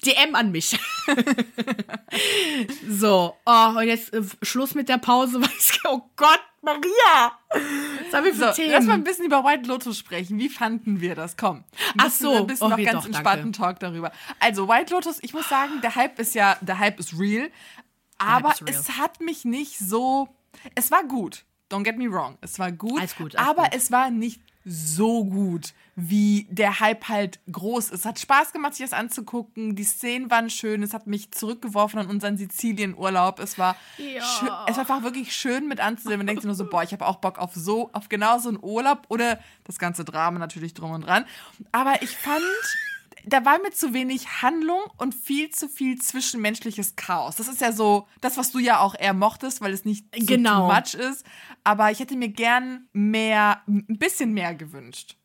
DM 0.00 0.34
an 0.34 0.50
mich. 0.50 0.78
so, 2.88 3.36
oh, 3.44 3.68
und 3.76 3.86
jetzt 3.86 4.12
äh, 4.12 4.22
Schluss 4.42 4.74
mit 4.74 4.88
der 4.88 4.98
Pause. 4.98 5.40
Oh 5.84 6.02
Gott, 6.14 6.40
Maria! 6.62 7.38
Was 7.48 8.14
haben 8.14 8.24
wir 8.24 8.34
für 8.34 8.48
so, 8.48 8.52
Themen? 8.52 8.72
Lass 8.72 8.84
mal 8.84 8.94
ein 8.94 9.02
bisschen 9.02 9.24
über 9.24 9.42
White 9.44 9.66
Lotus 9.66 9.98
sprechen. 9.98 10.38
Wie 10.38 10.48
fanden 10.48 11.00
wir 11.00 11.14
das? 11.14 11.36
Komm. 11.36 11.64
Ach 11.96 12.10
so. 12.10 12.36
Ein 12.36 12.46
bisschen 12.46 12.72
okay, 12.72 12.84
noch 12.84 12.92
ganz 12.92 13.04
doch, 13.04 13.08
entspannten 13.08 13.52
Talk 13.52 13.80
darüber. 13.80 14.12
Also, 14.38 14.68
White 14.68 14.92
Lotus, 14.94 15.18
ich 15.22 15.32
muss 15.32 15.48
sagen, 15.48 15.80
der 15.82 15.96
Hype 15.96 16.18
ist 16.18 16.34
ja, 16.34 16.58
der 16.60 16.78
Hype 16.78 17.00
ist 17.00 17.18
real. 17.18 17.50
Aber 18.18 18.52
ist 18.52 18.62
real. 18.62 18.78
es 18.78 18.98
hat 18.98 19.20
mich 19.20 19.44
nicht 19.44 19.78
so. 19.78 20.28
Es 20.74 20.90
war 20.90 21.02
gut. 21.04 21.44
Don't 21.70 21.82
get 21.82 21.96
me 21.96 22.12
wrong. 22.12 22.36
Es 22.40 22.58
war 22.58 22.70
gut. 22.70 23.00
Alles 23.00 23.16
gut. 23.16 23.36
Alles 23.36 23.48
aber 23.48 23.64
gut. 23.64 23.74
es 23.74 23.90
war 23.90 24.10
nicht 24.10 24.40
so 24.64 25.24
gut, 25.24 25.72
wie 25.96 26.46
der 26.50 26.80
Hype 26.80 27.08
halt 27.08 27.40
groß 27.50 27.86
ist. 27.86 28.00
Es 28.00 28.04
hat 28.04 28.18
Spaß 28.18 28.52
gemacht, 28.52 28.74
sich 28.74 28.84
das 28.84 28.92
anzugucken. 28.92 29.74
Die 29.74 29.84
Szenen 29.84 30.30
waren 30.30 30.50
schön. 30.50 30.82
Es 30.82 30.92
hat 30.92 31.06
mich 31.06 31.30
zurückgeworfen 31.30 31.98
an 31.98 32.08
unseren 32.08 32.36
Sizilienurlaub. 32.36 33.38
Es 33.38 33.58
war, 33.58 33.76
ja. 33.96 34.22
schön, 34.22 34.50
es 34.66 34.76
war 34.76 34.80
einfach 34.80 35.02
wirklich 35.02 35.34
schön 35.34 35.66
mit 35.68 35.80
anzusehen. 35.80 36.18
Man 36.18 36.26
denkt 36.26 36.42
sich 36.42 36.46
nur 36.46 36.54
so, 36.54 36.66
boah, 36.68 36.82
ich 36.82 36.92
habe 36.92 37.06
auch 37.06 37.16
Bock 37.16 37.38
auf 37.38 37.54
so, 37.54 37.90
auf 37.92 38.08
genau 38.08 38.38
so 38.38 38.50
einen 38.50 38.58
Urlaub 38.62 39.06
oder 39.08 39.40
das 39.64 39.78
ganze 39.78 40.04
Drama 40.04 40.38
natürlich 40.38 40.74
drum 40.74 40.92
und 40.92 41.02
dran. 41.02 41.24
Aber 41.72 42.02
ich 42.02 42.10
fand 42.16 42.42
da 43.24 43.44
war 43.44 43.60
mir 43.60 43.70
zu 43.70 43.92
wenig 43.94 44.42
Handlung 44.42 44.80
und 44.96 45.14
viel 45.14 45.50
zu 45.50 45.68
viel 45.68 46.00
zwischenmenschliches 46.00 46.96
Chaos. 46.96 47.36
Das 47.36 47.48
ist 47.48 47.60
ja 47.60 47.72
so 47.72 48.06
das, 48.20 48.36
was 48.36 48.52
du 48.52 48.58
ja 48.58 48.80
auch 48.80 48.94
eher 48.98 49.14
mochtest, 49.14 49.60
weil 49.60 49.72
es 49.72 49.84
nicht 49.84 50.06
so 50.16 50.26
genau. 50.26 50.68
too 50.68 50.74
much 50.74 50.94
ist. 50.94 51.24
Aber 51.64 51.90
ich 51.90 52.00
hätte 52.00 52.16
mir 52.16 52.28
gern 52.28 52.88
mehr, 52.92 53.62
ein 53.66 53.98
bisschen 53.98 54.32
mehr 54.32 54.54
gewünscht. 54.54 55.16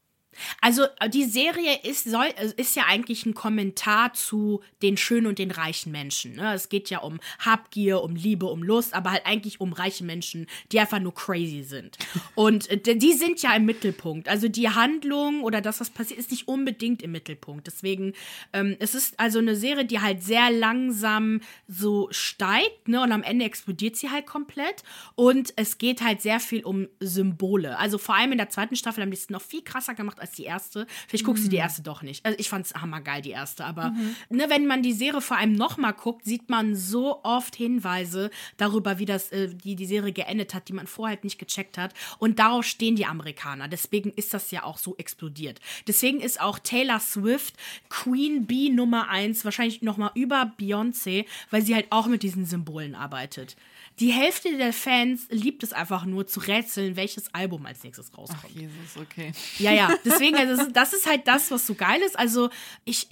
Also 0.62 0.84
die 1.08 1.26
Serie 1.26 1.80
ist, 1.84 2.06
soll, 2.06 2.28
ist 2.58 2.76
ja 2.76 2.84
eigentlich 2.88 3.26
ein 3.26 3.34
Kommentar 3.34 4.14
zu 4.14 4.62
den 4.82 4.98
schönen 4.98 5.28
und 5.28 5.40
den 5.40 5.52
reichen 5.52 5.92
Menschen. 5.92 6.36
Ne? 6.36 6.54
Es 6.54 6.70
geht 6.70 6.90
ja 6.90 7.00
um 7.00 7.20
Habgier, 7.40 8.02
um 8.02 8.16
Liebe, 8.16 8.46
um 8.48 8.64
Lust, 8.64 8.94
aber 8.94 9.12
halt 9.12 9.26
eigentlich 9.26 9.62
um 9.62 9.74
reiche 9.74 10.04
Menschen, 10.04 10.48
die 10.72 10.80
einfach 10.80 11.00
nur 11.00 11.14
crazy 11.14 11.64
sind. 11.64 11.98
Und 12.36 12.70
äh, 12.70 12.96
die 12.96 13.14
sind 13.14 13.42
ja 13.42 13.56
im 13.56 13.66
Mittelpunkt. 13.66 14.28
Also 14.28 14.48
die 14.48 14.70
Handlung 14.70 15.44
oder 15.44 15.62
das, 15.62 15.80
was 15.80 15.90
passiert, 15.90 16.20
ist 16.20 16.32
nicht 16.32 16.48
unbedingt 16.48 17.02
im 17.02 17.12
Mittelpunkt. 17.12 17.68
Deswegen, 17.68 18.14
ähm, 18.54 18.76
es 18.80 18.96
ist 18.96 19.20
also 19.20 19.40
eine 19.40 19.56
Serie, 19.56 19.86
die 19.86 20.02
halt 20.02 20.24
sehr 20.24 20.52
langsam 20.52 21.42
so 21.68 22.08
steigt 22.12 22.88
ne? 22.88 23.02
und 23.02 23.12
am 23.12 23.24
Ende 23.24 23.46
explodiert 23.46 23.96
sie 23.96 24.10
halt 24.10 24.26
komplett. 24.26 24.84
Und 25.16 25.54
es 25.56 25.78
geht 25.78 26.02
halt 26.02 26.22
sehr 26.22 26.40
viel 26.40 26.64
um 26.64 26.88
Symbole. 27.00 27.78
Also 27.78 27.98
vor 27.98 28.16
allem 28.16 28.32
in 28.32 28.38
der 28.38 28.50
zweiten 28.50 28.76
Staffel 28.76 29.02
haben 29.02 29.12
die 29.12 29.18
es 29.18 29.30
noch 29.30 29.42
viel 29.42 29.62
krasser 29.62 29.94
gemacht 29.94 30.20
als 30.26 30.36
die 30.36 30.44
erste. 30.44 30.88
Vielleicht 31.08 31.26
guckst 31.26 31.44
mhm. 31.44 31.48
du 31.48 31.52
die 31.52 31.58
erste 31.58 31.82
doch 31.82 32.02
nicht. 32.02 32.26
Also 32.26 32.38
ich 32.40 32.50
fand 32.50 32.66
es 32.66 32.74
hammergeil, 32.74 33.22
die 33.22 33.32
erste. 33.32 33.66
Aber 33.66 33.92
mhm. 33.92 34.16
ne, 34.30 34.46
wenn 34.50 34.66
man 34.66 34.84
die 34.84 34.94
Serie 34.94 35.22
vor 35.22 35.38
allem 35.38 35.54
nochmal 35.54 35.94
guckt, 35.94 36.26
sieht 36.26 36.50
man 36.50 36.76
so 36.76 37.24
oft 37.24 37.56
Hinweise 37.56 38.30
darüber, 38.58 39.00
wie 39.00 39.06
das, 39.06 39.32
äh, 39.32 39.50
die, 39.54 39.76
die 39.76 39.86
Serie 39.86 40.12
geendet 40.12 40.54
hat, 40.54 40.68
die 40.68 40.74
man 40.74 40.88
vorher 40.88 41.16
halt 41.16 41.24
nicht 41.24 41.40
gecheckt 41.40 41.78
hat. 41.78 41.94
Und 42.18 42.40
darauf 42.40 42.66
stehen 42.66 42.96
die 42.96 43.06
Amerikaner. 43.06 43.68
Deswegen 43.68 44.12
ist 44.12 44.34
das 44.34 44.52
ja 44.52 44.64
auch 44.64 44.78
so 44.78 44.96
explodiert. 44.98 45.60
Deswegen 45.88 46.20
ist 46.20 46.42
auch 46.42 46.60
Taylor 46.60 47.00
Swift 47.00 47.56
Queen 47.90 48.46
Bee 48.46 48.70
Nummer 48.70 49.10
1 49.10 49.46
wahrscheinlich 49.46 49.82
nochmal 49.82 50.12
über 50.16 50.52
Beyoncé, 50.60 51.26
weil 51.52 51.62
sie 51.62 51.76
halt 51.76 51.88
auch 51.92 52.08
mit 52.08 52.24
diesen 52.24 52.46
Symbolen 52.46 52.96
arbeitet. 52.96 53.56
Die 54.00 54.12
Hälfte 54.12 54.58
der 54.58 54.74
Fans 54.74 55.28
liebt 55.30 55.64
es 55.64 55.72
einfach 55.72 56.06
nur 56.06 56.28
zu 56.28 56.42
rätseln, 56.42 56.98
welches 56.98 57.34
Album 57.34 57.66
als 57.66 57.84
nächstes 57.84 58.16
rauskommt. 58.18 58.44
Ach, 58.46 58.50
Jesus, 58.50 58.98
okay. 59.00 59.32
Ja, 59.58 59.72
ja. 59.72 59.94
Deswegen, 60.04 60.36
also 60.36 60.70
das 60.74 60.94
ist 60.94 61.08
halt 61.08 61.28
das, 61.28 61.50
was 61.50 61.66
so 61.66 61.76
geil 61.76 62.02
ist. 62.02 62.20
Also 62.20 62.50
ich, 62.84 63.08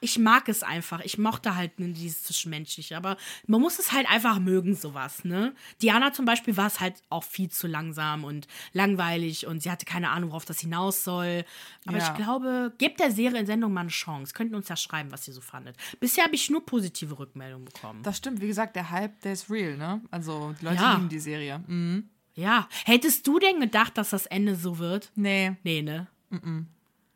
ich, 0.00 0.18
mag 0.18 0.48
es 0.48 0.62
einfach. 0.62 1.00
Ich 1.04 1.18
mochte 1.18 1.54
halt 1.54 1.72
dieses 1.76 2.22
Zwischenmenschliche. 2.24 2.96
Aber 2.96 3.18
man 3.46 3.60
muss 3.60 3.78
es 3.78 3.92
halt 3.92 4.08
einfach 4.10 4.38
mögen, 4.38 4.74
sowas, 4.74 5.24
ne? 5.24 5.54
Diana 5.82 6.12
zum 6.12 6.24
Beispiel 6.24 6.56
war 6.56 6.66
es 6.66 6.80
halt 6.80 6.94
auch 7.10 7.24
viel 7.24 7.50
zu 7.50 7.66
langsam 7.66 8.24
und 8.24 8.46
langweilig 8.72 9.46
und 9.46 9.62
sie 9.62 9.70
hatte 9.70 9.84
keine 9.84 10.10
Ahnung, 10.10 10.30
worauf 10.30 10.46
das 10.46 10.60
hinaus 10.60 11.04
soll. 11.04 11.44
Aber 11.86 11.98
ja. 11.98 12.08
ich 12.08 12.14
glaube, 12.16 12.72
gebt 12.78 13.00
der 13.00 13.10
Serie 13.10 13.40
in 13.40 13.46
Sendung 13.46 13.72
mal 13.72 13.80
eine 13.82 13.90
Chance. 13.90 14.32
Könnten 14.32 14.54
uns 14.54 14.68
ja 14.68 14.76
schreiben, 14.76 15.12
was 15.12 15.28
ihr 15.28 15.34
so 15.34 15.40
fandet. 15.40 15.76
Bisher 16.00 16.24
habe 16.24 16.34
ich 16.34 16.48
nur 16.48 16.64
positive 16.64 17.18
Rückmeldungen 17.18 17.66
bekommen. 17.66 18.02
Das 18.02 18.16
stimmt. 18.16 18.40
Wie 18.40 18.46
gesagt, 18.46 18.76
der 18.76 18.90
Hype, 18.90 19.20
der 19.20 19.34
ist 19.34 19.50
real, 19.50 19.76
ne? 19.76 20.00
Also 20.10 20.21
also, 20.28 20.54
die 20.60 20.64
Leute 20.64 20.82
ja. 20.82 20.94
lieben 20.94 21.08
die 21.08 21.18
Serie. 21.18 21.62
Mhm. 21.66 22.08
Ja. 22.34 22.68
Hättest 22.84 23.26
du 23.26 23.38
denn 23.38 23.60
gedacht, 23.60 23.98
dass 23.98 24.10
das 24.10 24.26
Ende 24.26 24.54
so 24.54 24.78
wird? 24.78 25.10
Nee. 25.14 25.56
Nee, 25.64 25.82
ne? 25.82 26.06
Mhm. 26.30 26.68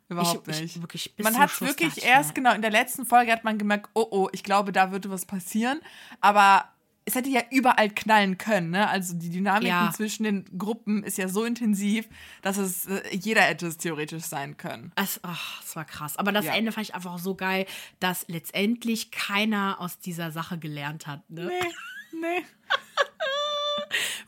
Überhaupt 0.09 0.47
ich, 0.47 0.61
nicht. 0.61 0.75
Ich, 0.75 0.81
wirklich, 0.81 1.13
man 1.21 1.37
hat 1.37 1.59
wirklich 1.59 2.03
erst, 2.03 2.33
genau, 2.35 2.53
in 2.53 2.61
der 2.61 2.71
letzten 2.71 3.05
Folge 3.05 3.31
hat 3.31 3.43
man 3.43 3.57
gemerkt, 3.57 3.89
oh 3.93 4.07
oh, 4.09 4.29
ich 4.31 4.43
glaube, 4.43 4.71
da 4.71 4.91
würde 4.91 5.09
was 5.09 5.25
passieren. 5.25 5.79
Aber 6.21 6.65
es 7.03 7.15
hätte 7.15 7.29
ja 7.29 7.41
überall 7.51 7.89
knallen 7.89 8.37
können, 8.37 8.71
ne? 8.71 8.89
Also 8.89 9.15
die 9.15 9.29
Dynamik 9.29 9.69
ja. 9.69 9.91
zwischen 9.95 10.23
den 10.23 10.45
Gruppen 10.57 11.03
ist 11.03 11.17
ja 11.17 11.29
so 11.29 11.45
intensiv, 11.45 12.07
dass 12.41 12.57
es 12.57 12.85
äh, 12.85 13.01
jeder 13.15 13.41
hätte 13.41 13.67
es 13.67 13.77
theoretisch 13.77 14.23
sein 14.23 14.57
können. 14.57 14.91
Es, 14.95 15.19
ach, 15.23 15.61
das 15.61 15.75
war 15.77 15.85
krass. 15.85 16.17
Aber 16.17 16.33
das 16.33 16.45
ja. 16.45 16.55
Ende 16.55 16.73
fand 16.73 16.87
ich 16.87 16.95
einfach 16.95 17.17
so 17.17 17.35
geil, 17.35 17.65
dass 18.01 18.25
letztendlich 18.27 19.11
keiner 19.11 19.77
aus 19.79 19.99
dieser 19.99 20.31
Sache 20.31 20.57
gelernt 20.57 21.07
hat. 21.07 21.29
Ne? 21.29 21.45
Nee. 21.47 21.69
Nee. 22.11 22.45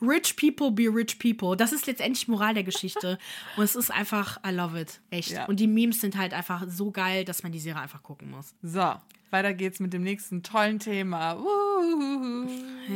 Rich 0.00 0.36
people 0.36 0.70
be 0.70 0.88
rich 0.88 1.18
people. 1.18 1.56
Das 1.56 1.72
ist 1.72 1.86
letztendlich 1.86 2.26
Moral 2.26 2.54
der 2.54 2.64
Geschichte. 2.64 3.18
Und 3.56 3.64
es 3.64 3.76
ist 3.76 3.90
einfach, 3.90 4.38
I 4.46 4.50
love 4.50 4.80
it. 4.80 5.00
Echt. 5.10 5.32
Ja. 5.32 5.44
Und 5.46 5.60
die 5.60 5.66
Memes 5.66 6.00
sind 6.00 6.16
halt 6.16 6.32
einfach 6.32 6.64
so 6.68 6.90
geil, 6.90 7.24
dass 7.24 7.42
man 7.42 7.52
die 7.52 7.58
Serie 7.58 7.82
einfach 7.82 8.02
gucken 8.02 8.30
muss. 8.30 8.54
So, 8.62 8.94
weiter 9.30 9.52
geht's 9.52 9.78
mit 9.78 9.92
dem 9.92 10.02
nächsten 10.02 10.42
tollen 10.42 10.78
Thema. 10.78 11.34
Uhuhu. 11.34 12.48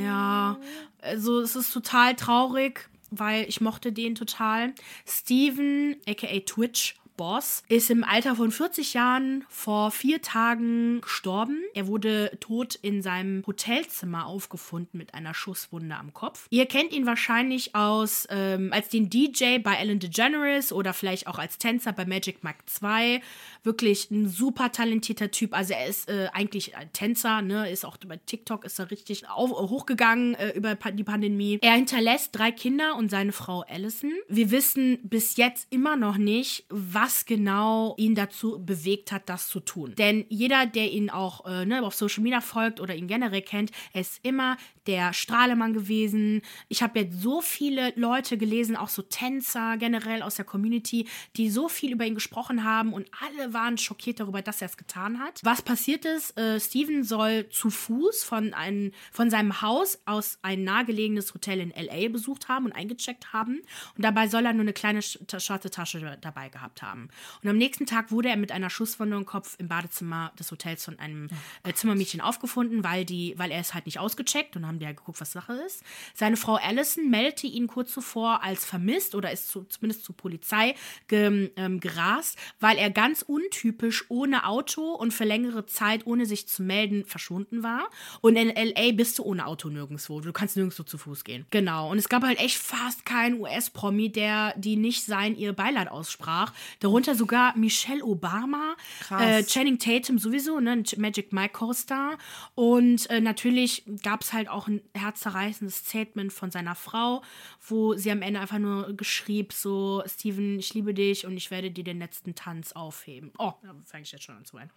Ja, 0.03 0.59
also 1.03 1.41
es 1.41 1.55
ist 1.57 1.73
total 1.73 2.15
traurig, 2.17 2.89
weil 3.11 3.47
ich 3.49 3.61
mochte 3.61 3.93
den 3.93 4.15
total. 4.15 4.75
Steven, 5.07 5.97
aka 6.09 6.41
Twitch, 6.41 6.97
Boss, 7.17 7.63
ist 7.69 7.91
im 7.91 8.05
Alter 8.05 8.37
von 8.37 8.51
40 8.51 8.95
Jahren 8.95 9.45
vor 9.49 9.91
vier 9.91 10.23
Tagen 10.23 11.01
gestorben. 11.01 11.63
Er 11.75 11.87
wurde 11.87 12.37
tot 12.41 12.75
in 12.75 13.03
seinem 13.03 13.45
Hotelzimmer 13.47 14.27
aufgefunden 14.27 14.99
mit 14.99 15.15
einer 15.15 15.35
Schusswunde 15.35 15.97
am 15.97 16.13
Kopf. 16.13 16.47
Ihr 16.51 16.67
kennt 16.67 16.93
ihn 16.93 17.07
wahrscheinlich 17.07 17.75
aus 17.75 18.27
ähm, 18.31 18.73
als 18.73 18.89
den 18.89 19.11
DJ 19.11 19.59
bei 19.59 19.75
Ellen 19.75 19.99
DeGeneres 19.99 20.73
oder 20.73 20.93
vielleicht 20.93 21.27
auch 21.27 21.39
als 21.39 21.59
Tänzer 21.59 21.93
bei 21.93 22.05
Magic 22.05 22.43
Mike 22.43 22.65
2. 22.67 23.21
Wirklich 23.65 24.11
ein 24.11 24.29
super 24.29 24.71
talentierter 24.71 25.31
Typ. 25.31 25.55
Also 25.55 25.75
er 25.75 25.87
ist 25.87 26.09
äh, 26.09 26.29
eigentlich 26.33 26.77
ein 26.77 26.93
Tänzer, 26.93 27.43
ne? 27.43 27.71
Ist 27.71 27.85
auch 27.85 27.97
bei 28.07 28.19
TikTok 28.19 28.65
ist 28.65 28.79
er 28.79 28.91
richtig 28.91 29.29
auf, 29.29 29.51
hochgegangen 29.51 30.35
äh, 30.35 30.51
über 30.51 30.75
die 30.75 31.05
Pandemie. 31.05 31.59
Er 31.63 31.73
hinterlässt 31.73 32.31
drei 32.33 32.53
Kinder 32.53 32.97
und 32.97 33.11
seine 33.11 33.33
Frau 33.33 33.63
Allison. 33.63 34.13
Wir 34.29 34.51
wissen 34.51 34.99
bis 35.03 35.37
jetzt 35.37 35.67
immer 35.71 35.97
noch 35.97 36.17
nicht, 36.17 36.67
was 36.69 37.15
was 37.15 37.27
genau 37.27 37.95
ihn 37.97 38.15
dazu 38.15 38.59
bewegt 38.65 39.13
hat, 39.13 39.29
das 39.29 39.49
zu 39.49 39.61
tun. 39.61 39.95
Denn 39.97 40.27
jeder, 40.29 40.67
der 40.67 40.91
ihn 40.91 41.11
auch 41.11 41.47
äh, 41.47 41.65
ne, 41.65 41.83
auf 41.83 41.95
Social 41.95 42.23
Media 42.23 42.41
folgt 42.41 42.81
oder 42.81 42.95
ihn 42.95 43.07
generell 43.07 43.43
kennt, 43.43 43.71
er 43.93 44.01
ist 44.01 44.21
immer 44.23 44.57
der 44.87 45.13
Strahlemann 45.13 45.73
gewesen. 45.73 46.43
Ich 46.69 46.83
habe 46.83 47.01
jetzt 47.01 47.23
so 47.23 47.41
viele 47.41 47.93
Leute 47.97 48.37
gelesen, 48.37 48.77
auch 48.77 48.89
so 48.89 49.03
Tänzer 49.03 49.77
generell 49.79 50.23
aus 50.23 50.35
der 50.35 50.45
Community, 50.45 51.07
die 51.37 51.51
so 51.51 51.69
viel 51.69 51.93
über 51.93 52.05
ihn 52.05 52.15
gesprochen 52.15 52.65
haben 52.65 52.93
und 52.93 53.09
alle 53.25 53.54
waren 53.55 53.79
schockiert 53.79 54.21
darüber, 54.21 54.43
dass 54.43 54.61
er 54.61 54.67
es 54.67 54.77
getan 54.77 55.19
hat. 55.19 55.41
Was 55.43 55.63
passiert 55.63 56.05
ist, 56.05 56.37
äh, 56.39 56.61
Steven 56.61 57.05
soll 57.05 57.49
zu 57.49 57.71
Fuß 57.71 58.25
von, 58.25 58.53
ein, 58.55 58.93
von 59.13 59.31
seinem 59.31 59.63
Haus 59.63 59.99
aus 60.05 60.39
ein 60.43 60.65
nahegelegenes 60.65 61.33
Hotel 61.35 61.61
in 61.61 61.71
LA 61.71 62.09
besucht 62.09 62.49
haben 62.49 62.67
und 62.67 62.73
eingecheckt 62.73 63.33
haben. 63.33 63.63
Und 63.97 64.05
dabei 64.05 64.29
soll 64.29 64.45
er 64.47 64.53
nur 64.53 64.63
eine 64.63 64.73
kleine 64.73 65.03
schwarze 65.03 65.71
Tasche 65.71 66.19
dabei 66.21 66.49
gehabt 66.49 66.83
haben. 66.83 67.09
Und 67.43 67.49
am 67.49 67.57
nächsten 67.57 67.87
Tag 67.87 68.11
wurde 68.11 68.29
er 68.29 68.37
mit 68.37 68.53
einer 68.53 68.71
Schusswunde 68.71 69.17
im 69.17 69.27
Kopf 69.27 69.57
im 69.59 69.69
Badezimmer 69.69 70.33
des 70.39 70.51
Hotels 70.51 70.85
von 70.85 70.99
einem 70.99 71.29
äh, 71.63 71.73
Zimmermädchen 71.73 72.21
aufgefunden, 72.21 72.85
weil, 72.85 73.05
die, 73.05 73.35
weil 73.39 73.51
er 73.51 73.61
es 73.61 73.75
halt 73.75 73.87
nicht 73.87 73.99
ausgecheckt 73.99 74.57
und 74.57 74.67
haben 74.67 74.79
die 74.79 74.85
ja 74.85 74.93
geguckt, 74.93 75.21
was 75.21 75.33
Sache 75.33 75.53
ist. 75.67 75.83
Seine 76.15 76.37
Frau 76.37 76.57
Allison 76.57 77.11
meldete 77.11 77.47
ihn 77.47 77.67
kurz 77.67 77.93
zuvor 77.93 78.43
als 78.43 78.65
vermisst 78.65 79.15
oder 79.15 79.31
ist 79.31 79.49
zu, 79.49 79.65
zumindest 79.65 80.05
zur 80.05 80.17
Polizei 80.17 80.75
ge, 81.09 81.51
ähm, 81.57 81.81
gerast, 81.81 82.39
weil 82.61 82.79
er 82.79 82.91
ganz 82.91 83.23
untypisch 83.45 84.05
ohne 84.09 84.47
Auto 84.47 84.93
und 84.93 85.13
für 85.13 85.25
längere 85.25 85.67
Zeit 85.67 86.07
ohne 86.07 86.27
sich 86.27 86.47
zu 86.49 86.63
melden 86.63 87.05
verschwunden 87.05 87.63
war. 87.63 87.89
Und 88.21 88.37
in 88.37 88.49
LA 88.49 88.93
bist 88.93 89.19
du 89.19 89.25
ohne 89.25 89.47
Auto 89.47 89.69
nirgendwo. 89.69 90.21
Du 90.21 90.33
kannst 90.33 90.57
nirgendwo 90.57 90.83
zu 90.83 90.99
Fuß 90.99 91.25
gehen. 91.25 91.47
Genau. 91.51 91.91
Und 91.91 91.99
es 91.99 92.09
gab 92.09 92.23
halt 92.23 92.39
echt 92.39 92.57
fast 92.57 93.05
keinen 93.05 93.41
US-Promi, 93.41 94.11
der 94.11 94.55
die 94.57 94.77
nicht 94.77 95.05
sein 95.05 95.37
ihr 95.37 95.53
Beileid 95.53 95.91
aussprach. 95.91 96.53
Darunter 96.81 97.15
sogar 97.15 97.57
Michelle 97.57 98.05
Obama, 98.05 98.75
äh, 99.11 99.43
Channing 99.45 99.79
Tatum 99.79 100.19
sowieso, 100.19 100.61
ne, 100.61 100.83
Magic 100.97 101.33
Mike 101.33 101.53
Co-Star. 101.53 102.19
Und 102.55 103.09
äh, 103.11 103.21
natürlich 103.21 103.85
gab 104.03 104.23
es 104.23 104.33
halt 104.33 104.49
auch 104.49 104.69
ein 104.69 104.81
herzzerreißendes 104.95 105.77
Statement 105.77 106.33
von 106.33 106.51
seiner 106.51 106.75
Frau, 106.75 107.23
wo 107.67 107.95
sie 107.95 108.11
am 108.11 108.23
Ende 108.23 108.41
einfach 108.41 108.59
nur 108.59 108.95
geschrieb, 108.97 109.53
so, 109.53 110.03
Steven, 110.07 110.59
ich 110.59 110.75
liebe 110.75 110.95
dich 110.95 111.27
und 111.27 111.37
ich 111.37 111.51
werde 111.51 111.71
dir 111.71 111.85
den 111.85 111.99
letzten 111.99 112.35
Tanz 112.35 112.73
aufheben. 112.73 113.33
Oh, 113.39 113.53
da 113.63 113.75
fange 113.85 114.05
ich 114.05 114.13
jetzt 114.13 114.25
schon 114.25 114.37
an 114.37 114.45
zu 114.45 114.57
weinen. 114.57 114.71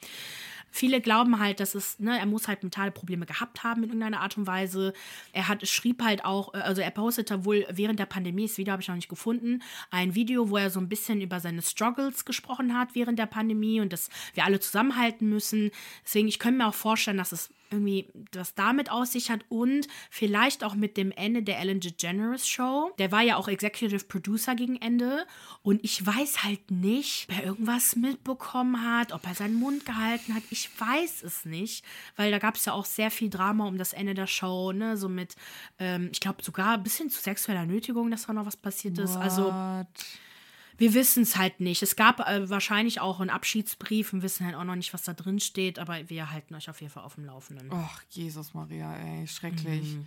Viele 0.72 1.00
glauben 1.00 1.40
halt, 1.40 1.60
dass 1.60 1.76
es, 1.76 2.00
ne, 2.00 2.18
er 2.18 2.26
muss 2.26 2.48
halt 2.48 2.64
mentale 2.64 2.92
Probleme 2.92 3.26
gehabt 3.26 3.64
haben 3.64 3.84
in 3.84 3.90
irgendeiner 3.90 4.22
Art 4.22 4.38
und 4.38 4.48
Weise. 4.48 4.94
Er 5.32 5.48
hat, 5.48 5.68
schrieb 5.68 6.02
halt 6.02 6.26
auch, 6.26 6.54
äh, 6.54 6.58
also 6.58 6.82
er 6.82 6.92
postete 6.92 7.46
wohl 7.46 7.66
während 7.70 8.00
der 8.00 8.06
Pandemie, 8.06 8.48
das 8.48 8.58
Video 8.58 8.72
habe 8.72 8.82
ich 8.82 8.88
noch 8.88 8.96
nicht 8.96 9.10
gefunden, 9.10 9.62
ein 9.92 10.16
Video, 10.16 10.50
wo 10.50 10.58
er 10.58 10.70
so 10.70 10.80
ein 10.80 10.90
bisschen 10.90 11.22
über 11.22 11.40
seine 11.40 11.62
Struggles 11.62 12.26
gesprochen 12.26 12.78
hat 12.78 12.96
während 12.96 13.20
der 13.20 13.28
Pandemie 13.28 13.80
und 13.80 13.94
dass 13.94 14.10
wir 14.34 14.46
alle 14.46 14.60
zusammenhalten 14.60 15.30
müssen. 15.30 15.72
Deswegen, 16.04 16.28
ich 16.28 16.40
könnte 16.40 16.58
mir 16.60 16.68
auch 16.68 16.74
vorstellen, 16.74 17.18
dass 17.18 17.32
es 17.32 17.50
irgendwie 17.70 18.08
was 18.32 18.56
damit 18.56 18.90
aus 18.92 19.12
sich 19.12 19.30
hat 19.30 19.42
und 19.50 19.88
vielleicht 20.10 20.64
auch 20.64 20.74
mit 20.74 20.96
dem 20.96 21.12
Ende 21.12 21.44
der 21.44 21.60
Ellen 21.60 21.82
DeGeneres 21.82 22.48
Show. 22.48 22.94
Der 22.98 23.12
war 23.12 23.22
ja 23.22 23.36
auch 23.36 23.50
Executive 23.50 24.06
Producer 24.06 24.56
gegen 24.56 24.78
Ende 24.78 25.26
und 25.64 25.84
ich 25.84 26.06
weiß 26.06 26.44
halt 26.44 26.72
nicht, 26.72 27.28
ob 27.30 27.38
er 27.38 27.44
irgendwas 27.44 27.96
mitbekommen 27.98 28.47
hat, 28.54 29.12
ob 29.12 29.26
er 29.26 29.36
seinen 29.36 29.56
Mund 29.56 29.86
gehalten 29.86 30.34
hat. 30.34 30.44
Ich 30.50 30.70
weiß 30.80 31.24
es 31.24 31.46
nicht, 31.46 31.84
weil 32.16 32.32
da 32.32 32.40
gab 32.40 32.56
es 32.56 32.66
ja 32.66 32.74
auch 32.74 32.86
sehr 32.86 33.12
viel 33.12 33.30
Drama 33.30 33.68
um 33.68 33.78
das 33.78 33.94
Ende 33.94 34.14
der 34.14 34.28
Show, 34.28 34.72
ne, 34.72 34.98
so 34.98 35.10
mit, 35.10 35.36
ähm, 35.80 36.10
ich 36.12 36.20
glaube 36.20 36.44
sogar 36.44 36.76
ein 36.76 36.84
bisschen 36.84 37.10
zu 37.10 37.22
sexueller 37.22 37.66
Nötigung, 37.66 38.12
dass 38.12 38.26
da 38.26 38.34
noch 38.34 38.46
was 38.46 38.58
passiert 38.58 38.98
ist. 38.98 39.16
Also 39.16 39.46
What? 39.46 39.88
wir 40.78 40.94
wissen 40.94 41.24
es 41.24 41.38
halt 41.38 41.60
nicht. 41.60 41.82
Es 41.82 41.96
gab 41.96 42.20
äh, 42.20 42.50
wahrscheinlich 42.50 43.02
auch 43.02 43.20
einen 43.20 43.30
Abschiedsbrief 43.30 44.14
und 44.14 44.22
wissen 44.22 44.46
halt 44.46 44.56
auch 44.56 44.64
noch 44.64 44.76
nicht, 44.76 44.94
was 44.94 45.04
da 45.04 45.14
drin 45.14 45.40
steht, 45.40 45.80
aber 45.80 46.10
wir 46.10 46.32
halten 46.32 46.56
euch 46.56 46.70
auf 46.70 46.82
jeden 46.82 46.94
Fall 46.94 47.04
auf 47.04 47.16
dem 47.16 47.26
Laufenden. 47.26 47.70
Ach, 47.72 48.02
Jesus 48.10 48.54
Maria, 48.54 48.96
ey, 48.96 49.28
schrecklich. 49.28 49.98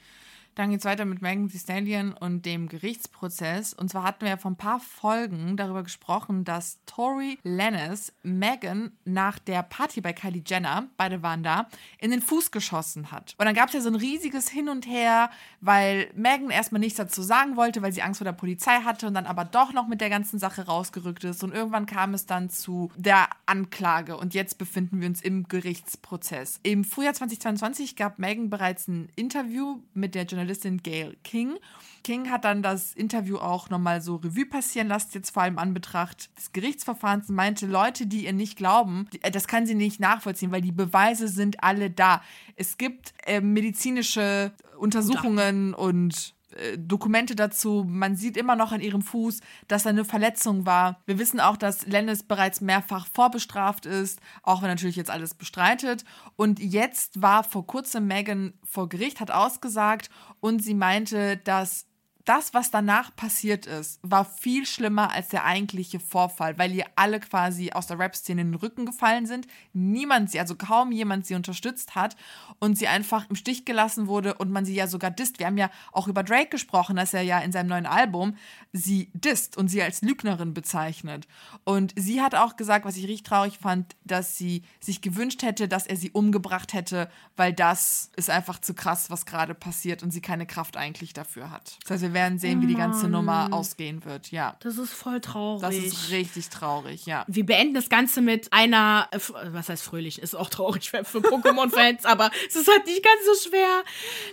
Dann 0.55 0.70
geht's 0.70 0.84
weiter 0.84 1.05
mit 1.05 1.22
Megan 1.22 1.48
Thee 1.48 1.59
Stallion 1.59 2.12
und 2.12 2.44
dem 2.44 2.68
Gerichtsprozess. 2.68 3.72
Und 3.72 3.88
zwar 3.88 4.03
hatten 4.03 4.22
wir 4.22 4.30
ja 4.30 4.36
vor 4.36 4.51
ein 4.51 4.57
paar 4.57 4.80
Folgen 4.80 5.57
darüber 5.57 5.82
gesprochen, 5.82 6.44
dass 6.44 6.78
Tori 6.86 7.38
Lennis 7.42 8.12
Megan 8.22 8.92
nach 9.05 9.38
der 9.38 9.62
Party 9.62 10.01
bei 10.01 10.12
Kylie 10.12 10.42
Jenner, 10.44 10.88
beide 10.96 11.22
waren 11.22 11.42
da, 11.42 11.68
in 11.98 12.11
den 12.11 12.20
Fuß 12.20 12.51
geschossen 12.51 13.12
hat. 13.12 13.34
Und 13.38 13.46
dann 13.46 13.55
gab 13.55 13.68
es 13.68 13.74
ja 13.74 13.80
so 13.80 13.88
ein 13.88 13.94
riesiges 13.94 14.48
Hin 14.48 14.68
und 14.68 14.86
Her, 14.86 15.30
weil 15.61 16.11
Megan 16.14 16.51
erstmal 16.51 16.80
nichts 16.80 16.96
dazu 16.96 17.22
sagen 17.22 17.57
wollte, 17.57 17.80
weil 17.80 17.92
sie 17.92 18.03
Angst 18.03 18.18
vor 18.18 18.24
der 18.24 18.32
Polizei 18.32 18.80
hatte 18.80 19.07
und 19.07 19.14
dann 19.14 19.26
aber 19.26 19.44
doch 19.44 19.72
noch 19.72 19.86
mit 19.86 20.01
der 20.01 20.11
ganzen 20.11 20.38
Sache 20.38 20.66
rausgerückt 20.66 21.24
ist. 21.24 21.44
Und 21.44 21.55
irgendwann 21.55 21.86
kam 21.86 22.12
es 22.12 22.26
dann 22.26 22.51
zu 22.51 22.90
der 22.96 23.28
Anklage. 23.46 24.16
Und 24.16 24.34
jetzt 24.34 24.59
befinden 24.59 25.01
wir 25.01 25.09
uns 25.09 25.22
im 25.22 25.48
Gerichtsprozess. 25.48 26.61
Im 26.64 26.84
Frühjahr 26.84 27.14
2022 27.14 27.96
gab 27.96 28.18
Megan 28.18 28.51
bereits 28.51 28.88
ein 28.88 29.09
Interview 29.14 29.80
mit 29.94 30.14
der 30.14 30.24
Journalistin 30.24 30.39
Gail 30.82 31.16
King. 31.24 31.59
King 32.03 32.30
hat 32.30 32.45
dann 32.45 32.62
das 32.62 32.95
Interview 32.95 33.36
auch 33.36 33.68
nochmal 33.70 34.01
so 34.01 34.16
Revue 34.16 34.47
passieren 34.47 34.88
lassen, 34.88 35.11
jetzt 35.12 35.30
vor 35.30 35.43
allem 35.43 35.59
an 35.59 35.74
Betracht 35.74 36.30
des 36.38 36.53
Gerichtsverfahrens, 36.53 37.28
und 37.28 37.34
meinte, 37.34 37.66
Leute, 37.66 38.07
die 38.07 38.24
ihr 38.24 38.32
nicht 38.32 38.57
glauben, 38.57 39.09
äh, 39.22 39.30
das 39.30 39.47
kann 39.47 39.66
sie 39.66 39.74
nicht 39.74 40.01
nachvollziehen, 40.01 40.53
weil 40.53 40.62
die 40.62 40.72
Beweise 40.72 41.28
sind 41.28 41.62
alle 41.62 41.91
da. 41.91 42.22
Es 42.57 42.78
gibt 42.78 43.12
äh, 43.26 43.41
medizinische 43.41 44.53
Untersuchungen 44.78 45.74
und 45.74 46.14
äh, 46.14 46.39
Dokumente 46.76 47.36
dazu. 47.36 47.84
Man 47.86 48.16
sieht 48.16 48.36
immer 48.36 48.57
noch 48.57 48.72
an 48.72 48.80
ihrem 48.80 49.03
Fuß, 49.03 49.40
dass 49.68 49.84
da 49.84 49.90
eine 49.90 50.05
Verletzung 50.05 50.66
war. 50.66 51.01
Wir 51.07 51.18
wissen 51.18 51.40
auch, 51.40 51.57
dass 51.57 51.86
Lennis 51.86 52.22
bereits 52.22 52.61
mehrfach 52.61 53.07
vorbestraft 53.07 53.86
ist, 53.86 54.20
auch 54.42 54.62
wenn 54.62 54.68
natürlich 54.68 54.96
jetzt 54.96 55.11
alles 55.11 55.34
bestreitet. 55.34 56.05
Und 56.36 56.61
jetzt 56.61 57.20
war 57.22 57.44
vor 57.44 57.66
kurzem 57.66 58.07
Megan 58.07 58.55
vor 58.64 58.88
Gericht, 58.88 59.20
hat 59.20 59.30
ausgesagt 59.30 60.11
und 60.40 60.62
sie 60.62 60.74
meinte, 60.74 61.36
dass 61.38 61.86
das, 62.24 62.54
was 62.54 62.70
danach 62.70 63.14
passiert 63.16 63.66
ist, 63.66 63.98
war 64.02 64.24
viel 64.24 64.66
schlimmer 64.66 65.10
als 65.10 65.28
der 65.28 65.44
eigentliche 65.44 66.00
Vorfall, 66.00 66.58
weil 66.58 66.72
ihr 66.74 66.84
alle 66.96 67.20
quasi 67.20 67.72
aus 67.72 67.86
der 67.86 67.98
Rap-Szene 67.98 68.42
in 68.42 68.52
den 68.52 68.60
Rücken 68.60 68.86
gefallen 68.86 69.26
sind. 69.26 69.46
Niemand 69.72 70.30
sie, 70.30 70.40
also 70.40 70.54
kaum 70.54 70.92
jemand 70.92 71.26
sie 71.26 71.34
unterstützt 71.34 71.94
hat 71.94 72.16
und 72.58 72.76
sie 72.76 72.88
einfach 72.88 73.28
im 73.30 73.36
Stich 73.36 73.64
gelassen 73.64 74.06
wurde 74.06 74.34
und 74.34 74.50
man 74.50 74.64
sie 74.64 74.74
ja 74.74 74.86
sogar 74.86 75.10
disst. 75.10 75.38
Wir 75.38 75.46
haben 75.46 75.56
ja 75.58 75.70
auch 75.92 76.08
über 76.08 76.22
Drake 76.22 76.50
gesprochen, 76.50 76.96
dass 76.96 77.14
er 77.14 77.22
ja 77.22 77.38
in 77.40 77.52
seinem 77.52 77.68
neuen 77.68 77.86
Album 77.86 78.36
sie 78.72 79.10
disst 79.14 79.56
und 79.56 79.68
sie 79.68 79.82
als 79.82 80.02
Lügnerin 80.02 80.54
bezeichnet. 80.54 81.26
Und 81.64 81.94
sie 81.96 82.20
hat 82.20 82.34
auch 82.34 82.56
gesagt, 82.56 82.84
was 82.84 82.96
ich 82.96 83.04
richtig 83.04 83.24
traurig 83.24 83.58
fand, 83.58 83.96
dass 84.04 84.36
sie 84.36 84.62
sich 84.78 85.00
gewünscht 85.00 85.42
hätte, 85.42 85.68
dass 85.68 85.86
er 85.86 85.96
sie 85.96 86.10
umgebracht 86.10 86.74
hätte, 86.74 87.10
weil 87.36 87.52
das 87.52 88.10
ist 88.16 88.30
einfach 88.30 88.60
zu 88.60 88.74
krass, 88.74 89.10
was 89.10 89.26
gerade 89.26 89.54
passiert 89.54 90.02
und 90.02 90.10
sie 90.10 90.20
keine 90.20 90.46
Kraft 90.46 90.76
eigentlich 90.76 91.12
dafür 91.12 91.50
hat. 91.50 91.78
Das 91.82 91.92
heißt, 91.92 92.02
wir 92.02 92.09
werden 92.14 92.38
sehen, 92.38 92.62
wie 92.62 92.66
die 92.66 92.74
ganze 92.74 93.08
Nummer 93.08 93.48
ausgehen 93.52 94.04
wird. 94.04 94.30
Ja. 94.30 94.56
Das 94.61 94.78
ist 94.78 94.92
voll 94.92 95.20
traurig. 95.20 95.62
Das 95.62 95.74
ist 95.76 96.11
richtig 96.11 96.48
traurig, 96.48 97.06
ja. 97.06 97.24
wir 97.28 97.44
beenden 97.46 97.74
das 97.74 97.88
Ganze 97.88 98.20
mit 98.20 98.52
einer, 98.52 99.08
äh, 99.11 99.18
was 99.52 99.68
heißt 99.68 99.82
fröhlich, 99.82 100.20
ist 100.20 100.34
auch 100.34 100.50
traurig 100.50 100.90
für, 100.90 101.04
für 101.04 101.18
Pokémon-Fans, 101.18 102.04
aber 102.04 102.30
es 102.48 102.56
ist 102.56 102.68
halt 102.68 102.86
nicht 102.86 103.02
ganz 103.04 103.20
so 103.42 103.48
schwer. 103.48 103.82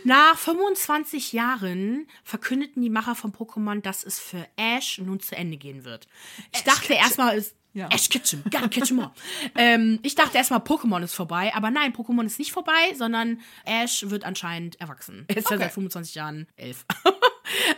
Nach 0.03 0.38
25 0.38 1.34
Jahren 1.34 2.07
verkündeten 2.23 2.82
die 2.82 2.89
Macher 2.89 3.15
von 3.15 3.32
Pokémon, 3.34 3.82
dass 3.82 4.03
es 4.03 4.19
für 4.19 4.45
Ash 4.55 4.99
nun 4.99 5.19
zu 5.19 5.36
Ende 5.36 5.57
gehen 5.57 5.86
wird. 5.86 6.07
Ich 6.55 6.63
dachte 6.63 6.93
erstmal, 6.93 7.38
es 7.38 7.53
Ja. 7.73 7.89
Ash 7.89 8.09
Ketchum, 8.09 8.41
gotta 8.45 8.67
catch 8.67 8.91
all. 8.91 9.11
ähm, 9.55 9.99
ich 10.01 10.15
dachte 10.15 10.38
erstmal, 10.38 10.59
Pokémon 10.61 11.03
ist 11.03 11.13
vorbei, 11.13 11.51
aber 11.53 11.69
nein, 11.69 11.93
Pokémon 11.93 12.25
ist 12.25 12.39
nicht 12.39 12.51
vorbei, 12.51 12.93
sondern 12.95 13.39
Ash 13.65 14.05
wird 14.09 14.23
anscheinend 14.23 14.80
erwachsen. 14.82 15.25
Er 15.28 15.38
ist 15.38 15.49
ja 15.49 15.55
Okay. 15.57 15.65
seit 15.65 15.73
25 15.73 16.15
Jahren 16.15 16.47
elf. 16.55 16.86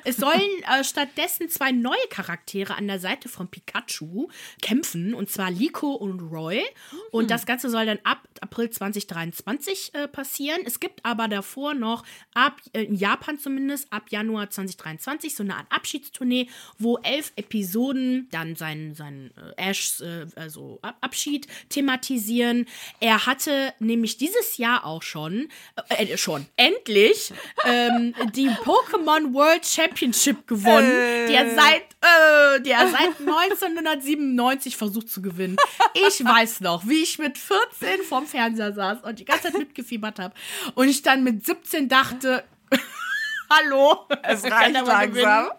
Es 0.03 0.17
sollen 0.17 0.41
äh, 0.63 0.83
stattdessen 0.83 1.49
zwei 1.49 1.71
neue 1.71 1.97
Charaktere 2.09 2.75
an 2.75 2.87
der 2.87 2.99
Seite 2.99 3.29
von 3.29 3.47
Pikachu 3.47 4.29
kämpfen, 4.61 5.13
und 5.13 5.29
zwar 5.29 5.51
Liko 5.51 5.91
und 5.91 6.19
Roy. 6.21 6.63
Und 7.11 7.31
das 7.31 7.45
Ganze 7.45 7.69
soll 7.69 7.85
dann 7.85 7.99
ab 8.03 8.27
April 8.41 8.69
2023 8.69 9.93
äh, 9.93 10.07
passieren. 10.07 10.61
Es 10.65 10.79
gibt 10.79 11.05
aber 11.05 11.27
davor 11.27 11.73
noch, 11.73 12.03
ab 12.33 12.61
äh, 12.73 12.83
in 12.83 12.95
Japan 12.95 13.37
zumindest, 13.37 13.91
ab 13.91 14.09
Januar 14.09 14.49
2023 14.49 15.35
so 15.35 15.43
eine 15.43 15.55
Art 15.55 15.67
Abschiedstournee, 15.69 16.47
wo 16.77 16.97
elf 16.99 17.33
Episoden 17.35 18.27
dann 18.31 18.55
seinen, 18.55 18.95
seinen 18.95 19.31
äh, 19.57 19.69
Ashs 19.69 20.01
äh, 20.01 20.27
also 20.35 20.79
Ab 20.81 20.97
Abschied 21.01 21.47
thematisieren. 21.69 22.67
Er 22.99 23.25
hatte 23.25 23.73
nämlich 23.79 24.17
dieses 24.17 24.57
Jahr 24.57 24.85
auch 24.85 25.01
schon, 25.01 25.49
äh, 25.89 26.05
äh, 26.05 26.17
schon, 26.17 26.45
endlich 26.55 27.33
ähm, 27.65 28.13
die 28.33 28.49
Pokémon 28.49 29.33
World 29.33 29.58
Championship 29.65 30.47
gewonnen, 30.47 31.27
die 31.27 31.33
er 31.33 31.49
seit, 31.55 31.83
äh, 32.01 32.61
die 32.61 32.71
er 32.71 32.87
seit 32.87 33.19
1997 33.19 34.77
versucht 34.77 35.09
zu 35.09 35.21
gewinnen. 35.21 35.57
Ich 35.93 36.23
weiß 36.23 36.61
noch, 36.61 36.87
wie 36.87 37.03
ich 37.03 37.19
mit 37.19 37.37
14 37.37 38.03
vorm 38.03 38.25
Fernseher 38.25 38.73
saß 38.73 39.03
und 39.03 39.19
die 39.19 39.25
ganze 39.25 39.43
Zeit 39.43 39.57
mitgefiebert 39.57 40.19
habe 40.19 40.33
und 40.75 40.87
ich 40.87 41.01
dann 41.01 41.23
mit 41.23 41.45
17 41.45 41.89
dachte, 41.89 42.43
hallo, 43.49 44.07
Es 44.23 44.43
reicht 44.51 44.85
mal 44.85 45.07
gewinnen? 45.07 45.49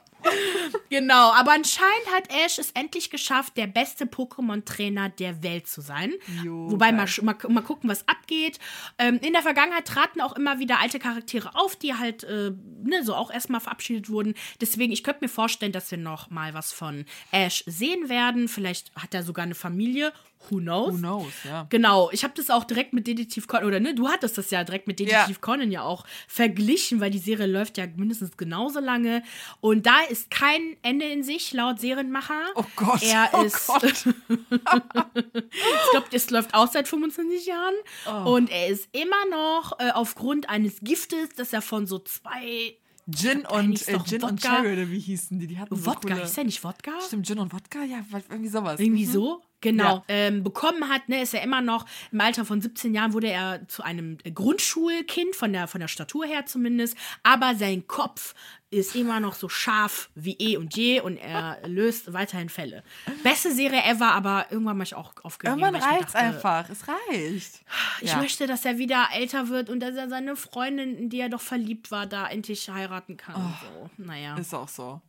Genau, 0.90 1.32
aber 1.32 1.52
anscheinend 1.52 2.12
hat 2.12 2.32
Ash 2.44 2.58
es 2.58 2.72
endlich 2.72 3.10
geschafft, 3.10 3.56
der 3.56 3.68
beste 3.68 4.06
Pokémon-Trainer 4.06 5.08
der 5.08 5.42
Welt 5.42 5.68
zu 5.68 5.80
sein. 5.80 6.12
Jo, 6.44 6.70
Wobei, 6.70 6.90
mal, 6.90 7.06
mal, 7.22 7.36
mal 7.48 7.62
gucken, 7.62 7.88
was 7.88 8.06
abgeht. 8.08 8.58
Ähm, 8.98 9.20
in 9.22 9.32
der 9.32 9.42
Vergangenheit 9.42 9.86
traten 9.86 10.20
auch 10.20 10.34
immer 10.36 10.58
wieder 10.58 10.80
alte 10.80 10.98
Charaktere 10.98 11.54
auf, 11.54 11.76
die 11.76 11.94
halt 11.94 12.24
äh, 12.24 12.52
ne, 12.82 13.04
so 13.04 13.14
auch 13.14 13.30
erstmal 13.30 13.60
verabschiedet 13.60 14.10
wurden. 14.10 14.34
Deswegen, 14.60 14.92
ich 14.92 15.04
könnte 15.04 15.24
mir 15.24 15.28
vorstellen, 15.28 15.72
dass 15.72 15.90
wir 15.90 15.98
noch 15.98 16.30
mal 16.30 16.54
was 16.54 16.72
von 16.72 17.04
Ash 17.30 17.62
sehen 17.66 18.08
werden. 18.08 18.48
Vielleicht 18.48 18.94
hat 18.96 19.14
er 19.14 19.22
sogar 19.22 19.44
eine 19.44 19.54
Familie. 19.54 20.12
Who 20.48 20.58
knows? 20.58 20.94
Who 20.94 20.98
knows, 20.98 21.32
ja. 21.44 21.66
Genau, 21.68 22.10
ich 22.12 22.24
habe 22.24 22.32
das 22.36 22.50
auch 22.50 22.64
direkt 22.64 22.92
mit 22.92 23.06
Detektiv 23.06 23.46
Conan, 23.46 23.66
oder 23.66 23.80
ne, 23.80 23.94
du 23.94 24.08
hattest 24.08 24.38
das 24.38 24.50
ja 24.50 24.64
direkt 24.64 24.86
mit 24.86 24.98
Detektiv 24.98 25.36
Ja. 25.36 25.40
Conan 25.40 25.70
ja 25.70 25.82
auch 25.82 26.04
verglichen, 26.28 27.00
weil 27.00 27.10
die 27.10 27.18
Serie 27.18 27.46
läuft 27.46 27.76
ja 27.78 27.86
mindestens 27.94 28.36
genauso 28.36 28.80
lange. 28.80 29.22
Und 29.60 29.86
da 29.86 30.00
ist 30.08 30.30
kein 30.30 30.76
Ende 30.82 31.06
in 31.06 31.22
sich, 31.22 31.52
laut 31.52 31.78
Serienmacher. 31.78 32.40
Oh 32.54 32.64
Gott, 32.74 33.02
Er 33.02 33.28
oh 33.34 33.42
ist. 33.42 33.66
Gott. 33.66 33.82
ich 34.54 35.90
glaube, 35.90 36.06
das 36.10 36.30
läuft 36.30 36.54
auch 36.54 36.70
seit 36.70 36.88
25 36.88 37.46
Jahren. 37.46 37.74
Oh. 38.06 38.34
Und 38.34 38.50
er 38.50 38.68
ist 38.68 38.88
immer 38.92 39.26
noch 39.30 39.78
äh, 39.78 39.90
aufgrund 39.90 40.48
eines 40.48 40.80
Giftes, 40.80 41.28
das 41.36 41.52
er 41.52 41.62
von 41.62 41.86
so 41.86 41.98
zwei. 41.98 42.76
Gin 43.10 43.44
und, 43.46 43.88
äh, 43.88 43.98
Gin 44.04 44.22
und. 44.22 44.40
Cherry, 44.40 44.72
oder 44.72 44.90
wie 44.90 45.00
hießen 45.00 45.38
die? 45.38 45.46
Die 45.46 45.58
hatten 45.58 45.74
so 45.74 45.86
Wodka, 45.86 46.14
coole... 46.14 46.22
ist 46.22 46.36
der 46.36 46.44
nicht 46.44 46.62
Wodka? 46.62 46.92
Stimmt, 47.06 47.26
Gin 47.26 47.38
und 47.38 47.52
Wodka? 47.52 47.82
Ja, 47.82 48.04
irgendwie 48.28 48.48
sowas. 48.48 48.80
Irgendwie 48.80 49.06
so. 49.06 49.42
Genau. 49.60 49.96
Ja. 49.96 50.04
Ähm, 50.08 50.42
bekommen 50.42 50.88
hat, 50.88 51.08
ne, 51.08 51.20
ist 51.20 51.34
er 51.34 51.42
immer 51.42 51.60
noch, 51.60 51.86
im 52.12 52.20
Alter 52.20 52.44
von 52.44 52.60
17 52.60 52.94
Jahren 52.94 53.12
wurde 53.12 53.28
er 53.28 53.66
zu 53.68 53.82
einem 53.82 54.16
Grundschulkind, 54.34 55.36
von 55.36 55.52
der, 55.52 55.68
von 55.68 55.80
der 55.80 55.88
Statur 55.88 56.24
her 56.24 56.46
zumindest, 56.46 56.96
aber 57.22 57.54
sein 57.54 57.86
Kopf 57.86 58.34
ist 58.72 58.94
immer 58.94 59.18
noch 59.18 59.34
so 59.34 59.48
scharf 59.48 60.10
wie 60.14 60.34
eh 60.38 60.56
und 60.56 60.76
je 60.76 61.00
und 61.00 61.16
er 61.16 61.58
löst 61.66 62.12
weiterhin 62.12 62.48
Fälle. 62.48 62.84
Beste 63.24 63.52
Serie 63.52 63.82
ever, 63.84 64.12
aber 64.12 64.46
irgendwann 64.50 64.76
mal 64.76 64.84
ich 64.84 64.94
auch 64.94 65.12
aufgegeben. 65.24 65.58
Irgendwann 65.60 65.82
reicht's 65.82 66.12
dachte, 66.12 66.24
einfach. 66.26 66.70
Es 66.70 66.84
reicht. 66.86 67.62
Ich 68.00 68.10
Ja. 68.12 68.18
möchte, 68.18 68.46
dass 68.46 68.64
er 68.64 68.78
wieder 68.78 69.08
älter 69.12 69.48
wird 69.48 69.70
und 69.70 69.80
dass 69.80 69.96
er 69.96 70.08
seine 70.08 70.36
Freundin, 70.36 70.96
in 70.96 71.10
die 71.10 71.18
er 71.18 71.28
doch 71.28 71.40
verliebt 71.40 71.90
war, 71.90 72.06
da 72.06 72.28
endlich 72.28 72.68
heiraten 72.70 73.16
kann. 73.16 73.34
und 73.34 73.54
so. 73.60 73.90
Naja. 74.04 74.36
Ist 74.36 74.54
auch 74.54 74.68
so. 74.68 75.00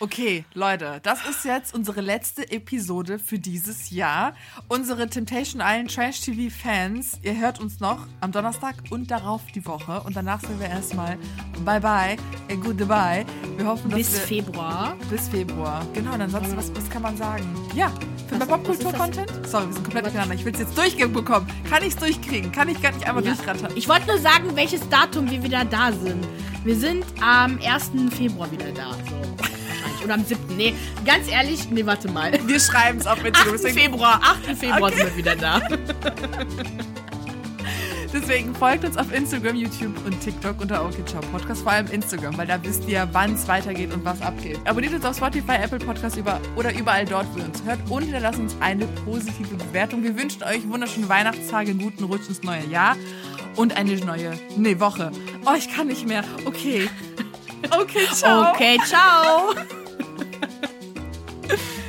Okay, 0.00 0.44
Leute, 0.54 0.98
das 1.02 1.24
ist 1.28 1.44
jetzt 1.44 1.74
unsere 1.74 2.00
letzte 2.00 2.50
Episode 2.50 3.18
für 3.18 3.38
dieses 3.38 3.90
Jahr. 3.90 4.34
Unsere 4.68 5.08
Temptation 5.08 5.60
Island 5.62 5.94
Trash 5.94 6.20
TV 6.22 6.52
Fans, 6.52 7.18
ihr 7.22 7.36
hört 7.36 7.60
uns 7.60 7.78
noch 7.78 8.06
am 8.20 8.32
Donnerstag 8.32 8.76
und 8.90 9.10
darauf 9.10 9.42
die 9.54 9.64
Woche. 9.66 10.00
Und 10.00 10.16
danach 10.16 10.40
sagen 10.40 10.58
wir 10.60 10.68
erstmal 10.68 11.18
Bye 11.64 11.80
bye, 11.80 12.16
äh, 12.48 12.56
goodbye. 13.02 13.26
Wir 13.56 13.66
hoffen, 13.66 13.90
dass 13.90 13.98
Bis 13.98 14.12
wir 14.14 14.20
Februar. 14.20 14.96
bis 15.10 15.28
Februar. 15.28 15.84
Genau, 15.92 16.14
und 16.14 16.20
ansonsten, 16.22 16.56
was, 16.56 16.74
was 16.74 16.88
kann 16.90 17.02
man 17.02 17.16
sagen? 17.16 17.44
Ja, 17.74 17.92
für 18.28 18.36
mehr 18.36 18.46
Popkultur-Content? 18.46 19.30
Sorry, 19.46 19.66
wir 19.66 19.72
sind 19.74 19.82
komplett 19.84 20.04
durcheinander. 20.06 20.34
Ich 20.34 20.44
will 20.44 20.52
es 20.54 20.60
jetzt 20.60 20.76
durchbekommen. 20.78 21.48
Kann 21.68 21.82
ich 21.82 21.90
es 21.90 21.96
durchkriegen? 21.96 22.50
Kann 22.52 22.68
ich 22.68 22.80
gar 22.80 22.92
nicht 22.92 23.06
einmal 23.06 23.24
Ja. 23.24 23.34
durchrattern? 23.34 23.72
Ich 23.74 23.88
wollte 23.88 24.06
nur 24.06 24.18
sagen, 24.18 24.54
welches 24.54 24.88
Datum 24.88 25.30
wir 25.30 25.42
wieder 25.42 25.64
da 25.64 25.92
sind. 25.92 26.26
Wir 26.64 26.76
sind 26.76 27.04
am 27.20 27.58
1. 27.62 28.10
Februar 28.16 28.50
wieder 28.50 28.70
da. 28.72 28.92
So. 29.08 30.04
Oder 30.04 30.14
am 30.14 30.24
7. 30.24 30.56
Nee, 30.56 30.74
ganz 31.04 31.28
ehrlich, 31.30 31.70
nee, 31.70 31.84
warte 31.86 32.10
mal. 32.10 32.32
Wir 32.46 32.58
schreiben 32.58 32.98
es 32.98 33.06
auf 33.06 33.18
8. 33.18 33.26
Instagram. 33.26 33.52
Deswegen, 33.52 33.78
Februar, 33.78 34.20
8. 34.22 34.56
Februar 34.58 34.82
Okay. 34.90 34.96
sind 34.96 35.06
wir 35.08 35.16
wieder 35.16 35.36
da. 35.36 35.60
deswegen 38.12 38.54
folgt 38.54 38.84
uns 38.84 38.96
auf 38.96 39.12
Instagram, 39.12 39.56
YouTube 39.56 39.94
und 40.04 40.20
TikTok 40.20 40.60
unter 40.60 40.84
OK 40.84 41.06
Ciao 41.06 41.20
Podcast. 41.32 41.62
Vor 41.62 41.72
allem 41.72 41.86
Instagram, 41.88 42.36
weil 42.36 42.46
da 42.46 42.62
wisst 42.62 42.88
ihr, 42.88 43.08
wann 43.12 43.34
es 43.34 43.48
weitergeht 43.48 43.92
und 43.92 44.04
was 44.04 44.20
abgeht. 44.22 44.58
Abonniert 44.64 44.94
uns 44.94 45.04
auf 45.04 45.16
Spotify, 45.16 45.56
Apple 45.62 45.78
Podcast 45.78 46.16
über, 46.16 46.40
oder 46.56 46.74
überall 46.74 47.04
dort, 47.04 47.26
wo 47.34 47.38
ihr 47.38 47.44
uns 47.44 47.62
hört. 47.64 47.78
Und 47.88 48.02
hinterlasst 48.02 48.38
uns 48.38 48.56
eine 48.60 48.86
positive 48.86 49.54
Bewertung. 49.54 50.02
Wir 50.02 50.16
wünschen 50.16 50.42
euch 50.42 50.68
wunderschöne 50.68 51.08
Weihnachtstage, 51.08 51.70
einen 51.70 51.80
guten 51.80 52.04
Rutsch 52.04 52.28
ins 52.28 52.42
neue 52.42 52.66
Jahr 52.66 52.96
und 53.56 53.76
eine 53.76 53.96
neue, 53.96 54.32
nee, 54.56 54.78
Woche. 54.80 55.10
Oh, 55.44 55.54
ich 55.56 55.72
kann 55.74 55.88
nicht 55.88 56.06
mehr. 56.06 56.24
Okay. 56.44 56.88
Okay, 57.70 58.06
ciao. 58.12 58.50
Okay, 58.50 58.76
ciao. 58.84 59.54